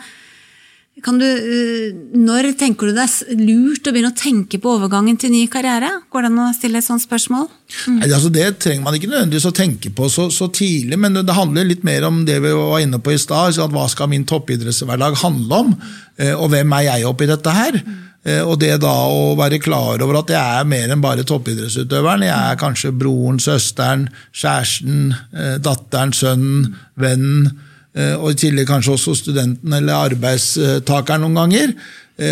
kan 1.02 1.18
du, 1.18 1.26
eh, 1.26 1.94
når 2.20 2.52
tenker 2.60 2.90
du 2.90 2.94
det 2.94 3.06
er 3.08 3.38
lurt 3.40 3.88
å 3.88 3.94
begynne 3.94 4.12
å 4.12 4.18
tenke 4.18 4.60
på 4.62 4.74
overgangen 4.76 5.18
til 5.18 5.32
ny 5.34 5.46
karriere? 5.50 5.90
Går 6.12 6.26
det 6.26 6.30
an 6.30 6.42
å 6.44 6.50
stille 6.54 6.78
et 6.78 6.86
sånt 6.86 7.02
spørsmål? 7.02 7.48
Mm. 7.88 8.02
Altså 8.06 8.30
det 8.30 8.46
trenger 8.62 8.84
man 8.86 8.98
ikke 8.98 9.10
nødvendigvis 9.10 9.48
å 9.50 9.56
tenke 9.56 9.94
på 9.96 10.10
så, 10.12 10.28
så 10.30 10.50
tidlig, 10.54 11.00
men 11.00 11.16
det, 11.16 11.26
det, 11.30 11.38
handler 11.38 11.70
litt 11.70 11.88
mer 11.88 12.06
om 12.10 12.22
det 12.28 12.38
vi 12.44 12.54
var 12.54 12.84
inne 12.84 13.00
på 13.02 13.16
i 13.16 13.22
stad. 13.22 13.58
Hva 13.72 13.88
skal 13.90 14.12
min 14.12 14.28
toppidrettshverdag 14.30 15.18
handle 15.24 15.64
om? 15.64 15.74
Eh, 16.20 16.36
og 16.36 16.52
hvem 16.54 16.78
er 16.78 16.90
jeg 16.92 17.10
oppi 17.10 17.30
dette 17.32 17.56
her? 17.56 17.82
Mm. 17.82 18.00
Eh, 18.22 18.42
og 18.46 18.60
det 18.62 18.76
da 18.84 18.92
å 19.10 19.34
være 19.38 19.58
klar 19.62 20.02
over 20.04 20.20
at 20.20 20.30
jeg 20.30 20.60
er 20.60 20.68
mer 20.70 20.94
enn 20.94 21.02
bare 21.02 21.26
toppidrettsutøveren. 21.28 22.28
Jeg 22.28 22.38
er 22.38 22.60
kanskje 22.62 22.94
broren, 22.94 23.42
søsteren, 23.42 24.08
kjæresten, 24.30 25.16
eh, 25.34 25.58
datteren, 25.58 26.14
sønnen, 26.14 26.76
vennen. 27.02 27.50
Eh, 27.96 28.14
og 28.14 28.32
i 28.32 28.40
tillegg 28.44 28.70
kanskje 28.70 28.94
også 28.94 29.18
studenten 29.18 29.74
eller 29.74 30.12
arbeidstakeren 30.12 31.26
noen 31.26 31.42
ganger. 31.42 31.76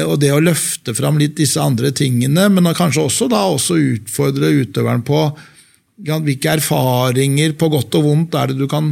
Og 0.06 0.20
det 0.22 0.30
å 0.30 0.42
løfte 0.44 0.94
fram 0.94 1.18
litt 1.18 1.34
disse 1.40 1.58
andre 1.58 1.90
tingene, 1.96 2.44
men 2.52 2.68
kanskje 2.78 3.08
også 3.08 3.26
da 3.32 3.40
også 3.50 3.74
utfordre 3.96 4.52
utøveren 4.62 5.02
på 5.02 5.22
hvilke 6.06 6.52
erfaringer, 6.60 7.56
på 7.58 7.72
godt 7.74 7.98
og 7.98 8.04
vondt, 8.06 8.36
er 8.38 8.52
det 8.52 8.60
du 8.60 8.68
kan 8.70 8.92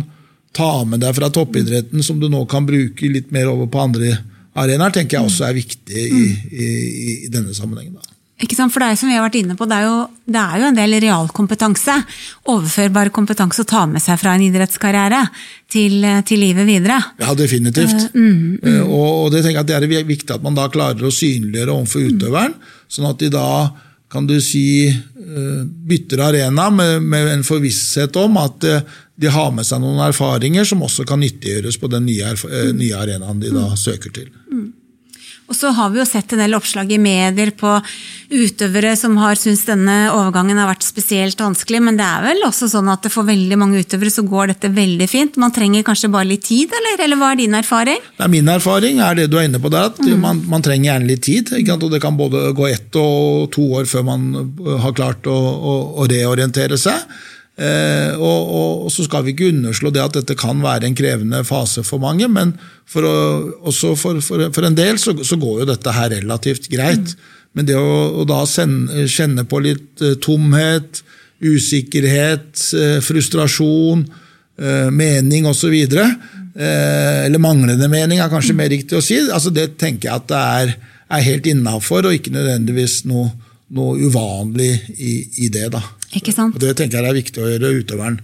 ta 0.57 0.83
med 0.89 1.03
deg 1.03 1.13
fra 1.13 1.29
toppidretten 1.29 2.01
som 2.01 2.17
du 2.17 2.25
nå 2.31 2.47
kan 2.49 2.65
bruke 2.65 3.11
litt 3.13 3.29
mer 3.35 3.51
over 3.51 3.69
på 3.69 3.83
andre 3.83 4.15
arenaer 4.57 4.93
tenker 4.95 5.19
jeg 5.19 5.29
også 5.29 5.47
er 5.47 5.57
viktig 5.57 6.03
i, 6.03 6.27
i, 6.51 6.69
i 7.27 7.33
denne 7.33 7.55
sammenhengen. 7.55 7.97
Da. 7.97 8.17
Ikke 8.37 8.53
sant? 8.53 8.69
For 8.69 8.83
det 8.83 8.91
er 8.91 8.97
som 8.99 9.09
vi 9.09 9.15
har 9.17 9.23
vært 9.25 9.39
inne 9.39 9.55
på, 9.57 9.65
det 9.65 9.79
er, 9.79 9.87
jo, 9.87 10.01
det 10.29 10.41
er 10.41 10.61
jo 10.61 10.67
en 10.67 10.77
del 10.77 10.95
realkompetanse. 11.01 11.95
Overførbar 12.53 13.09
kompetanse 13.15 13.63
å 13.63 13.69
ta 13.69 13.87
med 13.89 14.03
seg 14.03 14.19
fra 14.21 14.35
en 14.37 14.45
idrettskarriere 14.45 15.23
til, 15.73 16.05
til 16.27 16.43
livet 16.45 16.67
videre. 16.69 16.99
Ja, 17.17 17.33
definitivt. 17.37 18.11
Uh, 18.13 18.19
mm, 18.21 18.37
mm. 18.61 18.77
Og, 18.83 19.07
og, 19.07 19.31
det 19.33 19.41
tenker 19.41 19.63
jeg 19.63 19.65
at 19.65 19.71
det 19.71 19.79
er 20.03 20.05
viktig 20.11 20.37
at 20.37 20.45
man 20.45 20.57
da 20.57 20.67
klarer 20.69 21.09
å 21.09 21.13
synliggjøre 21.13 21.79
overfor 21.79 22.11
utøveren, 22.11 22.53
sånn 22.93 23.09
at 23.09 23.25
de 23.25 23.31
da 23.33 23.47
kan 24.11 24.27
du 24.27 24.37
si 24.41 24.87
bytter 25.87 26.21
arena 26.23 26.69
med, 26.71 27.01
med 27.03 27.27
en 27.33 27.41
forvisshet 27.43 28.15
om 28.15 28.37
at 28.39 28.63
de 29.17 29.29
har 29.33 29.53
med 29.53 29.65
seg 29.65 29.81
noen 29.81 30.01
erfaringer 30.05 30.67
som 30.67 30.83
også 30.85 31.05
kan 31.09 31.21
nyttiggjøres 31.23 31.79
på 31.81 31.89
den 31.89 32.05
nye, 32.05 32.33
eh, 32.47 32.69
nye 32.75 32.97
arenaen 32.97 33.41
de 33.41 33.49
da 33.49 33.65
mm. 33.71 33.79
søker 33.81 34.13
til. 34.13 34.29
Mm. 34.51 34.67
Og 35.47 35.55
så 35.55 35.71
har 35.71 35.91
vi 35.93 36.01
jo 36.01 36.05
sett 36.07 36.33
en 36.35 36.41
del 36.43 36.55
oppslag 36.57 36.89
i 36.91 36.99
medier 36.99 37.53
på 37.55 37.77
utøvere 38.27 38.91
som 38.99 39.15
har 39.21 39.37
syntes 39.39 39.63
denne 39.69 39.95
overgangen 40.11 40.59
har 40.59 40.67
vært 40.67 40.83
spesielt 40.83 41.39
vanskelig, 41.39 41.79
men 41.85 41.99
det 41.99 42.03
er 42.03 42.25
vel 42.25 42.43
også 42.47 42.67
sånn 42.73 42.91
at 42.91 43.07
for 43.13 43.27
veldig 43.27 43.59
mange 43.59 43.79
utøvere 43.79 44.11
så 44.11 44.25
går 44.27 44.51
dette 44.51 44.73
veldig 44.75 45.07
fint. 45.07 45.39
Man 45.39 45.55
trenger 45.55 45.85
kanskje 45.87 46.11
bare 46.11 46.27
litt 46.33 46.43
tid, 46.49 46.73
eller, 46.75 46.99
eller 47.05 47.21
hva 47.21 47.31
er 47.31 47.39
din 47.39 47.55
erfaring? 47.55 48.03
Nei, 48.19 48.29
min 48.35 48.51
erfaring 48.51 48.99
er 49.03 49.21
det 49.21 49.29
du 49.31 49.39
er 49.39 49.47
inne 49.47 49.63
på 49.63 49.71
der, 49.71 49.87
at 49.93 50.03
mm. 50.03 50.17
man, 50.19 50.43
man, 50.51 50.65
trenger 50.67 50.91
gjerne 50.91 51.11
litt 51.13 51.23
tid. 51.23 51.53
Og 51.77 51.87
det 51.95 52.03
kan 52.03 52.19
både 52.19 52.51
gå 52.57 52.67
ett 52.67 52.99
og 52.99 53.47
to 53.55 53.69
år 53.79 53.87
før 53.87 54.03
man 54.09 54.27
har 54.83 54.95
klart 54.99 55.31
å, 55.31 55.37
å, 55.37 55.79
å 56.03 56.11
reorientere 56.11 56.79
seg. 56.81 57.07
Eh, 57.57 58.11
og, 58.21 58.51
og, 58.85 58.91
så 58.93 59.07
skal 59.07 59.23
vi 59.25 59.33
ikke 59.33 59.49
underslå 59.49 59.89
det 59.93 60.03
at 60.03 60.19
dette 60.19 60.35
kan 60.37 60.59
være 60.61 60.85
en 60.85 60.97
krevende 60.97 61.41
fase 61.47 61.81
for 61.85 62.01
mange, 62.03 62.27
men 62.29 62.53
for 62.85 63.07
å, 63.07 63.15
også 63.71 63.95
for, 63.97 64.21
for, 64.21 64.45
for, 64.53 64.67
en 64.67 64.77
del 64.77 64.99
så, 65.01 65.15
så, 65.25 65.39
går 65.41 65.63
jo 65.63 65.71
dette 65.71 65.95
her 65.95 66.13
relativt 66.13 66.69
greit. 66.69 67.15
Mm. 67.15 67.33
Men 67.57 67.69
det 67.71 67.79
å, 67.79 67.95
å 68.21 68.27
da 68.29 68.43
sende, 68.45 69.07
kjenne 69.09 69.47
på 69.49 69.63
litt 69.65 70.05
uh, 70.05 70.13
tomhet, 70.21 71.01
usikkerhet, 71.41 72.51
uh, 72.77 72.99
frustrasjon, 73.05 74.05
eh, 74.57 74.89
mening 74.91 75.47
osv., 75.49 75.73
eh, 75.73 77.25
eller 77.25 77.41
manglende 77.41 77.89
mening 77.89 78.21
er 78.21 78.31
kanskje 78.31 78.55
mer 78.57 78.71
riktig 78.73 78.97
å 78.97 79.03
si, 79.03 79.19
altså 79.21 79.53
det 79.53 79.75
tenker 79.79 80.09
jeg 80.09 80.15
at 80.15 80.29
det 80.31 80.43
er, 80.61 80.73
er 81.17 81.27
helt 81.27 81.49
innafor, 81.49 82.07
og 82.07 82.17
ikke 82.17 82.33
nødvendigvis 82.35 83.03
noe, 83.09 83.29
noe 83.75 83.97
uvanlig 83.99 84.71
i, 84.95 85.13
i 85.45 85.51
det. 85.53 85.67
da. 85.73 85.83
Ikke 86.15 86.33
sant? 86.35 86.55
Og 86.55 86.63
Det 86.63 86.75
tenker 86.79 87.01
jeg 87.03 87.11
er 87.11 87.21
viktig 87.21 87.43
å 87.43 87.51
gjøre 87.51 87.75
utøveren 87.81 88.19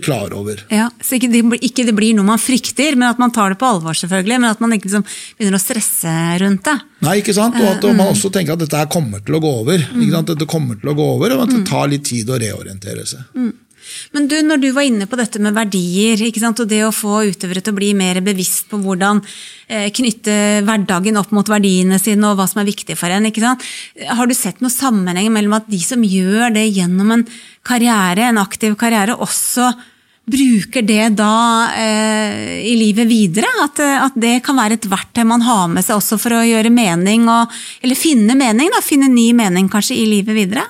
klar 0.00 0.32
over. 0.32 0.64
Ja, 0.68 0.90
Så 1.00 1.18
ikke 1.18 1.28
det, 1.28 1.42
ikke 1.60 1.84
det, 1.84 1.92
blir 1.96 2.14
noe 2.16 2.24
man 2.24 2.40
frykter, 2.40 2.96
men 2.96 3.10
at 3.10 3.18
man 3.20 3.32
tar 3.34 3.52
det 3.52 3.58
på 3.60 3.68
alvor, 3.68 3.96
selvfølgelig, 3.98 4.38
men 4.40 4.50
at 4.50 4.62
man 4.62 4.72
ikke 4.72 4.88
liksom 4.88 5.04
begynner 5.04 5.58
å 5.58 5.62
stresse 5.62 6.14
rundt 6.40 6.64
det. 6.64 6.76
Nei, 7.04 7.18
ikke 7.20 7.34
sant? 7.36 7.58
Og 7.60 7.68
at 7.68 7.84
man 7.90 8.08
også 8.08 8.30
tenker 8.32 8.56
at 8.56 8.62
dette 8.64 8.80
her 8.80 8.88
kommer 8.92 9.20
til 9.24 9.36
å 9.36 9.42
gå 9.44 9.50
over. 9.60 9.84
Mm. 9.92 10.06
Dette 10.30 10.48
kommer 10.48 10.80
til 10.80 10.88
å 10.88 10.96
gå 10.96 11.08
over, 11.18 11.36
Og 11.36 11.44
at 11.44 11.52
det 11.52 11.60
mm. 11.66 11.68
tar 11.68 11.92
litt 11.92 12.06
tid 12.08 12.32
å 12.32 12.40
reorientere 12.40 13.04
seg. 13.08 13.28
Mm. 13.36 13.52
Men 14.14 14.28
du, 14.30 14.36
når 14.46 14.60
du 14.62 14.68
var 14.76 14.86
inne 14.86 15.08
på 15.10 15.18
dette 15.18 15.40
med 15.42 15.56
verdier, 15.56 16.20
og 16.50 16.68
det 16.70 16.82
å 16.86 16.92
få 16.94 17.22
utøvere 17.30 17.62
til 17.64 17.74
å 17.74 17.78
bli 17.78 17.92
mer 17.98 18.20
bevisst 18.24 18.68
på 18.70 18.80
hvordan 18.82 19.22
eh, 19.68 19.88
knytte 19.94 20.36
hverdagen 20.66 21.18
opp 21.20 21.32
mot 21.34 21.48
verdiene 21.50 21.98
sine 22.02 22.30
og 22.30 22.38
hva 22.38 22.48
som 22.50 22.62
er 22.62 22.70
viktig 22.70 22.96
for 22.98 23.12
en, 23.12 23.24
har 23.24 24.28
du 24.28 24.34
sett 24.36 24.60
noen 24.62 24.72
sammenheng 24.72 25.32
mellom 25.32 25.58
at 25.58 25.70
de 25.70 25.80
som 25.82 26.04
gjør 26.04 26.54
det 26.54 26.68
gjennom 26.68 27.10
en 27.16 27.26
karriere, 27.66 28.28
en 28.28 28.40
aktiv 28.42 28.76
karriere, 28.80 29.16
også 29.16 29.72
bruker 30.24 30.84
det 30.86 31.10
da 31.18 31.34
eh, 31.76 32.60
i 32.64 32.74
livet 32.80 33.08
videre? 33.08 33.50
At, 33.64 33.80
at, 33.80 34.16
det 34.16 34.38
kan 34.46 34.58
være 34.58 34.78
et 34.78 34.88
verktøy 34.88 35.24
man 35.28 35.44
har 35.44 35.68
med 35.72 35.84
seg 35.84 35.98
også 35.98 36.18
for 36.20 36.36
å 36.36 36.44
gjøre 36.46 36.72
mening, 36.72 37.28
og, 37.30 37.52
eller 37.84 37.98
finne 37.98 38.36
mening, 38.38 38.72
da, 38.72 38.82
finne 38.84 39.10
ny 39.12 39.30
mening 39.36 39.68
kanskje 39.72 39.98
i 40.00 40.08
livet 40.16 40.36
videre? 40.38 40.66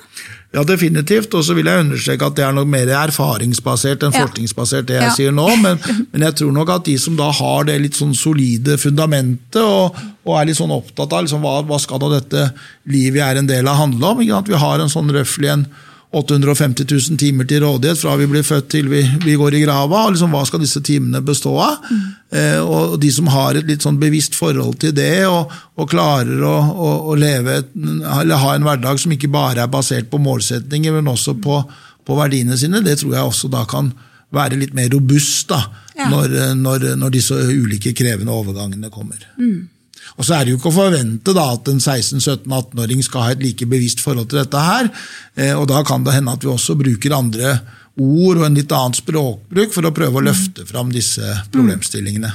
Ja, 0.55 0.62
definitivt. 0.62 1.34
Og 1.34 1.44
så 1.46 1.57
vil 1.57 1.68
jeg 1.68 1.84
understreke 1.84 2.28
at 2.28 2.36
det 2.38 2.44
er 2.46 2.55
noe 2.55 2.68
mer 2.68 2.90
erfaringsbasert 3.05 4.07
enn 4.07 4.14
ja. 4.14 4.24
forskningsbasert, 4.24 4.86
det 4.88 4.98
jeg 5.00 5.09
ja. 5.09 5.14
sier 5.16 5.34
nå. 5.34 5.48
Men, 5.62 5.80
men, 6.12 6.26
jeg 6.28 6.38
tror 6.40 6.52
nok 6.55 6.74
at 6.76 6.86
de 6.88 6.96
som 7.00 7.16
da 7.18 7.30
har 7.34 7.66
det 7.68 7.80
litt 7.82 7.98
sånn 7.98 8.14
solide 8.18 8.78
fundamentet, 8.80 9.62
og, 9.62 9.98
og 10.24 10.36
er 10.38 10.50
litt 10.50 10.61
sånn 10.61 10.74
opptatt 10.74 11.16
av 11.16 11.26
liksom, 11.26 11.42
hva, 11.44 11.59
hva 11.66 11.80
skal 11.82 12.02
da 12.05 12.12
dette 12.16 12.46
livet 12.90 13.20
jeg 13.20 13.26
er 13.26 13.42
en 13.42 13.50
del 13.50 13.70
av, 13.70 13.80
handle 13.82 14.14
om? 14.14 14.22
At 14.38 14.50
vi 14.50 14.62
har 14.62 14.82
en 14.82 14.92
sånn 14.92 15.11
røftlig 15.14 15.50
en 15.52 15.66
850 16.14 16.86
000 16.86 17.18
timer 17.18 17.46
til 17.50 17.64
rådighet 17.64 17.98
fra 17.98 18.14
vi 18.20 18.28
blir 18.30 18.44
født 18.46 18.68
til 18.70 18.88
vi, 18.90 19.02
vi 19.24 19.34
går 19.38 19.56
i 19.58 19.62
grava. 19.64 20.04
og 20.06 20.14
liksom, 20.14 20.34
Hva 20.34 20.44
skal 20.46 20.62
disse 20.62 20.82
timene 20.84 21.22
bestå 21.24 21.54
av? 21.58 21.88
Mm. 21.90 22.04
Eh, 22.38 22.60
og 22.62 22.96
De 23.02 23.10
som 23.12 23.30
har 23.34 23.58
et 23.58 23.68
litt 23.68 23.82
sånn 23.82 23.98
bevisst 24.00 24.38
forhold 24.38 24.78
til 24.84 24.94
det, 24.96 25.26
og, 25.26 25.52
og 25.74 25.90
klarer 25.90 26.42
å, 26.46 26.54
å, 26.54 26.90
å 27.10 27.18
leve, 27.18 27.60
ha 27.66 28.54
en 28.54 28.66
hverdag 28.66 29.02
som 29.02 29.14
ikke 29.14 29.32
bare 29.32 29.64
er 29.64 29.72
basert 29.72 30.10
på 30.10 30.22
målsetninger, 30.22 30.94
men 30.94 31.10
også 31.10 31.36
på, 31.42 31.60
på 32.06 32.18
verdiene 32.18 32.58
sine, 32.60 32.84
det 32.84 33.00
tror 33.02 33.16
jeg 33.18 33.32
også 33.32 33.50
da 33.52 33.64
kan 33.68 33.92
være 34.34 34.58
litt 34.58 34.74
mer 34.74 34.90
robust 34.92 35.50
da, 35.52 35.60
ja. 35.94 36.08
når, 36.10 36.34
når, 36.58 36.90
når, 36.98 37.14
disse 37.14 37.36
ulike 37.36 37.94
krevende 37.96 38.34
overgangene 38.34 38.90
kommer. 38.90 39.22
Mm. 39.38 39.68
Og 40.16 40.26
så 40.26 40.36
er 40.36 40.44
det 40.44 40.55
jo 40.55 40.61
ikke 40.61 40.70
å 40.70 40.76
forvente 40.76 41.34
da, 41.36 41.46
at 41.57 41.70
en 41.70 41.80
16-17-18-åring 41.82 43.02
skal 43.07 43.26
ha 43.26 43.34
et 43.34 43.42
like 43.44 43.68
bevisst 43.70 44.02
forhold 44.05 44.30
til 44.30 44.42
dette 44.42 44.64
her. 44.66 44.90
Eh, 45.34 45.55
og 45.57 45.66
da 45.70 45.82
kan 45.86 46.07
det 46.07 46.16
hende 46.16 46.34
at 46.34 46.44
vi 46.44 46.52
også 46.52 46.78
bruker 46.78 47.16
andre 47.16 47.59
ord 47.94 48.40
og 48.40 48.46
en 48.48 48.57
litt 48.59 48.72
annen 48.74 48.96
språkbruk 48.96 49.74
for 49.74 49.86
å 49.86 49.94
prøve 49.94 50.18
å 50.18 50.26
løfte 50.26 50.66
fram 50.66 50.90
disse 50.94 51.36
problemstillingene. 51.55 52.32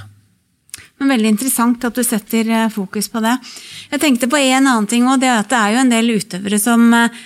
Men 0.99 1.13
Veldig 1.15 1.34
interessant 1.34 1.84
at 1.88 1.95
du 1.95 2.03
setter 2.03 2.47
eh, 2.51 2.70
fokus 2.74 3.07
på 3.11 3.24
det. 3.24 3.36
Jeg 3.93 4.03
tenkte 4.03 4.32
på 4.32 4.39
en 4.39 4.65
annen 4.67 4.88
ting, 4.89 5.07
og 5.07 5.20
det 5.22 5.30
er 5.32 5.41
at 5.41 5.51
det 5.51 5.59
er 5.59 5.76
jo 5.76 5.84
en 5.84 5.93
del 5.93 6.15
utøvere 6.20 6.59
som 6.59 6.88
eh, 6.95 7.22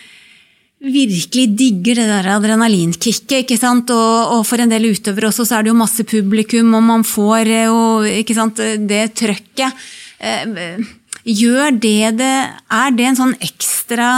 virkelig 0.83 1.47
digger 1.57 2.01
det 2.01 2.05
der 2.11 2.29
adrenalinkicket. 2.35 3.39
ikke 3.41 3.57
sant? 3.57 3.89
Og, 3.95 4.37
og, 4.37 4.45
for 4.45 4.61
en 4.61 4.69
del 4.69 4.91
utøvere 4.91 5.31
også 5.31 5.47
så 5.47 5.57
er 5.57 5.65
det 5.65 5.73
jo 5.73 5.81
masse 5.81 6.05
publikum, 6.05 6.73
og 6.77 6.85
man 6.85 7.05
får 7.07 7.53
jo, 7.53 7.77
ikke 8.21 8.37
sant, 8.37 8.61
det 8.89 9.03
trøkket. 9.17 9.85
Eh, 10.23 10.79
gjør 11.27 11.75
det 11.83 12.13
det 12.19 12.33
Er 12.71 12.95
det 12.95 13.07
en 13.09 13.19
sånn 13.19 13.35
ekstra 13.43 14.09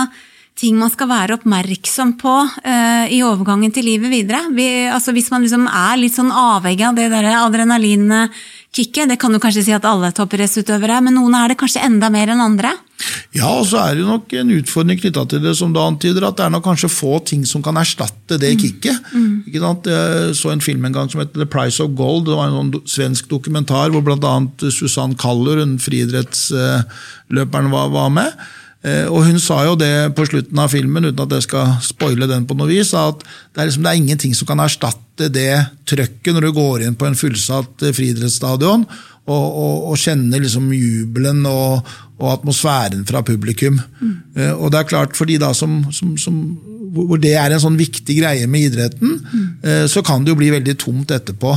ting 0.55 0.77
man 0.79 0.91
skal 0.91 1.09
være 1.11 1.35
oppmerksom 1.35 2.15
på 2.19 2.33
uh, 2.47 3.05
i 3.11 3.19
overgangen 3.27 3.73
til 3.75 3.89
livet 3.89 4.11
videre. 4.11 4.45
Vi, 4.55 4.87
altså 4.87 5.11
hvis 5.15 5.27
man 5.33 5.43
liksom 5.43 5.67
er 5.67 5.99
litt 5.99 6.15
sånn 6.15 6.31
avhengig 6.31 6.85
av 6.87 6.95
det 6.95 7.09
der 7.11 7.27
adrenalinkicket, 7.41 9.09
det 9.11 9.19
kan 9.19 9.35
du 9.35 9.41
kanskje 9.43 9.65
si 9.67 9.75
at 9.75 9.87
alle 9.89 10.13
toppidrettsutøvere 10.15 10.95
er, 10.99 11.03
men 11.03 11.17
noen 11.19 11.35
er 11.35 11.51
det 11.51 11.59
kanskje 11.59 11.83
enda 11.83 12.07
mer 12.13 12.31
enn 12.31 12.43
andre? 12.43 12.71
Ja, 13.35 13.49
og 13.51 13.65
så 13.67 13.81
er 13.83 13.99
det 13.99 14.07
nok 14.07 14.31
en 14.39 14.55
utfordring 14.55 14.99
knytta 15.01 15.25
til 15.27 15.43
det, 15.43 15.57
som 15.59 15.75
du 15.75 15.81
antyder, 15.83 16.23
at 16.23 16.39
det 16.39 16.45
er 16.45 16.55
nok 16.55 16.63
kanskje 16.69 16.93
få 16.93 17.19
ting 17.27 17.43
som 17.47 17.63
kan 17.63 17.75
erstatte 17.81 18.39
det 18.39 18.53
mm. 18.55 18.61
kicket. 18.63 19.09
Mm. 19.11 19.33
Jeg 19.51 20.35
så 20.39 20.53
en 20.53 20.63
film 20.63 20.87
en 20.87 20.95
gang 20.95 21.11
som 21.11 21.19
heter 21.19 21.43
The 21.43 21.51
Price 21.51 21.83
of 21.83 21.97
Gold. 21.99 22.29
Det 22.29 22.37
var 22.39 22.47
en 22.47 22.61
sånn 22.61 22.91
svensk 22.95 23.27
dokumentar 23.27 23.91
hvor 23.91 24.05
bl.a. 24.07 24.37
Susann 24.71 25.19
Kaller, 25.19 25.59
hun 25.59 25.75
friidrettsløperen, 25.83 27.73
var, 27.75 27.91
var 27.91 28.13
med. 28.23 28.45
Eh, 28.85 29.07
og 29.09 29.25
hun 29.25 29.39
sa 29.41 29.63
jo 29.65 29.73
det 29.79 30.13
på 30.17 30.27
slutten 30.29 30.59
av 30.61 30.69
filmen, 30.73 31.07
uten 31.09 31.23
at 31.23 31.33
jeg 31.37 31.47
skal 31.47 31.73
spoile 31.83 32.27
den 32.29 32.45
på 32.45 32.57
noe 32.57 32.69
vis, 32.69 32.93
at 32.97 33.23
det 33.23 33.63
er, 33.63 33.69
liksom, 33.69 33.85
det 33.85 33.91
er 33.91 34.01
ingenting 34.01 34.35
som 34.37 34.49
kan 34.49 34.61
erstatte 34.61 35.29
det 35.33 35.49
trøkket 35.89 36.35
når 36.35 36.45
du 36.45 36.51
går 36.59 36.85
inn 36.85 36.97
på 36.99 37.07
en 37.09 37.17
fullsatt 37.17 37.85
eh, 37.87 37.95
friidrettsstadion 37.95 38.85
og, 39.25 39.45
og, 39.47 39.75
og, 39.89 39.95
kjenner 39.97 40.43
liksom 40.43 40.69
jubelen 40.75 41.41
og, 41.49 41.87
og, 42.19 42.27
atmosfæren 42.35 43.01
fra 43.09 43.23
publikum. 43.25 43.79
Mm. 43.97 44.17
Og 44.59 44.69
det 44.69 44.77
er 44.77 44.89
klart, 44.91 45.15
for 45.17 45.25
de 45.25 45.39
da 45.41 45.49
som, 45.57 45.79
som, 45.89 46.11
som, 46.21 46.35
hvor 46.93 47.17
det 47.17 47.31
er 47.41 47.55
en 47.55 47.63
sånn 47.63 47.79
viktig 47.79 48.19
greie 48.19 48.45
med 48.45 48.67
idretten, 48.67 49.15
mm. 49.17 49.87
så 49.89 50.03
kan 50.05 50.21
det 50.21 50.29
jo 50.29 50.37
bli 50.37 50.51
veldig 50.53 50.75
tomt 50.77 51.15
etterpå. 51.15 51.55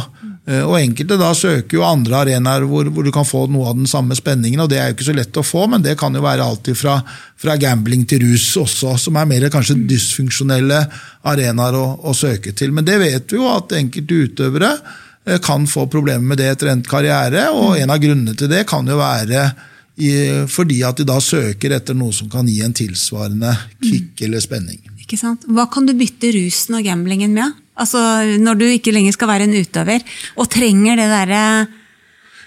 Eh, 0.49 0.65
og 0.65 0.79
Enkelte 0.79 1.19
da 1.21 1.29
søker 1.37 1.77
jo 1.77 1.85
andre 1.85 2.23
arenaer 2.23 2.65
hvor, 2.69 2.89
hvor, 2.89 3.05
du 3.05 3.13
kan 3.13 3.27
få 3.29 3.45
noe 3.53 3.69
av 3.69 3.77
den 3.77 3.89
samme 3.91 4.17
spenningen. 4.17 4.63
og 4.65 4.71
Det 4.73 4.79
er 4.81 4.91
jo 4.91 4.97
ikke 4.97 5.09
så 5.11 5.17
lett 5.17 5.41
å 5.41 5.45
få, 5.45 5.67
men 5.69 5.85
det 5.85 5.99
kan 6.01 6.15
jo 6.15 6.25
være 6.25 6.47
alltid 6.47 6.79
fra, 6.79 6.97
fra 7.37 7.59
gambling 7.61 8.07
til 8.09 8.25
rus 8.25 8.49
også, 8.57 8.97
som 9.03 9.19
er 9.21 9.29
mer 9.29 9.49
kanskje 9.53 9.77
dysfunksjonelle 9.91 10.81
arenaer 11.29 11.77
å, 11.77 11.87
å, 12.01 12.17
søke 12.17 12.55
til. 12.57 12.73
Men 12.73 12.89
det 12.89 12.97
vet 13.03 13.35
vi 13.35 13.41
jo 13.41 13.51
at 13.53 13.77
enkelte 13.77 14.23
utøvere 14.25 14.73
eh, 14.73 15.41
kan 15.45 15.69
få 15.69 15.89
problemer 15.93 16.25
med 16.33 16.41
det 16.41 16.53
etter 16.55 16.73
endt 16.73 16.89
karriere, 16.89 17.51
og 17.53 17.77
en 17.77 17.93
av 17.93 18.01
grunnene 18.01 18.39
til 18.39 18.51
det 18.53 18.65
kan 18.71 18.89
jo 18.89 18.97
være 19.03 19.51
i, 19.99 20.11
fordi 20.49 20.81
at 20.87 21.01
de 21.01 21.05
da 21.09 21.19
søker 21.21 21.75
etter 21.75 21.97
noe 21.99 22.15
som 22.15 22.31
kan 22.31 22.47
gi 22.49 22.61
en 22.65 22.77
tilsvarende 22.77 23.51
kick 23.83 24.23
eller 24.25 24.41
spenning. 24.41 24.81
Ikke 25.03 25.19
sant? 25.19 25.45
Hva 25.51 25.67
kan 25.73 25.89
du 25.89 25.97
bytte 25.99 26.31
rusen 26.37 26.79
og 26.79 26.87
gamblingen 26.87 27.35
med? 27.35 27.57
Altså 27.79 28.01
Når 28.43 28.59
du 28.59 28.65
ikke 28.69 28.95
lenger 28.95 29.15
skal 29.15 29.31
være 29.31 29.49
en 29.49 29.59
utøver, 29.59 30.05
og 30.37 30.51
trenger 30.51 30.99
det 30.99 31.09
derre 31.13 31.43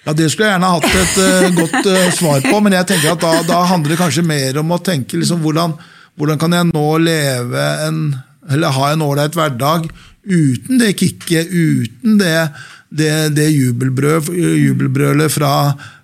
ja, 0.05 0.13
Det 0.17 0.27
skulle 0.31 0.49
jeg 0.49 0.57
gjerne 0.57 0.73
hatt 0.73 0.89
et 1.03 1.15
uh, 1.21 1.47
godt 1.61 1.87
uh, 1.87 2.09
svar 2.17 2.43
på, 2.47 2.59
men 2.65 2.75
jeg 2.79 2.89
tenker 2.89 3.13
at 3.13 3.23
da, 3.23 3.33
da, 3.47 3.61
handler 3.69 3.93
det 3.93 4.01
kanskje 4.01 4.25
mer 4.25 4.57
om 4.61 4.73
å 4.73 4.81
tenke 4.81 5.19
liksom, 5.19 5.43
hvordan, 5.45 5.75
hvordan, 6.17 6.41
kan 6.41 6.57
jeg 6.57 6.71
nå 6.71 6.85
leve 7.05 7.67
en, 7.85 8.03
eller 8.49 8.77
ha 8.77 8.91
en 8.91 9.05
ålreit 9.05 9.37
hverdag 9.37 9.87
uten 10.21 10.81
det 10.81 10.95
kicket, 10.97 11.53
uten 11.53 12.17
det, 12.17 12.49
det, 12.89 13.13
det 13.37 13.47
jubelbrølet 13.53 15.33
fra, 15.33 15.53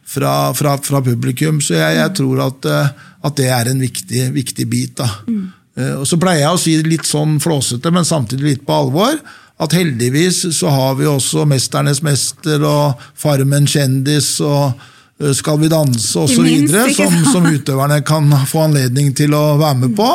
fra, 0.06 0.34
fra, 0.58 0.78
fra, 0.82 1.02
publikum. 1.06 1.60
Så 1.62 1.78
jeg, 1.78 1.98
jeg 2.00 2.16
tror 2.18 2.42
at, 2.48 2.70
at, 2.70 3.34
det 3.38 3.50
er 3.54 3.70
en 3.70 3.82
viktig, 3.82 4.24
viktig 4.34 4.66
bit. 4.70 4.96
da. 5.02 5.10
Mm. 5.30 5.46
Eh, 5.78 5.94
og 6.02 6.08
Så 6.10 6.20
pleier 6.22 6.46
jeg 6.46 6.56
å 6.56 6.62
si 6.62 6.76
litt 6.86 7.08
sånn 7.08 7.38
flåsete, 7.44 7.94
men 7.94 8.08
samtidig 8.08 8.52
litt 8.52 8.66
på 8.68 8.82
alvor, 8.82 9.18
at 9.58 9.74
heldigvis 9.74 10.44
så 10.54 10.70
har 10.70 10.96
vi 11.00 11.08
også 11.10 11.46
'Mesternes 11.46 12.04
mester' 12.06 12.66
og 12.66 13.02
'Farmen 13.18 13.66
kjendis' 13.66 14.42
og 14.42 14.74
eh, 15.22 15.34
'Skal 15.34 15.60
vi 15.60 15.68
danse' 15.70 16.18
osv. 16.18 16.46
Som, 16.94 17.14
som 17.34 17.46
utøverne 17.46 18.02
kan 18.06 18.30
få 18.46 18.68
anledning 18.68 19.14
til 19.16 19.34
å 19.34 19.58
være 19.58 19.76
med 19.76 19.96
på, 19.96 20.10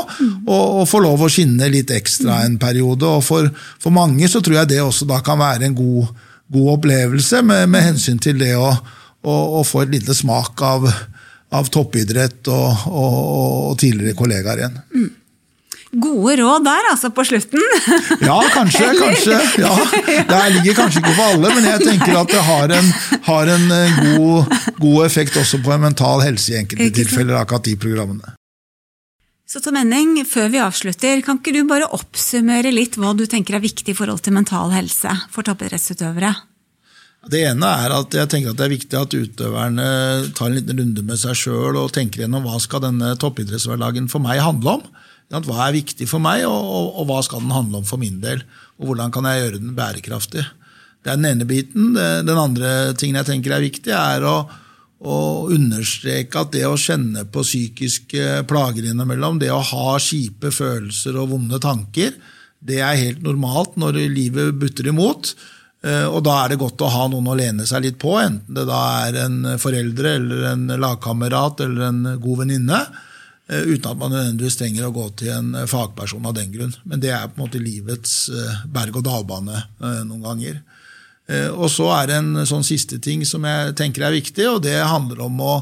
og, 0.46 0.80
og 0.80 0.88
få 0.88 1.02
lov 1.02 1.22
å 1.22 1.30
skinne 1.30 1.70
litt 1.70 1.90
ekstra 1.90 2.44
en 2.44 2.58
periode. 2.58 3.06
Og 3.06 3.24
for, 3.24 3.50
for, 3.78 3.90
mange 3.90 4.28
så 4.28 4.40
tror 4.40 4.62
jeg 4.62 4.68
det 4.68 4.82
også 4.82 5.06
da 5.06 5.20
kan 5.20 5.38
være 5.38 5.66
en 5.66 5.74
god, 5.74 6.06
god 6.52 6.76
opplevelse, 6.78 7.42
med, 7.42 7.68
med, 7.68 7.82
hensyn 7.82 8.18
til 8.18 8.38
det 8.38 8.54
å, 8.54 8.70
å, 9.22 9.34
å 9.58 9.64
få 9.66 9.82
et 9.82 9.90
lite 9.90 10.14
smak 10.14 10.62
av, 10.62 10.86
av 11.50 11.66
toppidrett 11.66 12.46
og, 12.46 12.86
og, 12.86 13.18
og 13.72 13.78
tidligere 13.78 14.14
kollegaer 14.14 14.62
igjen. 14.62 14.78
Gode 15.92 16.38
råd 16.40 16.64
der, 16.64 16.86
altså, 16.90 17.10
på 17.12 17.24
slutten. 17.28 17.60
ja, 18.28 18.36
kanskje. 18.54 18.86
kanskje. 18.96 19.40
Ja. 19.60 19.72
Det 20.28 20.38
ligger 20.54 20.78
kanskje 20.78 21.02
ikke 21.02 21.12
for 21.18 21.34
alle, 21.34 21.50
men 21.52 21.66
jeg 21.68 21.82
tenker 21.84 22.16
at 22.16 22.30
det 22.32 22.44
har 22.46 22.72
en, 22.78 22.92
har 23.26 23.50
en 23.52 23.66
eh, 23.76 23.98
god, 24.14 24.54
god, 24.78 25.00
effekt 25.04 25.36
også 25.36 25.60
på 25.60 25.74
en 25.74 25.84
mental 25.84 26.24
helse 26.24 26.54
i 26.54 26.62
enkelte 26.62 26.88
tilfeller, 26.96 27.36
akkurat 27.42 27.68
de 27.68 27.76
programmene. 27.76 28.32
Så 29.44 29.60
Tom 29.60 29.76
Henning, 29.76 30.14
før 30.24 30.48
vi 30.48 30.62
avslutter, 30.64 31.20
kan 31.26 31.42
ikke 31.42 31.52
du 31.52 31.60
bare 31.68 31.90
oppsummere 31.92 32.72
litt 32.72 32.96
hva 32.96 33.12
du 33.12 33.26
tenker 33.28 33.58
er 33.58 33.64
viktig 33.66 33.92
i 33.92 33.98
forhold 33.98 34.24
til 34.24 34.32
mental 34.32 34.72
helse 34.72 35.12
for 35.34 35.44
toppidrettsutøvere? 35.44 36.32
Det 37.28 37.44
ene 37.50 37.68
er 37.84 37.92
at 37.94 38.16
jeg 38.16 38.32
tenker 38.32 38.54
at 38.54 38.58
det 38.58 38.64
er 38.64 38.72
viktig 38.72 38.96
at 38.98 39.12
utøverne 39.12 39.84
tar 40.32 40.48
en 40.48 40.56
liten 40.56 40.80
runde 40.80 41.04
med 41.04 41.20
seg 41.20 41.36
sjøl 41.36 41.76
og 41.76 41.92
tenker 41.92 42.24
gjennom 42.24 42.48
hva 42.48 42.56
skal 42.64 42.80
denne 42.88 43.12
toppidrettshverdagen 43.20 44.08
for 44.08 44.24
meg 44.24 44.40
handle 44.40 44.80
om. 44.80 44.88
Hva 45.32 45.66
er 45.66 45.76
viktig 45.78 46.08
for 46.10 46.20
meg, 46.22 46.44
og, 46.44 46.60
og, 46.60 46.88
og, 47.00 47.06
hva 47.08 47.20
skal 47.24 47.40
den 47.40 47.54
handle 47.54 47.80
om 47.80 47.86
for 47.88 48.00
min 48.00 48.20
del? 48.20 48.42
Og 48.80 48.90
hvordan 48.90 49.14
kan 49.14 49.28
jeg 49.28 49.44
gjøre 49.44 49.62
den 49.62 49.76
bærekraftig? 49.78 50.44
Det 51.02 51.10
er 51.10 51.18
den 51.18 51.30
ene 51.32 51.48
biten. 51.48 51.94
Den 51.96 52.38
andre 52.38 52.92
tingen 52.94 53.18
jeg 53.18 53.30
tenker 53.30 53.56
er 53.56 53.64
viktig, 53.64 53.94
er 53.96 54.26
å 54.28 54.36
og 55.02 55.50
understreke 55.50 56.38
at 56.38 56.52
det 56.54 56.62
å 56.68 56.78
kjenne 56.78 57.24
på 57.26 57.42
psykiske 57.42 58.44
plager 58.46 58.86
innimellom, 58.86 59.40
det 59.42 59.50
å 59.50 59.58
ha 59.72 59.96
kjipe 59.98 60.52
følelser 60.54 61.18
og 61.18 61.32
vonde 61.32 61.58
tanker, 61.62 62.14
det 62.62 62.78
er 62.78 63.00
helt 63.00 63.24
normalt 63.26 63.74
når 63.80 63.98
livet 64.12 64.54
butter 64.60 64.92
imot. 64.92 65.32
Eh, 65.82 66.06
og 66.06 66.22
da 66.22 66.36
er 66.44 66.52
det 66.52 66.60
godt 66.60 66.84
å 66.86 66.90
ha 66.92 67.08
noen 67.10 67.32
å 67.32 67.38
lene 67.38 67.66
seg 67.66 67.82
litt 67.82 67.98
på, 67.98 68.14
enten 68.22 68.54
det 68.54 68.68
da 68.68 68.82
er 69.08 69.18
en 69.24 69.40
foreldre 69.58 70.14
eller 70.20 70.44
en 70.52 70.68
lagkamerat 70.78 71.64
eller 71.66 71.88
en 71.88 72.04
god 72.22 72.44
venninne. 72.44 72.78
Eh, 73.52 73.66
uten 73.68 73.90
at 73.90 74.00
man 74.00 74.14
nødvendigvis 74.14 74.56
trenger 74.56 74.88
å 74.88 74.94
gå 74.96 75.06
til 75.20 75.32
en 75.34 75.52
fagperson 75.68 76.24
av 76.28 76.36
den 76.38 76.52
grunn. 76.54 76.72
Men 76.88 77.02
det 77.04 77.12
er 77.12 77.28
på 77.28 77.36
en 77.36 77.44
måte 77.44 77.60
livets 77.60 78.16
eh, 78.32 78.62
berg-og-dal-bane 78.72 79.66
noen 80.08 80.24
ganger. 80.24 80.62
Eh, 81.30 81.50
og 81.52 81.68
så 81.70 81.88
er 82.00 82.10
det 82.10 82.18
en 82.18 82.46
sånn 82.48 82.66
siste 82.66 82.98
ting 83.02 83.26
som 83.28 83.44
jeg 83.46 83.76
tenker 83.78 84.06
er 84.06 84.16
viktig, 84.16 84.46
og 84.48 84.62
det 84.64 84.78
handler 84.80 85.26
om 85.28 85.42
å 85.44 85.54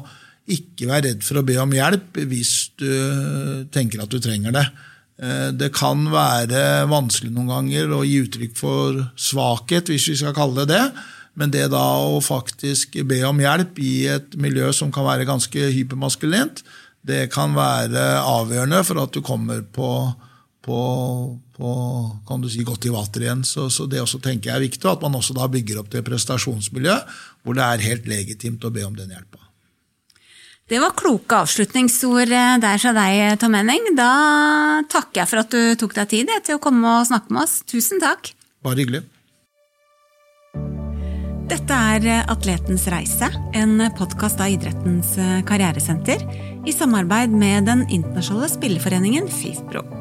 ikke 0.51 0.89
være 0.89 1.11
redd 1.11 1.23
for 1.23 1.39
å 1.39 1.47
be 1.47 1.59
om 1.63 1.75
hjelp 1.75 2.17
hvis 2.27 2.55
du 2.81 2.91
tenker 3.75 4.03
at 4.03 4.11
du 4.11 4.19
trenger 4.23 4.55
det. 4.57 4.67
Eh, 5.21 5.49
det 5.53 5.71
kan 5.77 6.07
være 6.13 6.89
vanskelig 6.91 7.33
noen 7.35 7.53
ganger 7.53 7.95
å 7.95 8.03
gi 8.07 8.21
uttrykk 8.25 8.55
for 8.59 9.03
svakhet, 9.21 9.93
hvis 9.93 10.11
vi 10.13 10.21
skal 10.23 10.37
kalle 10.37 10.65
det 10.65 10.75
det. 10.75 10.85
Men 11.39 11.53
det 11.55 11.69
da 11.73 11.85
å 12.03 12.19
faktisk 12.25 12.99
be 13.09 13.21
om 13.29 13.39
hjelp 13.41 13.79
i 13.81 13.95
et 14.11 14.35
miljø 14.41 14.73
som 14.77 14.91
kan 14.93 15.07
være 15.07 15.29
ganske 15.29 15.71
hypermaskulint, 15.77 16.65
det 17.07 17.31
kan 17.33 17.55
være 17.57 18.21
avgjørende 18.21 18.83
for 18.85 19.01
at 19.03 19.15
du 19.15 19.23
kommer 19.25 19.63
på 19.63 19.91
på, 20.61 21.39
på 21.57 21.71
kan 22.29 22.41
du 22.41 22.49
si, 22.51 22.65
godt 22.65 22.87
i 22.87 22.95
vater 22.95 23.25
igjen. 23.25 23.45
Så, 23.49 23.69
så, 23.73 23.87
det 23.91 24.03
også 24.03 24.21
tenker 24.23 24.51
jeg 24.51 24.59
er 24.59 24.67
viktig, 24.69 24.87
at 24.91 25.05
man 25.05 25.17
også 25.19 25.37
da 25.37 25.49
bygger 25.51 25.83
opp 25.83 25.93
det 25.93 26.05
prestasjonsmiljø 26.07 26.97
hvor 27.41 27.57
det 27.57 27.65
er 27.65 27.87
helt 27.87 28.11
legitimt 28.11 28.65
å 28.65 28.73
be 28.75 28.85
om 28.85 28.97
den 28.97 29.13
hjelpa. 29.15 29.39
Det 30.71 30.79
var 30.79 30.93
kloke 30.95 31.41
avslutningsord 31.43 32.31
eh, 32.31 32.59
der 32.63 32.79
fra 32.79 32.93
deg, 32.95 33.39
Tom 33.43 33.57
Henning. 33.59 33.89
Da 33.99 34.11
takker 34.93 35.25
jeg 35.25 35.31
for 35.33 35.43
at 35.43 35.57
du 35.57 35.81
tok 35.81 35.97
deg 35.97 36.13
tid 36.13 36.31
til 36.47 36.61
å 36.61 36.63
komme 36.63 37.01
og 37.01 37.09
snakke 37.09 37.33
med 37.35 37.43
oss. 37.43 37.57
Tusen 37.67 38.03
takk. 38.03 38.31
Bare 38.63 38.79
hyggelig. 38.79 39.03
Dette 41.51 41.75
er 41.97 42.29
Atletens 42.31 42.85
reise, 42.93 43.27
en 43.59 43.83
podkast 43.99 44.39
av 44.39 44.53
Idrettens 44.53 45.17
karrieresenter 45.49 46.23
i 46.67 46.73
samarbeid 46.73 47.31
med 47.31 47.67
den 47.71 47.87
internasjonale 47.89 48.49
spilleforeningen 48.53 49.29
FIFPro. 49.29 50.00